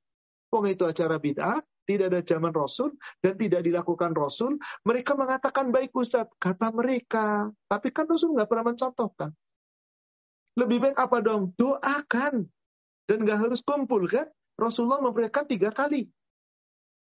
[0.49, 4.57] Wong itu acara bid'ah, tidak ada zaman Rasul, dan tidak dilakukan Rasul.
[4.89, 6.33] Mereka mengatakan baik Ustaz.
[6.41, 7.53] Kata mereka.
[7.69, 9.37] Tapi kan Rasul nggak pernah mencontohkan.
[10.57, 11.53] Lebih baik apa dong?
[11.61, 12.49] Doakan.
[13.05, 14.33] Dan nggak harus kumpul kan?
[14.57, 16.09] Rasulullah memberikan tiga kali.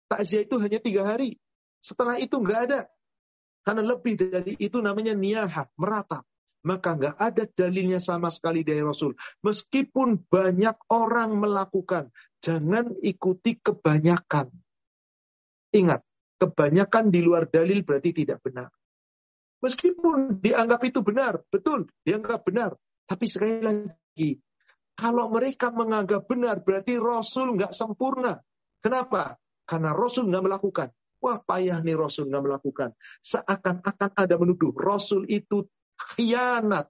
[0.05, 1.41] Takziah itu hanya tiga hari.
[1.81, 2.85] Setelah itu nggak ada.
[3.61, 6.25] Karena lebih dari itu namanya niyahah, merata.
[6.61, 9.17] Maka nggak ada dalilnya sama sekali dari Rasul.
[9.41, 14.49] Meskipun banyak orang melakukan, jangan ikuti kebanyakan.
[15.73, 16.01] Ingat,
[16.37, 18.69] kebanyakan di luar dalil berarti tidak benar.
[19.61, 22.73] Meskipun dianggap itu benar, betul, dianggap benar.
[23.05, 24.37] Tapi sekali lagi,
[24.97, 28.37] kalau mereka menganggap benar, berarti Rasul nggak sempurna.
[28.81, 29.37] Kenapa?
[29.65, 30.89] Karena Rasul nggak melakukan.
[31.21, 32.89] Wah payah nih Rasul nggak melakukan.
[33.21, 35.69] Seakan-akan ada menuduh Rasul itu
[36.17, 36.89] khianat.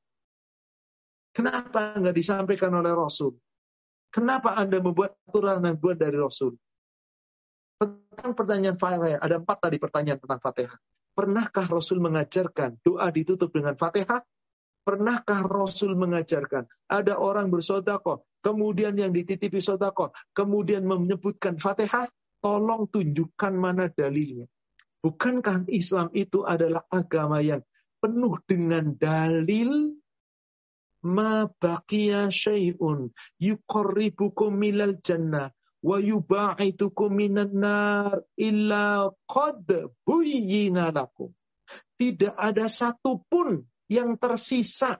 [1.35, 3.35] Kenapa nggak disampaikan oleh Rasul?
[4.11, 6.55] Kenapa Anda membuat aturan yang buat dari Rasul?
[7.79, 10.79] Tentang pertanyaan Fatihah, ada empat tadi pertanyaan tentang Fatihah.
[11.11, 14.23] Pernahkah Rasul mengajarkan doa ditutup dengan Fatihah?
[14.81, 22.07] Pernahkah Rasul mengajarkan ada orang bersodakoh, kemudian yang dititipi sodakoh, kemudian menyebutkan Fatihah?
[22.41, 24.49] Tolong tunjukkan mana dalilnya.
[25.01, 27.61] Bukankah Islam itu adalah agama yang
[28.01, 29.93] penuh dengan dalil
[31.05, 33.09] ma baqiya syai'un
[33.41, 35.49] yuqarribukum minal jannah
[35.81, 41.33] wa yuba'itukum minan nar illa qad buyyina lakum.
[41.97, 44.97] Tidak ada satupun yang tersisa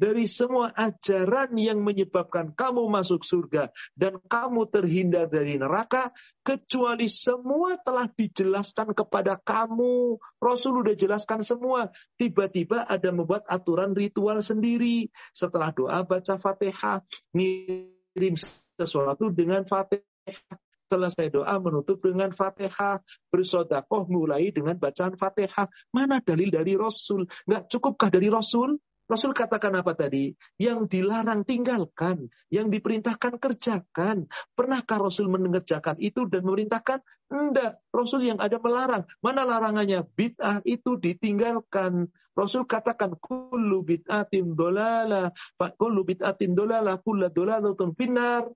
[0.00, 6.08] dari semua ajaran yang menyebabkan kamu masuk surga dan kamu terhindar dari neraka
[6.40, 10.16] kecuali semua telah dijelaskan kepada kamu.
[10.40, 11.92] Rasul sudah jelaskan semua.
[12.16, 15.12] Tiba-tiba ada membuat aturan ritual sendiri.
[15.36, 17.04] Setelah doa baca Fatihah,
[17.36, 18.40] ngirim
[18.80, 20.56] sesuatu dengan Fatihah.
[20.90, 23.04] Selesai doa menutup dengan Fatihah.
[23.28, 25.68] Bersodakoh mulai dengan bacaan Fatihah.
[25.92, 27.28] Mana dalil dari Rasul?
[27.44, 28.80] Nggak cukupkah dari Rasul?
[29.10, 30.30] Rasul katakan apa tadi?
[30.54, 34.30] Yang dilarang tinggalkan, yang diperintahkan kerjakan.
[34.54, 37.02] Pernahkah Rasul mengerjakan itu dan memerintahkan?
[37.34, 37.82] Enggak.
[37.90, 39.02] Rasul yang ada melarang.
[39.18, 40.06] Mana larangannya?
[40.14, 42.06] Bid'ah itu ditinggalkan.
[42.38, 48.46] Rasul katakan kullu bid'atin dolala, kullu bid'atin dolala, kullu dolalatun finar.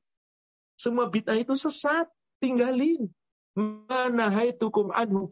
[0.79, 2.07] Semua bid'ah itu sesat,
[2.39, 3.11] tinggalin.
[3.55, 5.27] Mana haitukum anhu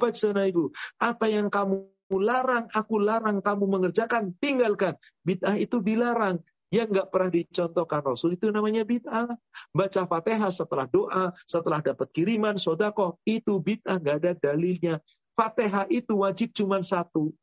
[0.47, 0.71] ibu.
[0.99, 4.99] Apa yang kamu larang, aku larang kamu mengerjakan, tinggalkan.
[5.23, 6.43] Bid'ah itu dilarang.
[6.73, 9.37] Yang nggak pernah dicontohkan Rasul itu namanya bid'ah.
[9.77, 14.95] Baca fatihah setelah doa, setelah dapat kiriman, sodakoh, itu bid'ah, nggak ada dalilnya.
[15.37, 17.37] Fatihah itu wajib cuma satu.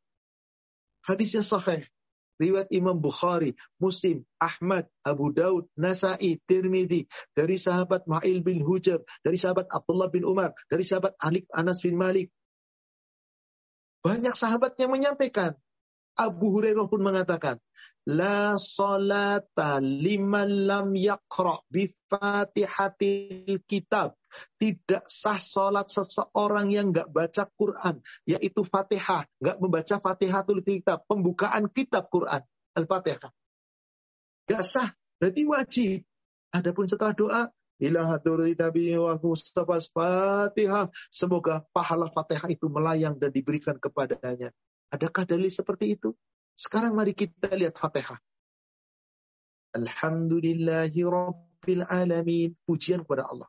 [1.05, 1.85] Hadisnya sahih.
[2.39, 3.51] Riwayat Imam Bukhari,
[3.83, 7.03] Muslim, Ahmad, Abu Daud, Nasai, Tirmidzi,
[7.35, 11.99] dari sahabat Ma'il bin Hujar, dari sahabat Abdullah bin Umar, dari sahabat Alik Anas bin
[11.99, 12.31] Malik,
[13.99, 15.55] banyak sahabat yang menyampaikan.
[16.19, 17.63] Abu Hurairah pun mengatakan,
[18.09, 24.19] La salata liman lam yakra bifatihatil kitab.
[24.59, 27.97] Tidak sah salat seseorang yang nggak baca Quran,
[28.29, 32.45] yaitu Fatihah, nggak membaca Fatihatul Kitab, pembukaan kitab Quran,
[32.77, 33.33] Al-Fatihah.
[34.45, 35.99] Nggak sah, berarti wajib.
[36.53, 37.41] Adapun setelah doa,
[37.79, 40.91] ila hadurati Nabi wa Mustafa Fatihah.
[41.07, 44.51] Semoga pahala Fatihah itu melayang dan diberikan kepadanya.
[44.91, 46.11] Adakah dalil seperti itu?
[46.59, 48.19] Sekarang mari kita lihat Fatihah.
[49.71, 52.51] Alhamdulillahi Rabbil Alamin.
[52.67, 53.47] Pujian kepada Allah.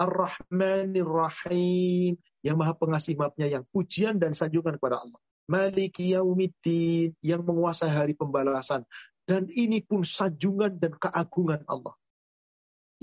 [0.00, 2.18] Ar-Rahmanir Rahim.
[2.42, 5.20] Yang maha pengasih maafnya yang pujian dan sanjungan kepada Allah.
[5.46, 7.14] Maliki Yaumiddin.
[7.22, 8.82] Yang menguasai hari pembalasan.
[9.22, 11.94] Dan ini pun sanjungan dan keagungan Allah.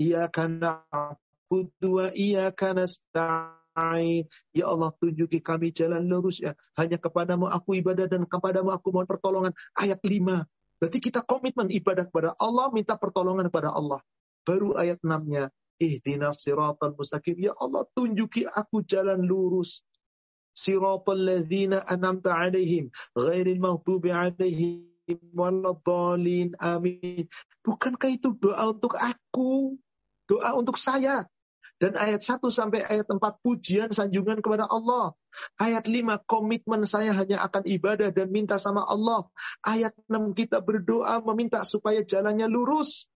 [0.00, 4.24] Iyyaka na'budu wa iyyaka nasta'in.
[4.52, 6.52] Ya Allah tunjuki kami jalan lurus ya.
[6.76, 9.52] Hanya kepadamu aku ibadah dan kepadamu aku mohon pertolongan.
[9.76, 10.44] Ayat 5.
[10.82, 14.02] Berarti kita komitmen ibadah kepada Allah, minta pertolongan kepada Allah.
[14.42, 15.48] Baru ayat 6-nya.
[15.82, 17.38] Ihdinas siratal mustaqim.
[17.38, 19.82] Ya Allah tunjuki aku jalan lurus.
[20.54, 22.90] Siratal ladzina anamta alaihim.
[23.16, 24.91] Ghairil maghdubi alaihim.
[25.32, 26.54] Waladhalin.
[26.60, 27.26] Amin.
[27.64, 29.76] Bukankah itu doa untuk aku?
[30.26, 31.26] Doa untuk saya.
[31.82, 35.18] Dan ayat 1 sampai ayat 4 pujian sanjungan kepada Allah.
[35.58, 39.26] Ayat 5 komitmen saya hanya akan ibadah dan minta sama Allah.
[39.66, 43.10] Ayat 6 kita berdoa meminta supaya jalannya lurus.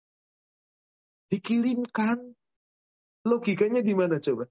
[1.30, 2.34] Dikirimkan.
[3.22, 4.50] Logikanya gimana coba?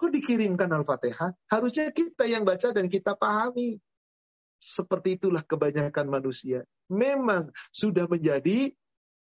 [0.00, 1.36] Kok dikirimkan Al-Fatihah?
[1.46, 3.78] Harusnya kita yang baca dan kita pahami.
[4.60, 6.68] Seperti itulah kebanyakan manusia.
[6.92, 8.76] Memang sudah menjadi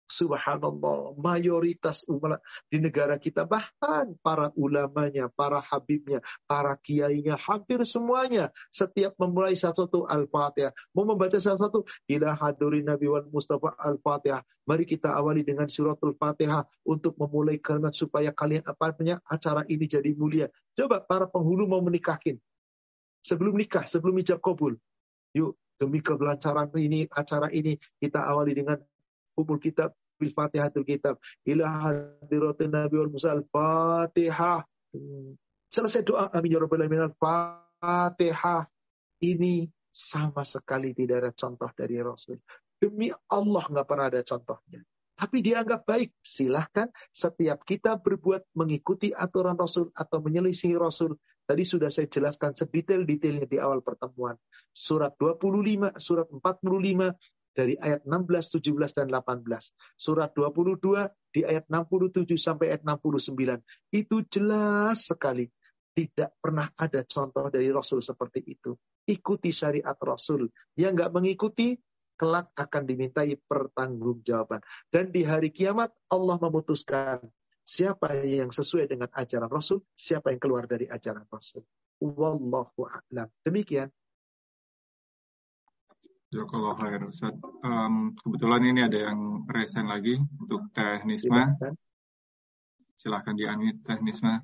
[0.08, 2.40] Subhanallah, mayoritas umat
[2.72, 8.48] di negara kita, bahkan para ulamanya, para habibnya, para kiainya, hampir semuanya.
[8.72, 10.72] Setiap memulai satu Al-Fatihah.
[10.96, 14.40] Mau membaca satu ila hadurin Nabi wal Mustafa Al-Fatihah.
[14.64, 19.84] Mari kita awali dengan surat Al-Fatihah untuk memulai kalimat supaya kalian apa namanya acara ini
[19.84, 20.48] jadi mulia.
[20.72, 22.40] Coba para penghulu mau menikahin.
[23.20, 24.80] Sebelum nikah, sebelum ijab kabul.
[25.38, 28.82] Yuk, demi kelancaran ini, acara ini, kita awali dengan
[29.38, 31.14] umul kitab bil fatihatul kitab
[31.46, 34.66] ila hadiratin nabi wal musal fatihah
[35.70, 38.66] selesai doa amin ya rabbal alamin fatihah
[39.22, 42.42] ini sama sekali tidak ada contoh dari Rasul
[42.82, 44.82] demi Allah nggak pernah ada contohnya
[45.18, 46.14] tapi dianggap baik.
[46.22, 51.18] Silahkan setiap kita berbuat mengikuti aturan Rasul atau menyelisih Rasul.
[51.48, 54.36] Tadi sudah saya jelaskan sedetail-detailnya di awal pertemuan.
[54.68, 57.16] Surat 25, surat 45,
[57.56, 59.72] dari ayat 16, 17, dan 18.
[59.96, 63.64] Surat 22 di ayat 67 sampai ayat 69.
[63.88, 65.48] Itu jelas sekali.
[65.96, 68.76] Tidak pernah ada contoh dari Rasul seperti itu.
[69.08, 70.46] Ikuti syariat Rasul.
[70.76, 71.74] Yang nggak mengikuti,
[72.14, 74.62] kelak akan dimintai pertanggungjawaban.
[74.92, 77.24] Dan di hari kiamat Allah memutuskan
[77.68, 81.60] siapa yang sesuai dengan ajaran Rasul, siapa yang keluar dari ajaran Rasul.
[82.00, 83.28] Wallahu a'lam.
[83.44, 83.92] Demikian.
[86.32, 87.36] kalau khair Ustaz.
[87.60, 91.52] Um, kebetulan ini ada yang resen lagi untuk Teh Nisma.
[91.52, 91.74] Silahkan,
[92.96, 94.40] Silahkan di-unmute Teh Nisma.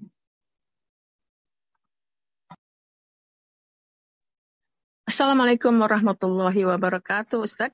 [5.08, 7.72] Assalamualaikum warahmatullahi wabarakatuh, Ustaz.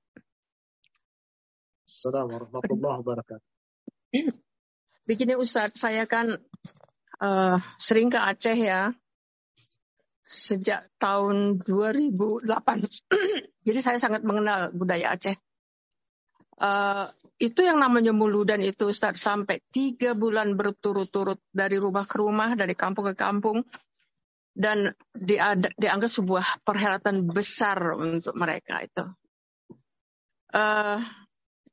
[1.86, 4.49] Assalamualaikum warahmatullahi wabarakatuh.
[5.08, 6.38] Begini Ustaz, saya kan
[7.20, 8.92] uh, sering ke Aceh ya,
[10.24, 12.46] sejak tahun 2008.
[13.66, 15.36] Jadi saya sangat mengenal budaya Aceh.
[16.60, 17.08] Uh,
[17.40, 22.76] itu yang namanya muludan itu Ustaz, sampai tiga bulan berturut-turut dari rumah ke rumah, dari
[22.76, 23.64] kampung ke kampung
[24.52, 29.04] dan dianggap sebuah perhelatan besar untuk mereka itu.
[30.52, 31.00] Uh,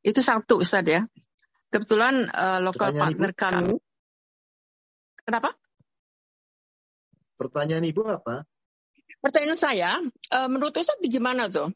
[0.06, 1.04] itu satu Ustaz ya.
[1.68, 3.76] Kebetulan uh, lokal partner Ibu, kami.
[5.27, 5.52] Kenapa?
[7.35, 8.48] Pertanyaan Ibu apa?
[9.19, 9.91] Pertanyaan saya,
[10.31, 11.76] uh, menurut Ustaz gimana tuh?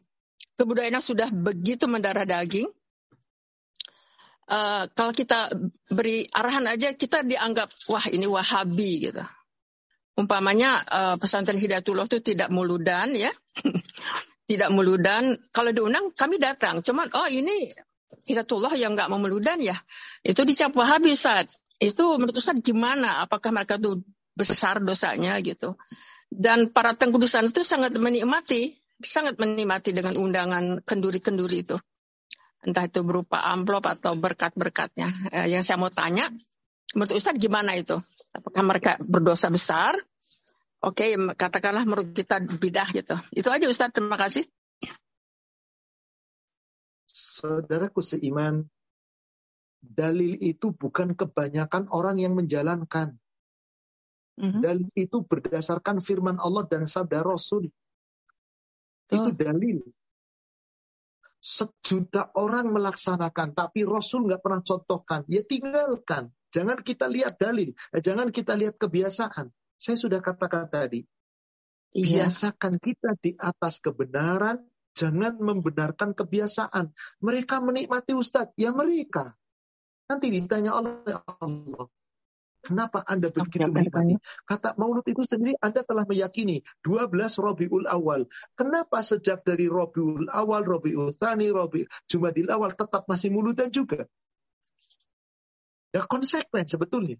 [0.56, 2.70] Kebudayaan sudah begitu mendarah daging.
[4.52, 5.52] Uh, kalau kita
[5.92, 9.24] beri arahan aja, kita dianggap, wah ini wahabi gitu
[10.22, 13.32] umpamanya uh, pesantren Hidayatullah itu tidak muludan ya.
[14.50, 15.40] tidak muludan.
[15.50, 16.84] Kalau diundang kami datang.
[16.84, 17.72] Cuman oh ini
[18.28, 19.80] Hidayatullah yang nggak mau muludan ya.
[20.22, 21.50] Itu dicap Wahabi saat
[21.82, 23.26] Itu menurut Ustaz gimana?
[23.26, 24.06] Apakah mereka itu
[24.38, 25.76] besar dosanya gitu.
[26.32, 31.78] Dan para tengkudusan itu sangat menikmati, sangat menikmati dengan undangan kenduri-kenduri itu.
[32.62, 35.34] Entah itu berupa amplop atau berkat-berkatnya.
[35.34, 36.30] Eh, yang saya mau tanya,
[36.94, 37.98] menurut Ustaz gimana itu?
[38.32, 39.98] Apakah mereka berdosa besar?
[40.82, 43.18] Oke, katakanlah menurut kita bidah gitu.
[43.34, 44.46] Itu aja Ustaz, terima kasih.
[47.32, 48.68] Saudaraku seiman,
[49.80, 53.16] dalil itu bukan kebanyakan orang yang menjalankan.
[54.36, 54.60] Mm-hmm.
[54.60, 57.72] Dalil itu berdasarkan firman Allah dan sabda Rasul.
[59.08, 59.80] Itu dalil.
[61.42, 65.24] Sejuta orang melaksanakan, tapi Rasul nggak pernah contohkan.
[65.32, 66.36] Ya tinggalkan.
[66.52, 69.50] Jangan kita lihat dalil, eh, jangan kita lihat kebiasaan.
[69.80, 71.02] Saya sudah katakan tadi,
[71.96, 72.28] iya.
[72.28, 74.60] biasakan kita di atas kebenaran,
[74.96, 76.92] jangan membenarkan kebiasaan.
[77.24, 79.36] Mereka menikmati Ustadz, ya mereka.
[80.12, 81.88] Nanti ditanya oleh Allah,
[82.62, 84.22] Kenapa Anda begitu menikmati?
[84.46, 87.10] Kata Maulud itu sendiri Anda telah meyakini 12
[87.42, 88.30] Robiul Awal.
[88.54, 94.06] Kenapa sejak dari Robiul Awal, Robiul Thani, Robi Jumadil Awal tetap masih muludan juga?
[95.90, 97.18] Ya konsekuen sebetulnya.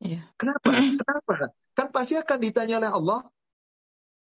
[0.00, 0.24] Ya.
[0.40, 0.72] Kenapa?
[0.72, 1.52] Kenapa?
[1.76, 3.20] Kan pasti akan ditanya oleh Allah.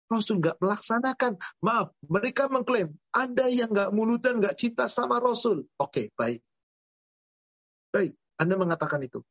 [0.10, 1.38] Rasul nggak melaksanakan.
[1.62, 5.70] Maaf, mereka mengklaim Anda yang nggak mulutan, nggak cinta sama Rasul.
[5.78, 6.42] Oke, baik.
[7.94, 9.22] Baik, Anda mengatakan itu.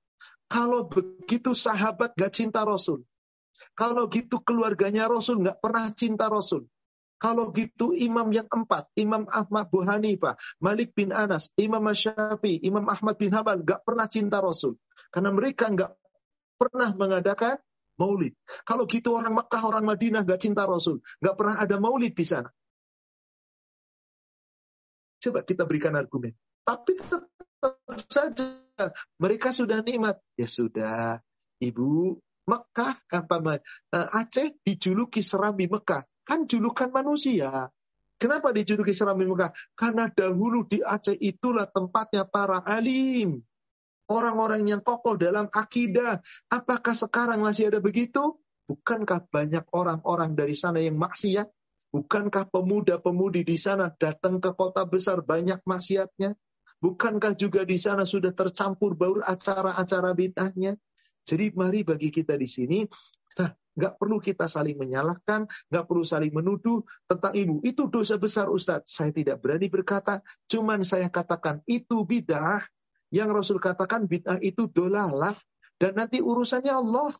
[0.46, 3.02] Kalau begitu sahabat nggak cinta Rasul.
[3.74, 6.70] Kalau gitu keluarganya Rasul nggak pernah cinta Rasul.
[7.18, 12.86] Kalau gitu imam yang empat, Imam Ahmad Bu Hanifah, Malik bin Anas, Imam Syafi'i, Imam
[12.86, 14.78] Ahmad bin Hambal gak pernah cinta Rasul.
[15.10, 15.98] Karena mereka gak
[16.54, 17.58] pernah mengadakan
[17.98, 18.32] maulid.
[18.64, 21.02] Kalau gitu orang Mekah, orang Madinah gak cinta Rasul.
[21.20, 22.48] Gak pernah ada maulid di sana.
[25.18, 26.32] Coba kita berikan argumen.
[26.62, 27.26] Tapi tetap
[28.06, 28.46] saja
[29.18, 30.22] mereka sudah nikmat.
[30.38, 31.18] Ya sudah,
[31.58, 32.14] Ibu
[32.48, 36.06] Mekah, apa, eh, Aceh dijuluki serambi Mekah.
[36.22, 37.68] Kan julukan manusia.
[38.18, 39.54] Kenapa dijuluki Serambi Mekah?
[39.78, 43.38] Karena dahulu di Aceh itulah tempatnya para alim.
[44.08, 46.24] Orang-orang yang kokoh dalam akidah.
[46.48, 48.40] Apakah sekarang masih ada begitu?
[48.68, 51.48] Bukankah banyak orang-orang dari sana yang maksiat?
[51.88, 56.36] Bukankah pemuda-pemudi di sana datang ke kota besar banyak maksiatnya?
[56.80, 60.76] Bukankah juga di sana sudah tercampur baur acara-acara bid'ahnya?
[61.24, 62.84] Jadi mari bagi kita di sini,
[63.40, 67.62] nah, Nggak perlu kita saling menyalahkan, nggak perlu saling menuduh tentang ibu.
[67.62, 68.90] Itu dosa besar Ustadz.
[68.90, 70.18] Saya tidak berani berkata,
[70.50, 72.66] cuman saya katakan itu bid'ah.
[73.08, 75.36] Yang Rasul katakan bid'ah itu dolalah.
[75.78, 77.14] Dan nanti urusannya Allah.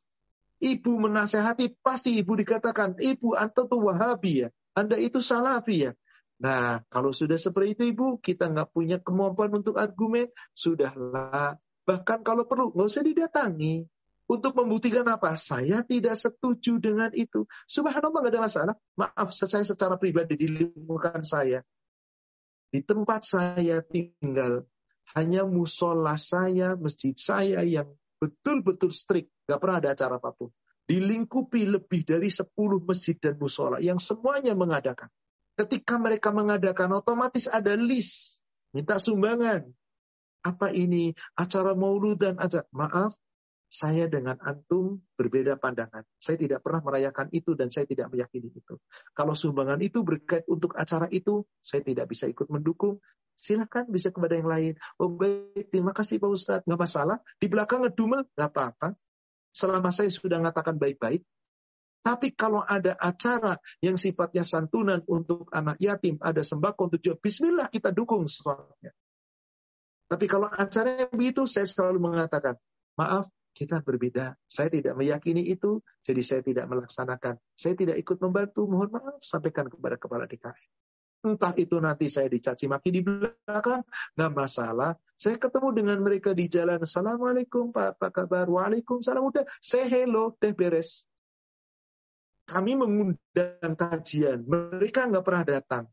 [0.59, 4.49] Ibu menasehati, pasti ibu dikatakan, ibu anda tuh wahabi ya.
[4.75, 5.93] Anda itu salafi ya.
[6.39, 11.59] Nah, kalau sudah seperti itu Ibu, kita nggak punya kemampuan untuk argumen, sudahlah.
[11.83, 13.83] Bahkan kalau perlu, nggak usah didatangi.
[14.29, 15.35] Untuk membuktikan apa?
[15.41, 17.49] Saya tidak setuju dengan itu.
[17.65, 18.75] Subhanallah nggak ada masalah.
[18.95, 20.47] Maaf, saya secara pribadi di
[21.25, 21.65] saya.
[22.69, 24.69] Di tempat saya tinggal,
[25.17, 29.31] hanya musola saya, masjid saya yang betul-betul strict.
[29.49, 30.51] Nggak pernah ada acara apa pun.
[30.89, 32.49] Dilingkupi lebih dari 10
[32.85, 35.13] masjid dan musola yang semuanya mengadakan.
[35.59, 38.41] Ketika mereka mengadakan, otomatis ada list.
[38.73, 39.69] Minta sumbangan.
[40.45, 41.13] Apa ini?
[41.35, 42.65] Acara maulud dan acara.
[42.73, 43.13] Maaf,
[43.69, 46.01] saya dengan antum berbeda pandangan.
[46.17, 48.81] Saya tidak pernah merayakan itu dan saya tidak meyakini itu.
[49.13, 52.97] Kalau sumbangan itu berkait untuk acara itu, saya tidak bisa ikut mendukung.
[53.39, 54.75] Silahkan bisa kepada yang lain.
[54.99, 56.65] Oh baik, terima kasih Pak Ustadz.
[56.67, 57.23] Nggak masalah.
[57.39, 58.99] Di belakang ngedumel, nggak apa-apa.
[59.55, 61.23] Selama saya sudah mengatakan baik-baik.
[62.03, 67.71] Tapi kalau ada acara yang sifatnya santunan untuk anak yatim, ada sembako untuk jual, bismillah
[67.71, 68.75] kita dukung sesuatu.
[70.09, 72.57] Tapi kalau acaranya begitu, saya selalu mengatakan,
[72.97, 74.41] maaf, kita berbeda.
[74.49, 77.37] Saya tidak meyakini itu, jadi saya tidak melaksanakan.
[77.53, 80.88] Saya tidak ikut membantu, mohon maaf, sampaikan kepada kepala DKI.
[81.19, 83.83] Entah itu nanti saya dicaci maki di belakang,
[84.15, 84.95] nggak masalah.
[85.19, 88.47] Saya ketemu dengan mereka di jalan, Assalamualaikum Pak, apa kabar?
[88.47, 91.03] Waalaikumsalam, udah, saya hello, teh beres.
[92.47, 95.85] Kami mengundang kajian, mereka nggak pernah datang.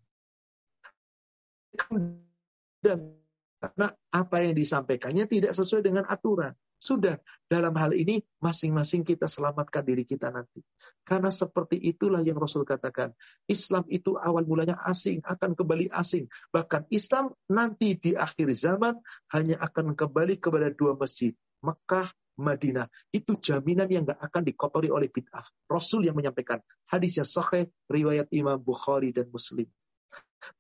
[3.59, 6.53] Karena apa yang disampaikannya tidak sesuai dengan aturan.
[6.85, 7.17] Sudah,
[7.49, 10.61] dalam hal ini masing-masing kita selamatkan diri kita nanti.
[11.01, 13.09] Karena seperti itulah yang Rasul katakan.
[13.49, 16.29] Islam itu awal mulanya asing, akan kembali asing.
[16.53, 19.01] Bahkan Islam nanti di akhir zaman
[19.33, 21.33] hanya akan kembali kepada dua masjid.
[21.65, 22.85] Mekah, Madinah.
[23.09, 25.49] Itu jaminan yang gak akan dikotori oleh bid'ah.
[25.65, 26.61] Rasul yang menyampaikan.
[26.85, 29.65] Hadis yang sahih, riwayat Imam Bukhari dan Muslim.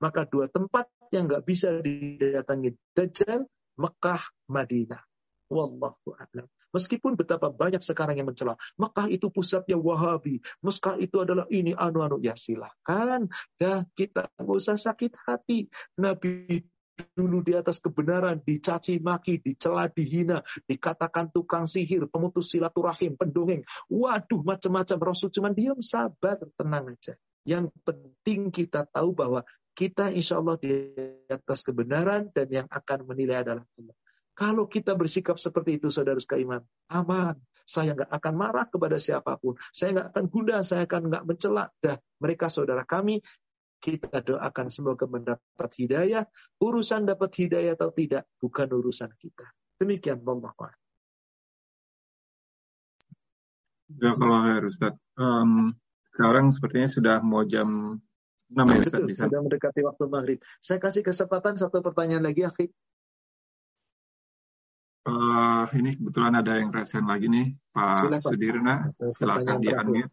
[0.01, 3.45] Maka dua tempat yang gak bisa didatangi Dajjal,
[3.77, 5.05] Mekah, Madinah.
[5.49, 6.47] Wallahu a'lam.
[6.75, 8.59] Meskipun betapa banyak sekarang yang mencela.
[8.75, 10.43] Mekah itu pusatnya Wahabi.
[10.59, 12.19] Mekah itu adalah ini anu-anu.
[12.19, 13.31] Ya silahkan.
[13.55, 15.71] Dah kita nggak usah sakit hati.
[15.95, 16.67] Nabi
[17.15, 23.67] dulu di atas kebenaran, dicaci maki, dicela, dihina, dikatakan tukang sihir, pemutus silaturahim, pendongeng.
[23.91, 24.97] Waduh, macam-macam.
[25.03, 27.15] Rasul cuma diam, sabar, tenang aja.
[27.45, 29.43] Yang penting kita tahu bahwa
[29.75, 30.71] kita insya Allah di
[31.27, 33.95] atas kebenaran dan yang akan menilai adalah Allah.
[34.35, 36.59] Kalau kita bersikap seperti itu, saudara sekalian,
[36.91, 37.39] aman.
[37.65, 39.57] Saya nggak akan marah kepada siapa pun.
[39.71, 41.65] Saya nggak akan gunda, saya akan nggak mencela.
[41.81, 43.23] Dah, mereka saudara kami,
[43.79, 46.27] kita doakan semoga mendapat hidayah.
[46.59, 49.47] Urusan dapat hidayah atau tidak, bukan urusan kita.
[49.79, 50.51] Demikian, Allah.
[53.95, 54.37] Ya, kalau
[54.67, 54.93] Ustaz.
[55.15, 55.73] Um,
[56.11, 57.99] sekarang sepertinya sudah mau jam
[58.51, 59.01] 6 ya Ustaz.
[59.03, 60.39] Betul, sudah mendekati waktu maghrib.
[60.59, 62.67] Saya kasih kesempatan satu pertanyaan lagi, Akhi.
[65.05, 68.25] Uh, ini kebetulan ada yang resen lagi nih, Pak silakan.
[68.25, 68.75] Sudirna.
[69.13, 70.09] Silakan di unmute.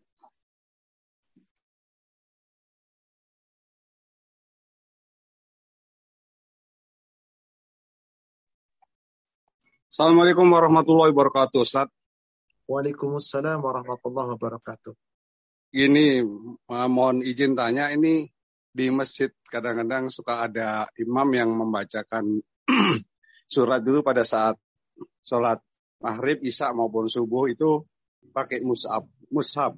[9.89, 11.89] Assalamualaikum warahmatullahi wabarakatuh, Ustaz.
[12.69, 14.93] Waalaikumsalam warahmatullahi wabarakatuh.
[15.73, 16.21] Gini,
[16.69, 18.29] mohon izin tanya, ini
[18.69, 22.45] di masjid kadang-kadang suka ada imam yang membacakan
[23.53, 24.61] surat dulu pada saat
[25.23, 25.61] sholat
[26.03, 27.87] maghrib, isya maupun subuh itu
[28.35, 29.07] pakai mushaf.
[29.31, 29.75] mushaf.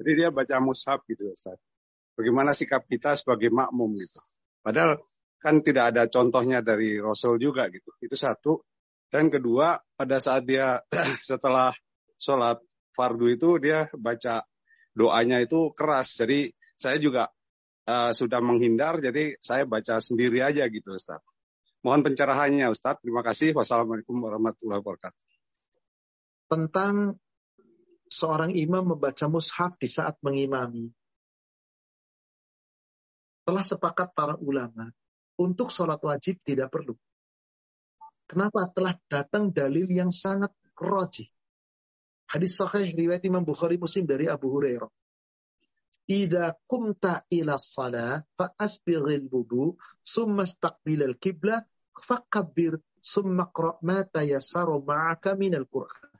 [0.00, 1.60] Jadi dia baca mushaf gitu Ustaz.
[2.16, 4.20] Bagaimana sikap kita sebagai makmum gitu.
[4.60, 5.00] Padahal
[5.40, 7.92] kan tidak ada contohnya dari Rasul juga gitu.
[8.00, 8.60] Itu satu.
[9.10, 10.78] Dan kedua, pada saat dia
[11.28, 11.72] setelah
[12.20, 12.60] sholat
[12.94, 14.44] fardu itu dia baca
[14.92, 16.14] doanya itu keras.
[16.20, 17.32] Jadi saya juga
[17.88, 21.20] uh, sudah menghindar, jadi saya baca sendiri aja gitu Ustaz.
[21.80, 23.00] Mohon pencerahannya Ustaz.
[23.00, 23.56] Terima kasih.
[23.56, 25.24] Wassalamualaikum warahmatullahi wabarakatuh.
[26.50, 27.16] Tentang
[28.10, 30.92] seorang imam membaca mushaf di saat mengimami.
[33.48, 34.92] Telah sepakat para ulama
[35.40, 36.92] untuk sholat wajib tidak perlu.
[38.28, 38.68] Kenapa?
[38.70, 41.26] Telah datang dalil yang sangat roji.
[42.30, 44.86] Hadis sahih riwayat Imam Bukhari Muslim dari Abu Hurairah.
[46.10, 51.62] Ida kumta ila salah fa asbighil wudu summa istaqbil al-qiblah
[52.02, 56.10] fakabbir summa qra' ma tayassaru ma'aka minal Qur'an.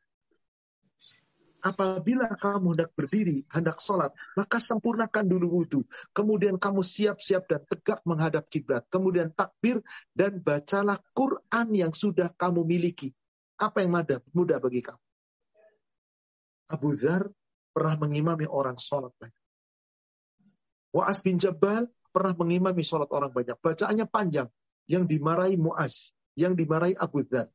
[1.61, 5.81] Apabila kamu hendak berdiri, hendak sholat, maka sempurnakan dulu wudhu.
[6.17, 8.89] Kemudian kamu siap-siap dan tegak menghadap kiblat.
[8.89, 9.85] Kemudian takbir
[10.17, 13.13] dan bacalah Quran yang sudah kamu miliki.
[13.61, 15.03] Apa yang mudah, mudah bagi kamu?
[16.73, 17.29] Abu Dhar
[17.77, 19.40] pernah mengimami orang sholat banyak.
[20.91, 23.57] Wa'as bin Jabal pernah mengimami sholat orang banyak.
[23.59, 24.49] Bacaannya panjang.
[24.91, 26.15] Yang dimarahi Muaz.
[26.35, 27.47] Yang dimarahi Abu Dhar.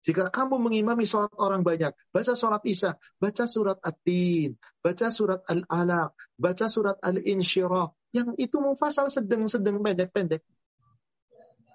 [0.00, 6.16] Jika kamu mengimami sholat orang banyak, baca sholat isya, baca surat At-Tin, baca surat Al-Alaq,
[6.40, 7.92] baca surat Al-Insyirah.
[8.16, 10.40] Yang itu mufasal sedang-sedang pendek-pendek.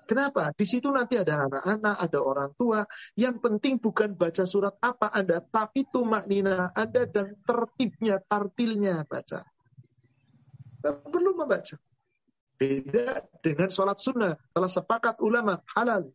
[0.05, 0.53] Kenapa?
[0.53, 2.85] Di situ nanti ada anak-anak, ada orang tua.
[3.17, 9.45] Yang penting bukan baca surat apa Anda, tapi tumak nina Anda dan tertibnya, tartilnya baca.
[10.93, 11.75] Perlu membaca.
[12.55, 14.37] Beda dengan sholat sunnah.
[14.53, 16.13] Telah sepakat ulama, halal.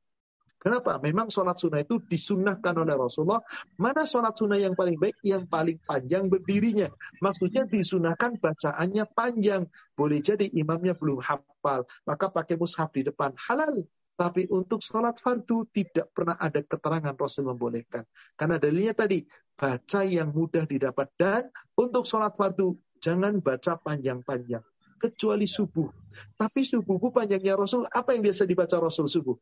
[0.60, 1.00] Kenapa?
[1.00, 3.40] Memang sholat sunnah itu disunahkan oleh Rasulullah.
[3.80, 5.16] Mana sholat sunnah yang paling baik?
[5.24, 6.92] Yang paling panjang berdirinya.
[7.24, 9.64] Maksudnya disunahkan bacaannya panjang.
[9.96, 11.88] Boleh jadi imamnya belum hafal.
[12.04, 13.32] Maka pakai mushaf di depan.
[13.40, 13.88] Halal.
[14.20, 18.04] Tapi untuk sholat fardu tidak pernah ada keterangan Rasul membolehkan.
[18.36, 19.24] Karena dalilnya tadi,
[19.56, 21.08] baca yang mudah didapat.
[21.16, 24.62] Dan untuk sholat fardu, jangan baca panjang-panjang.
[25.00, 25.88] Kecuali subuh.
[26.36, 29.36] Tapi subuh panjangnya Rasul, apa yang biasa dibaca Rasul subuh?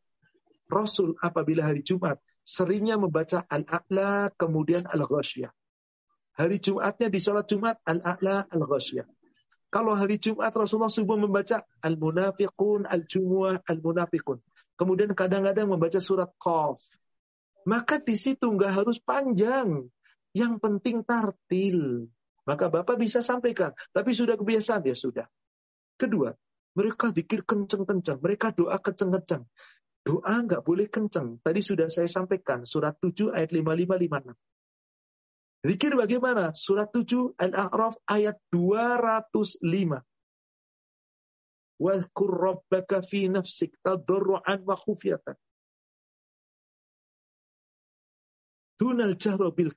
[0.69, 5.51] Rasul apabila hari Jumat seringnya membaca Al-A'la kemudian Al-Ghasyiyah.
[6.39, 9.05] Hari Jumatnya di sholat Jumat Al-A'la Al-Ghasyiyah.
[9.69, 14.41] Kalau hari Jumat Rasulullah subuh membaca Al-Munafiqun, Al-Jumu'ah, Al-Munafiqun.
[14.73, 16.81] Kemudian kadang-kadang membaca surat Qaf.
[17.69, 19.85] Maka di situ nggak harus panjang.
[20.33, 22.09] Yang penting tartil.
[22.49, 23.77] Maka Bapak bisa sampaikan.
[23.93, 25.29] Tapi sudah kebiasaan, ya sudah.
[26.01, 26.33] Kedua,
[26.73, 28.17] mereka dikir kenceng-kenceng.
[28.17, 29.45] Mereka doa kenceng-kenceng.
[30.01, 31.37] Doa nggak boleh kenceng.
[31.45, 34.33] Tadi sudah saya sampaikan, surat 7 ayat 5556.
[35.59, 36.55] Zikir bagaimana?
[36.57, 40.01] Surat 7 Al-A'raf ayat 205.
[41.79, 43.93] Wadhkur rabbaka fi nafsik wa.
[48.79, 49.75] Dunal jahra bil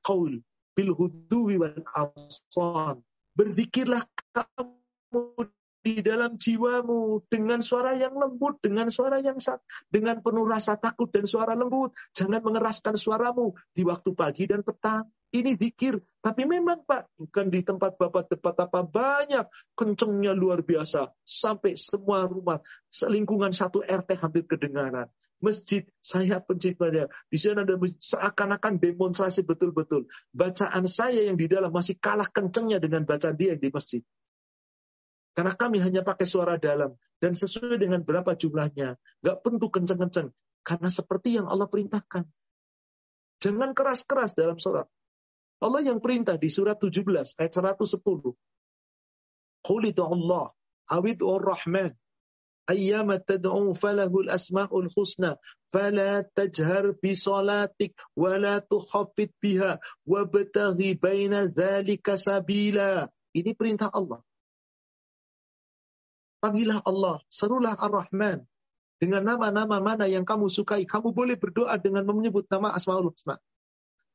[0.72, 2.98] bil huduwi wal.
[3.32, 4.04] Berzikirlah
[4.36, 5.48] kamu
[5.82, 9.58] di dalam jiwamu dengan suara yang lembut, dengan suara yang sat,
[9.90, 11.90] dengan penuh rasa takut dan suara lembut.
[12.14, 15.10] Jangan mengeraskan suaramu di waktu pagi dan petang.
[15.32, 15.96] Ini zikir.
[16.20, 19.48] Tapi memang Pak, bukan di tempat Bapak tempat apa banyak.
[19.74, 21.08] Kencengnya luar biasa.
[21.24, 22.60] Sampai semua rumah,
[22.92, 25.08] selingkungan satu RT hampir kedengaran.
[25.42, 27.10] Masjid, saya penciptanya.
[27.26, 30.06] Di sana ada seakan-akan demonstrasi betul-betul.
[30.30, 34.06] Bacaan saya yang di dalam masih kalah kencengnya dengan bacaan dia yang di masjid.
[35.34, 36.94] Karena kami hanya pakai suara dalam.
[37.18, 38.94] Dan sesuai dengan berapa jumlahnya.
[39.18, 40.30] Gak pentu kenceng-kenceng.
[40.62, 42.22] Karena seperti yang Allah perintahkan.
[43.42, 44.86] Jangan keras-keras dalam surat.
[45.58, 47.98] Allah yang perintah di surat 17 ayat 110.
[49.62, 50.46] Qul Allah
[50.90, 51.94] awid rahman
[52.68, 55.38] ayyama tad'u falahul asma'ul husna
[55.72, 63.08] fala tajhar bi salatik wa la tukhaffit biha wabtaghi baina dzalika sabila.
[63.32, 64.20] Ini perintah Allah.
[66.42, 68.44] Panggillah Allah, serulah Ar-Rahman.
[69.02, 70.86] Dengan nama-nama mana yang kamu sukai.
[70.86, 73.38] Kamu boleh berdoa dengan menyebut nama Asma'ul Husna.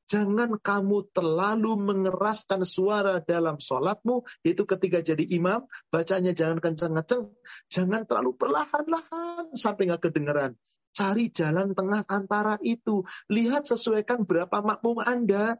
[0.07, 7.35] Jangan kamu terlalu mengeraskan suara dalam sholatmu, yaitu ketika jadi imam, bacanya jangan kencang-kencang,
[7.67, 10.55] jangan terlalu perlahan-lahan sampai nggak kedengeran.
[10.95, 13.03] Cari jalan tengah antara itu.
[13.27, 15.59] Lihat sesuaikan berapa makmum Anda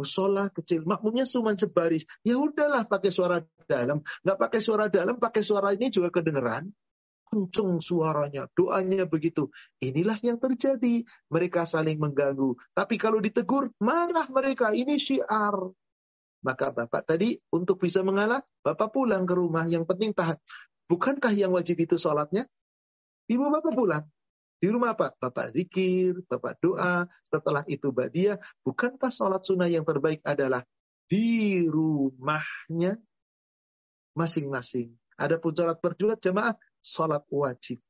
[0.00, 2.08] musola kecil, makmumnya cuma sebaris.
[2.24, 6.72] Ya udahlah pakai suara dalam, nggak pakai suara dalam, pakai suara ini juga kedengeran.
[7.30, 9.54] Kenceng suaranya, doanya begitu.
[9.78, 11.06] Inilah yang terjadi.
[11.30, 12.58] Mereka saling mengganggu.
[12.74, 14.74] Tapi kalau ditegur, marah mereka.
[14.74, 15.54] Ini syiar.
[16.42, 19.62] Maka Bapak tadi untuk bisa mengalah, Bapak pulang ke rumah.
[19.70, 20.42] Yang penting tahan.
[20.90, 22.50] Bukankah yang wajib itu sholatnya?
[23.30, 24.04] Ibu Bapak pulang.
[24.58, 25.14] Di rumah apa?
[25.14, 28.42] Bapak zikir, Bapak doa, setelah itu dia.
[28.66, 30.66] Bukankah sholat sunnah yang terbaik adalah
[31.06, 32.98] di rumahnya
[34.18, 34.98] masing-masing.
[35.16, 37.80] Adapun sholat berjulat jemaah, sholat wajib.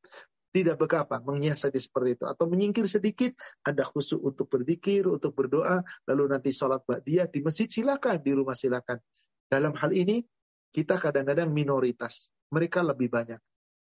[0.51, 2.25] Tidak berapa menyiasati seperti itu.
[2.27, 7.71] Atau menyingkir sedikit, ada khusus untuk berzikir, untuk berdoa, lalu nanti sholat dia di masjid
[7.71, 8.99] silakan, di rumah silakan.
[9.47, 10.27] Dalam hal ini,
[10.75, 12.35] kita kadang-kadang minoritas.
[12.51, 13.39] Mereka lebih banyak.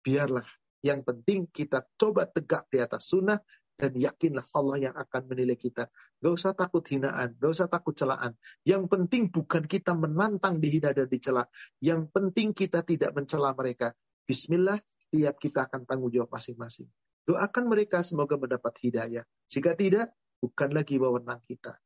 [0.03, 0.47] Biarlah
[0.83, 3.39] yang penting kita coba tegak di atas sunnah
[3.79, 5.87] dan yakinlah Allah yang akan menilai kita.
[6.19, 8.35] Gak usah takut hinaan, gak usah takut celaan.
[8.67, 11.47] Yang penting bukan kita menantang dihina dan dicela.
[11.79, 13.95] Yang penting kita tidak mencela mereka.
[14.29, 14.77] Bismillah,
[15.09, 16.85] tiap kita akan tanggung jawab masing-masing.
[17.25, 19.25] Doakan mereka semoga mendapat hidayah.
[19.49, 21.81] Jika tidak, bukan lagi wewenang kita.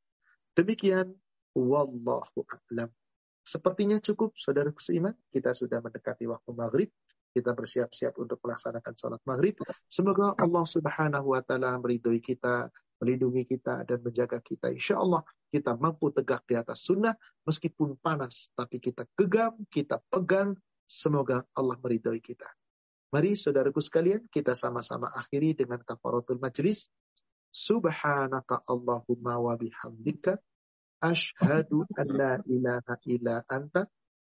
[0.59, 1.14] Demikian,
[1.55, 2.90] wallahu a'lam.
[3.47, 5.14] Sepertinya cukup, saudara seiman.
[5.31, 6.90] Kita sudah mendekati waktu maghrib
[7.32, 9.56] kita bersiap-siap untuk melaksanakan sholat maghrib.
[9.89, 12.69] Semoga Allah subhanahu wa ta'ala meridhoi kita,
[13.01, 14.69] melindungi kita, dan menjaga kita.
[14.69, 17.16] Insya Allah kita mampu tegak di atas sunnah,
[17.48, 20.55] meskipun panas, tapi kita gegam, kita pegang,
[20.86, 22.46] Semoga Allah meridhoi kita.
[23.12, 26.88] Mari saudaraku sekalian, kita sama-sama akhiri dengan kafaratul majlis.
[27.52, 30.40] Subhanaka Allahumma wa bihamdika
[31.04, 33.84] ashhadu an la ilaha illa anta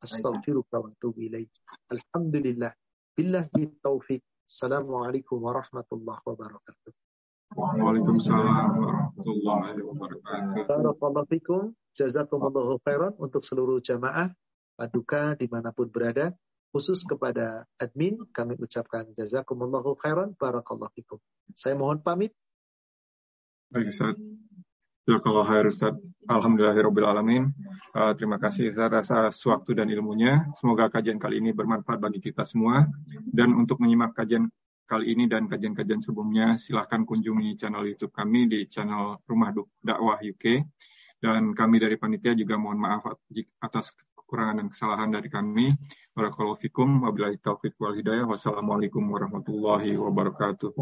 [0.01, 1.53] astaghfiruka wa atubu ilaik.
[1.93, 2.73] Alhamdulillah.
[3.13, 4.25] Billahi taufik.
[4.49, 6.93] Assalamualaikum warahmatullahi wabarakatuh.
[7.53, 10.65] Waalaikumsalam warahmatullahi wabarakatuh.
[10.65, 11.77] Barakallahu fikum.
[11.93, 14.33] Jazakumullahu khairan untuk seluruh jamaah
[14.77, 16.33] paduka di mana pun berada.
[16.73, 20.33] Khusus kepada admin kami ucapkan jazakumullahu khairan.
[20.33, 21.21] Barakallahu fikum.
[21.53, 22.33] Saya mohon pamit.
[23.69, 24.17] Baik Ustaz.
[25.05, 25.93] Jazakallah khair Ustaz.
[26.31, 27.53] Alhamdulillahirrahmanirrahim.
[27.93, 30.49] Uh, terima kasih Ustaz atas waktu dan ilmunya.
[30.57, 32.89] Semoga kajian kali ini bermanfaat bagi kita semua.
[33.21, 34.49] Dan untuk menyimak kajian
[34.89, 39.51] kali ini dan kajian-kajian sebelumnya, silahkan kunjungi channel YouTube kami di channel Rumah
[39.81, 40.45] Dakwah UK.
[41.21, 43.03] Dan kami dari panitia juga mohon maaf
[43.63, 43.97] atas
[44.33, 45.77] kekurangan dan kesalahan dari kami.
[46.17, 48.25] Barakallahu fikum, wabillahi taufiq wal hidayah.
[48.25, 50.73] Wassalamualaikum warahmatullahi wabarakatuh.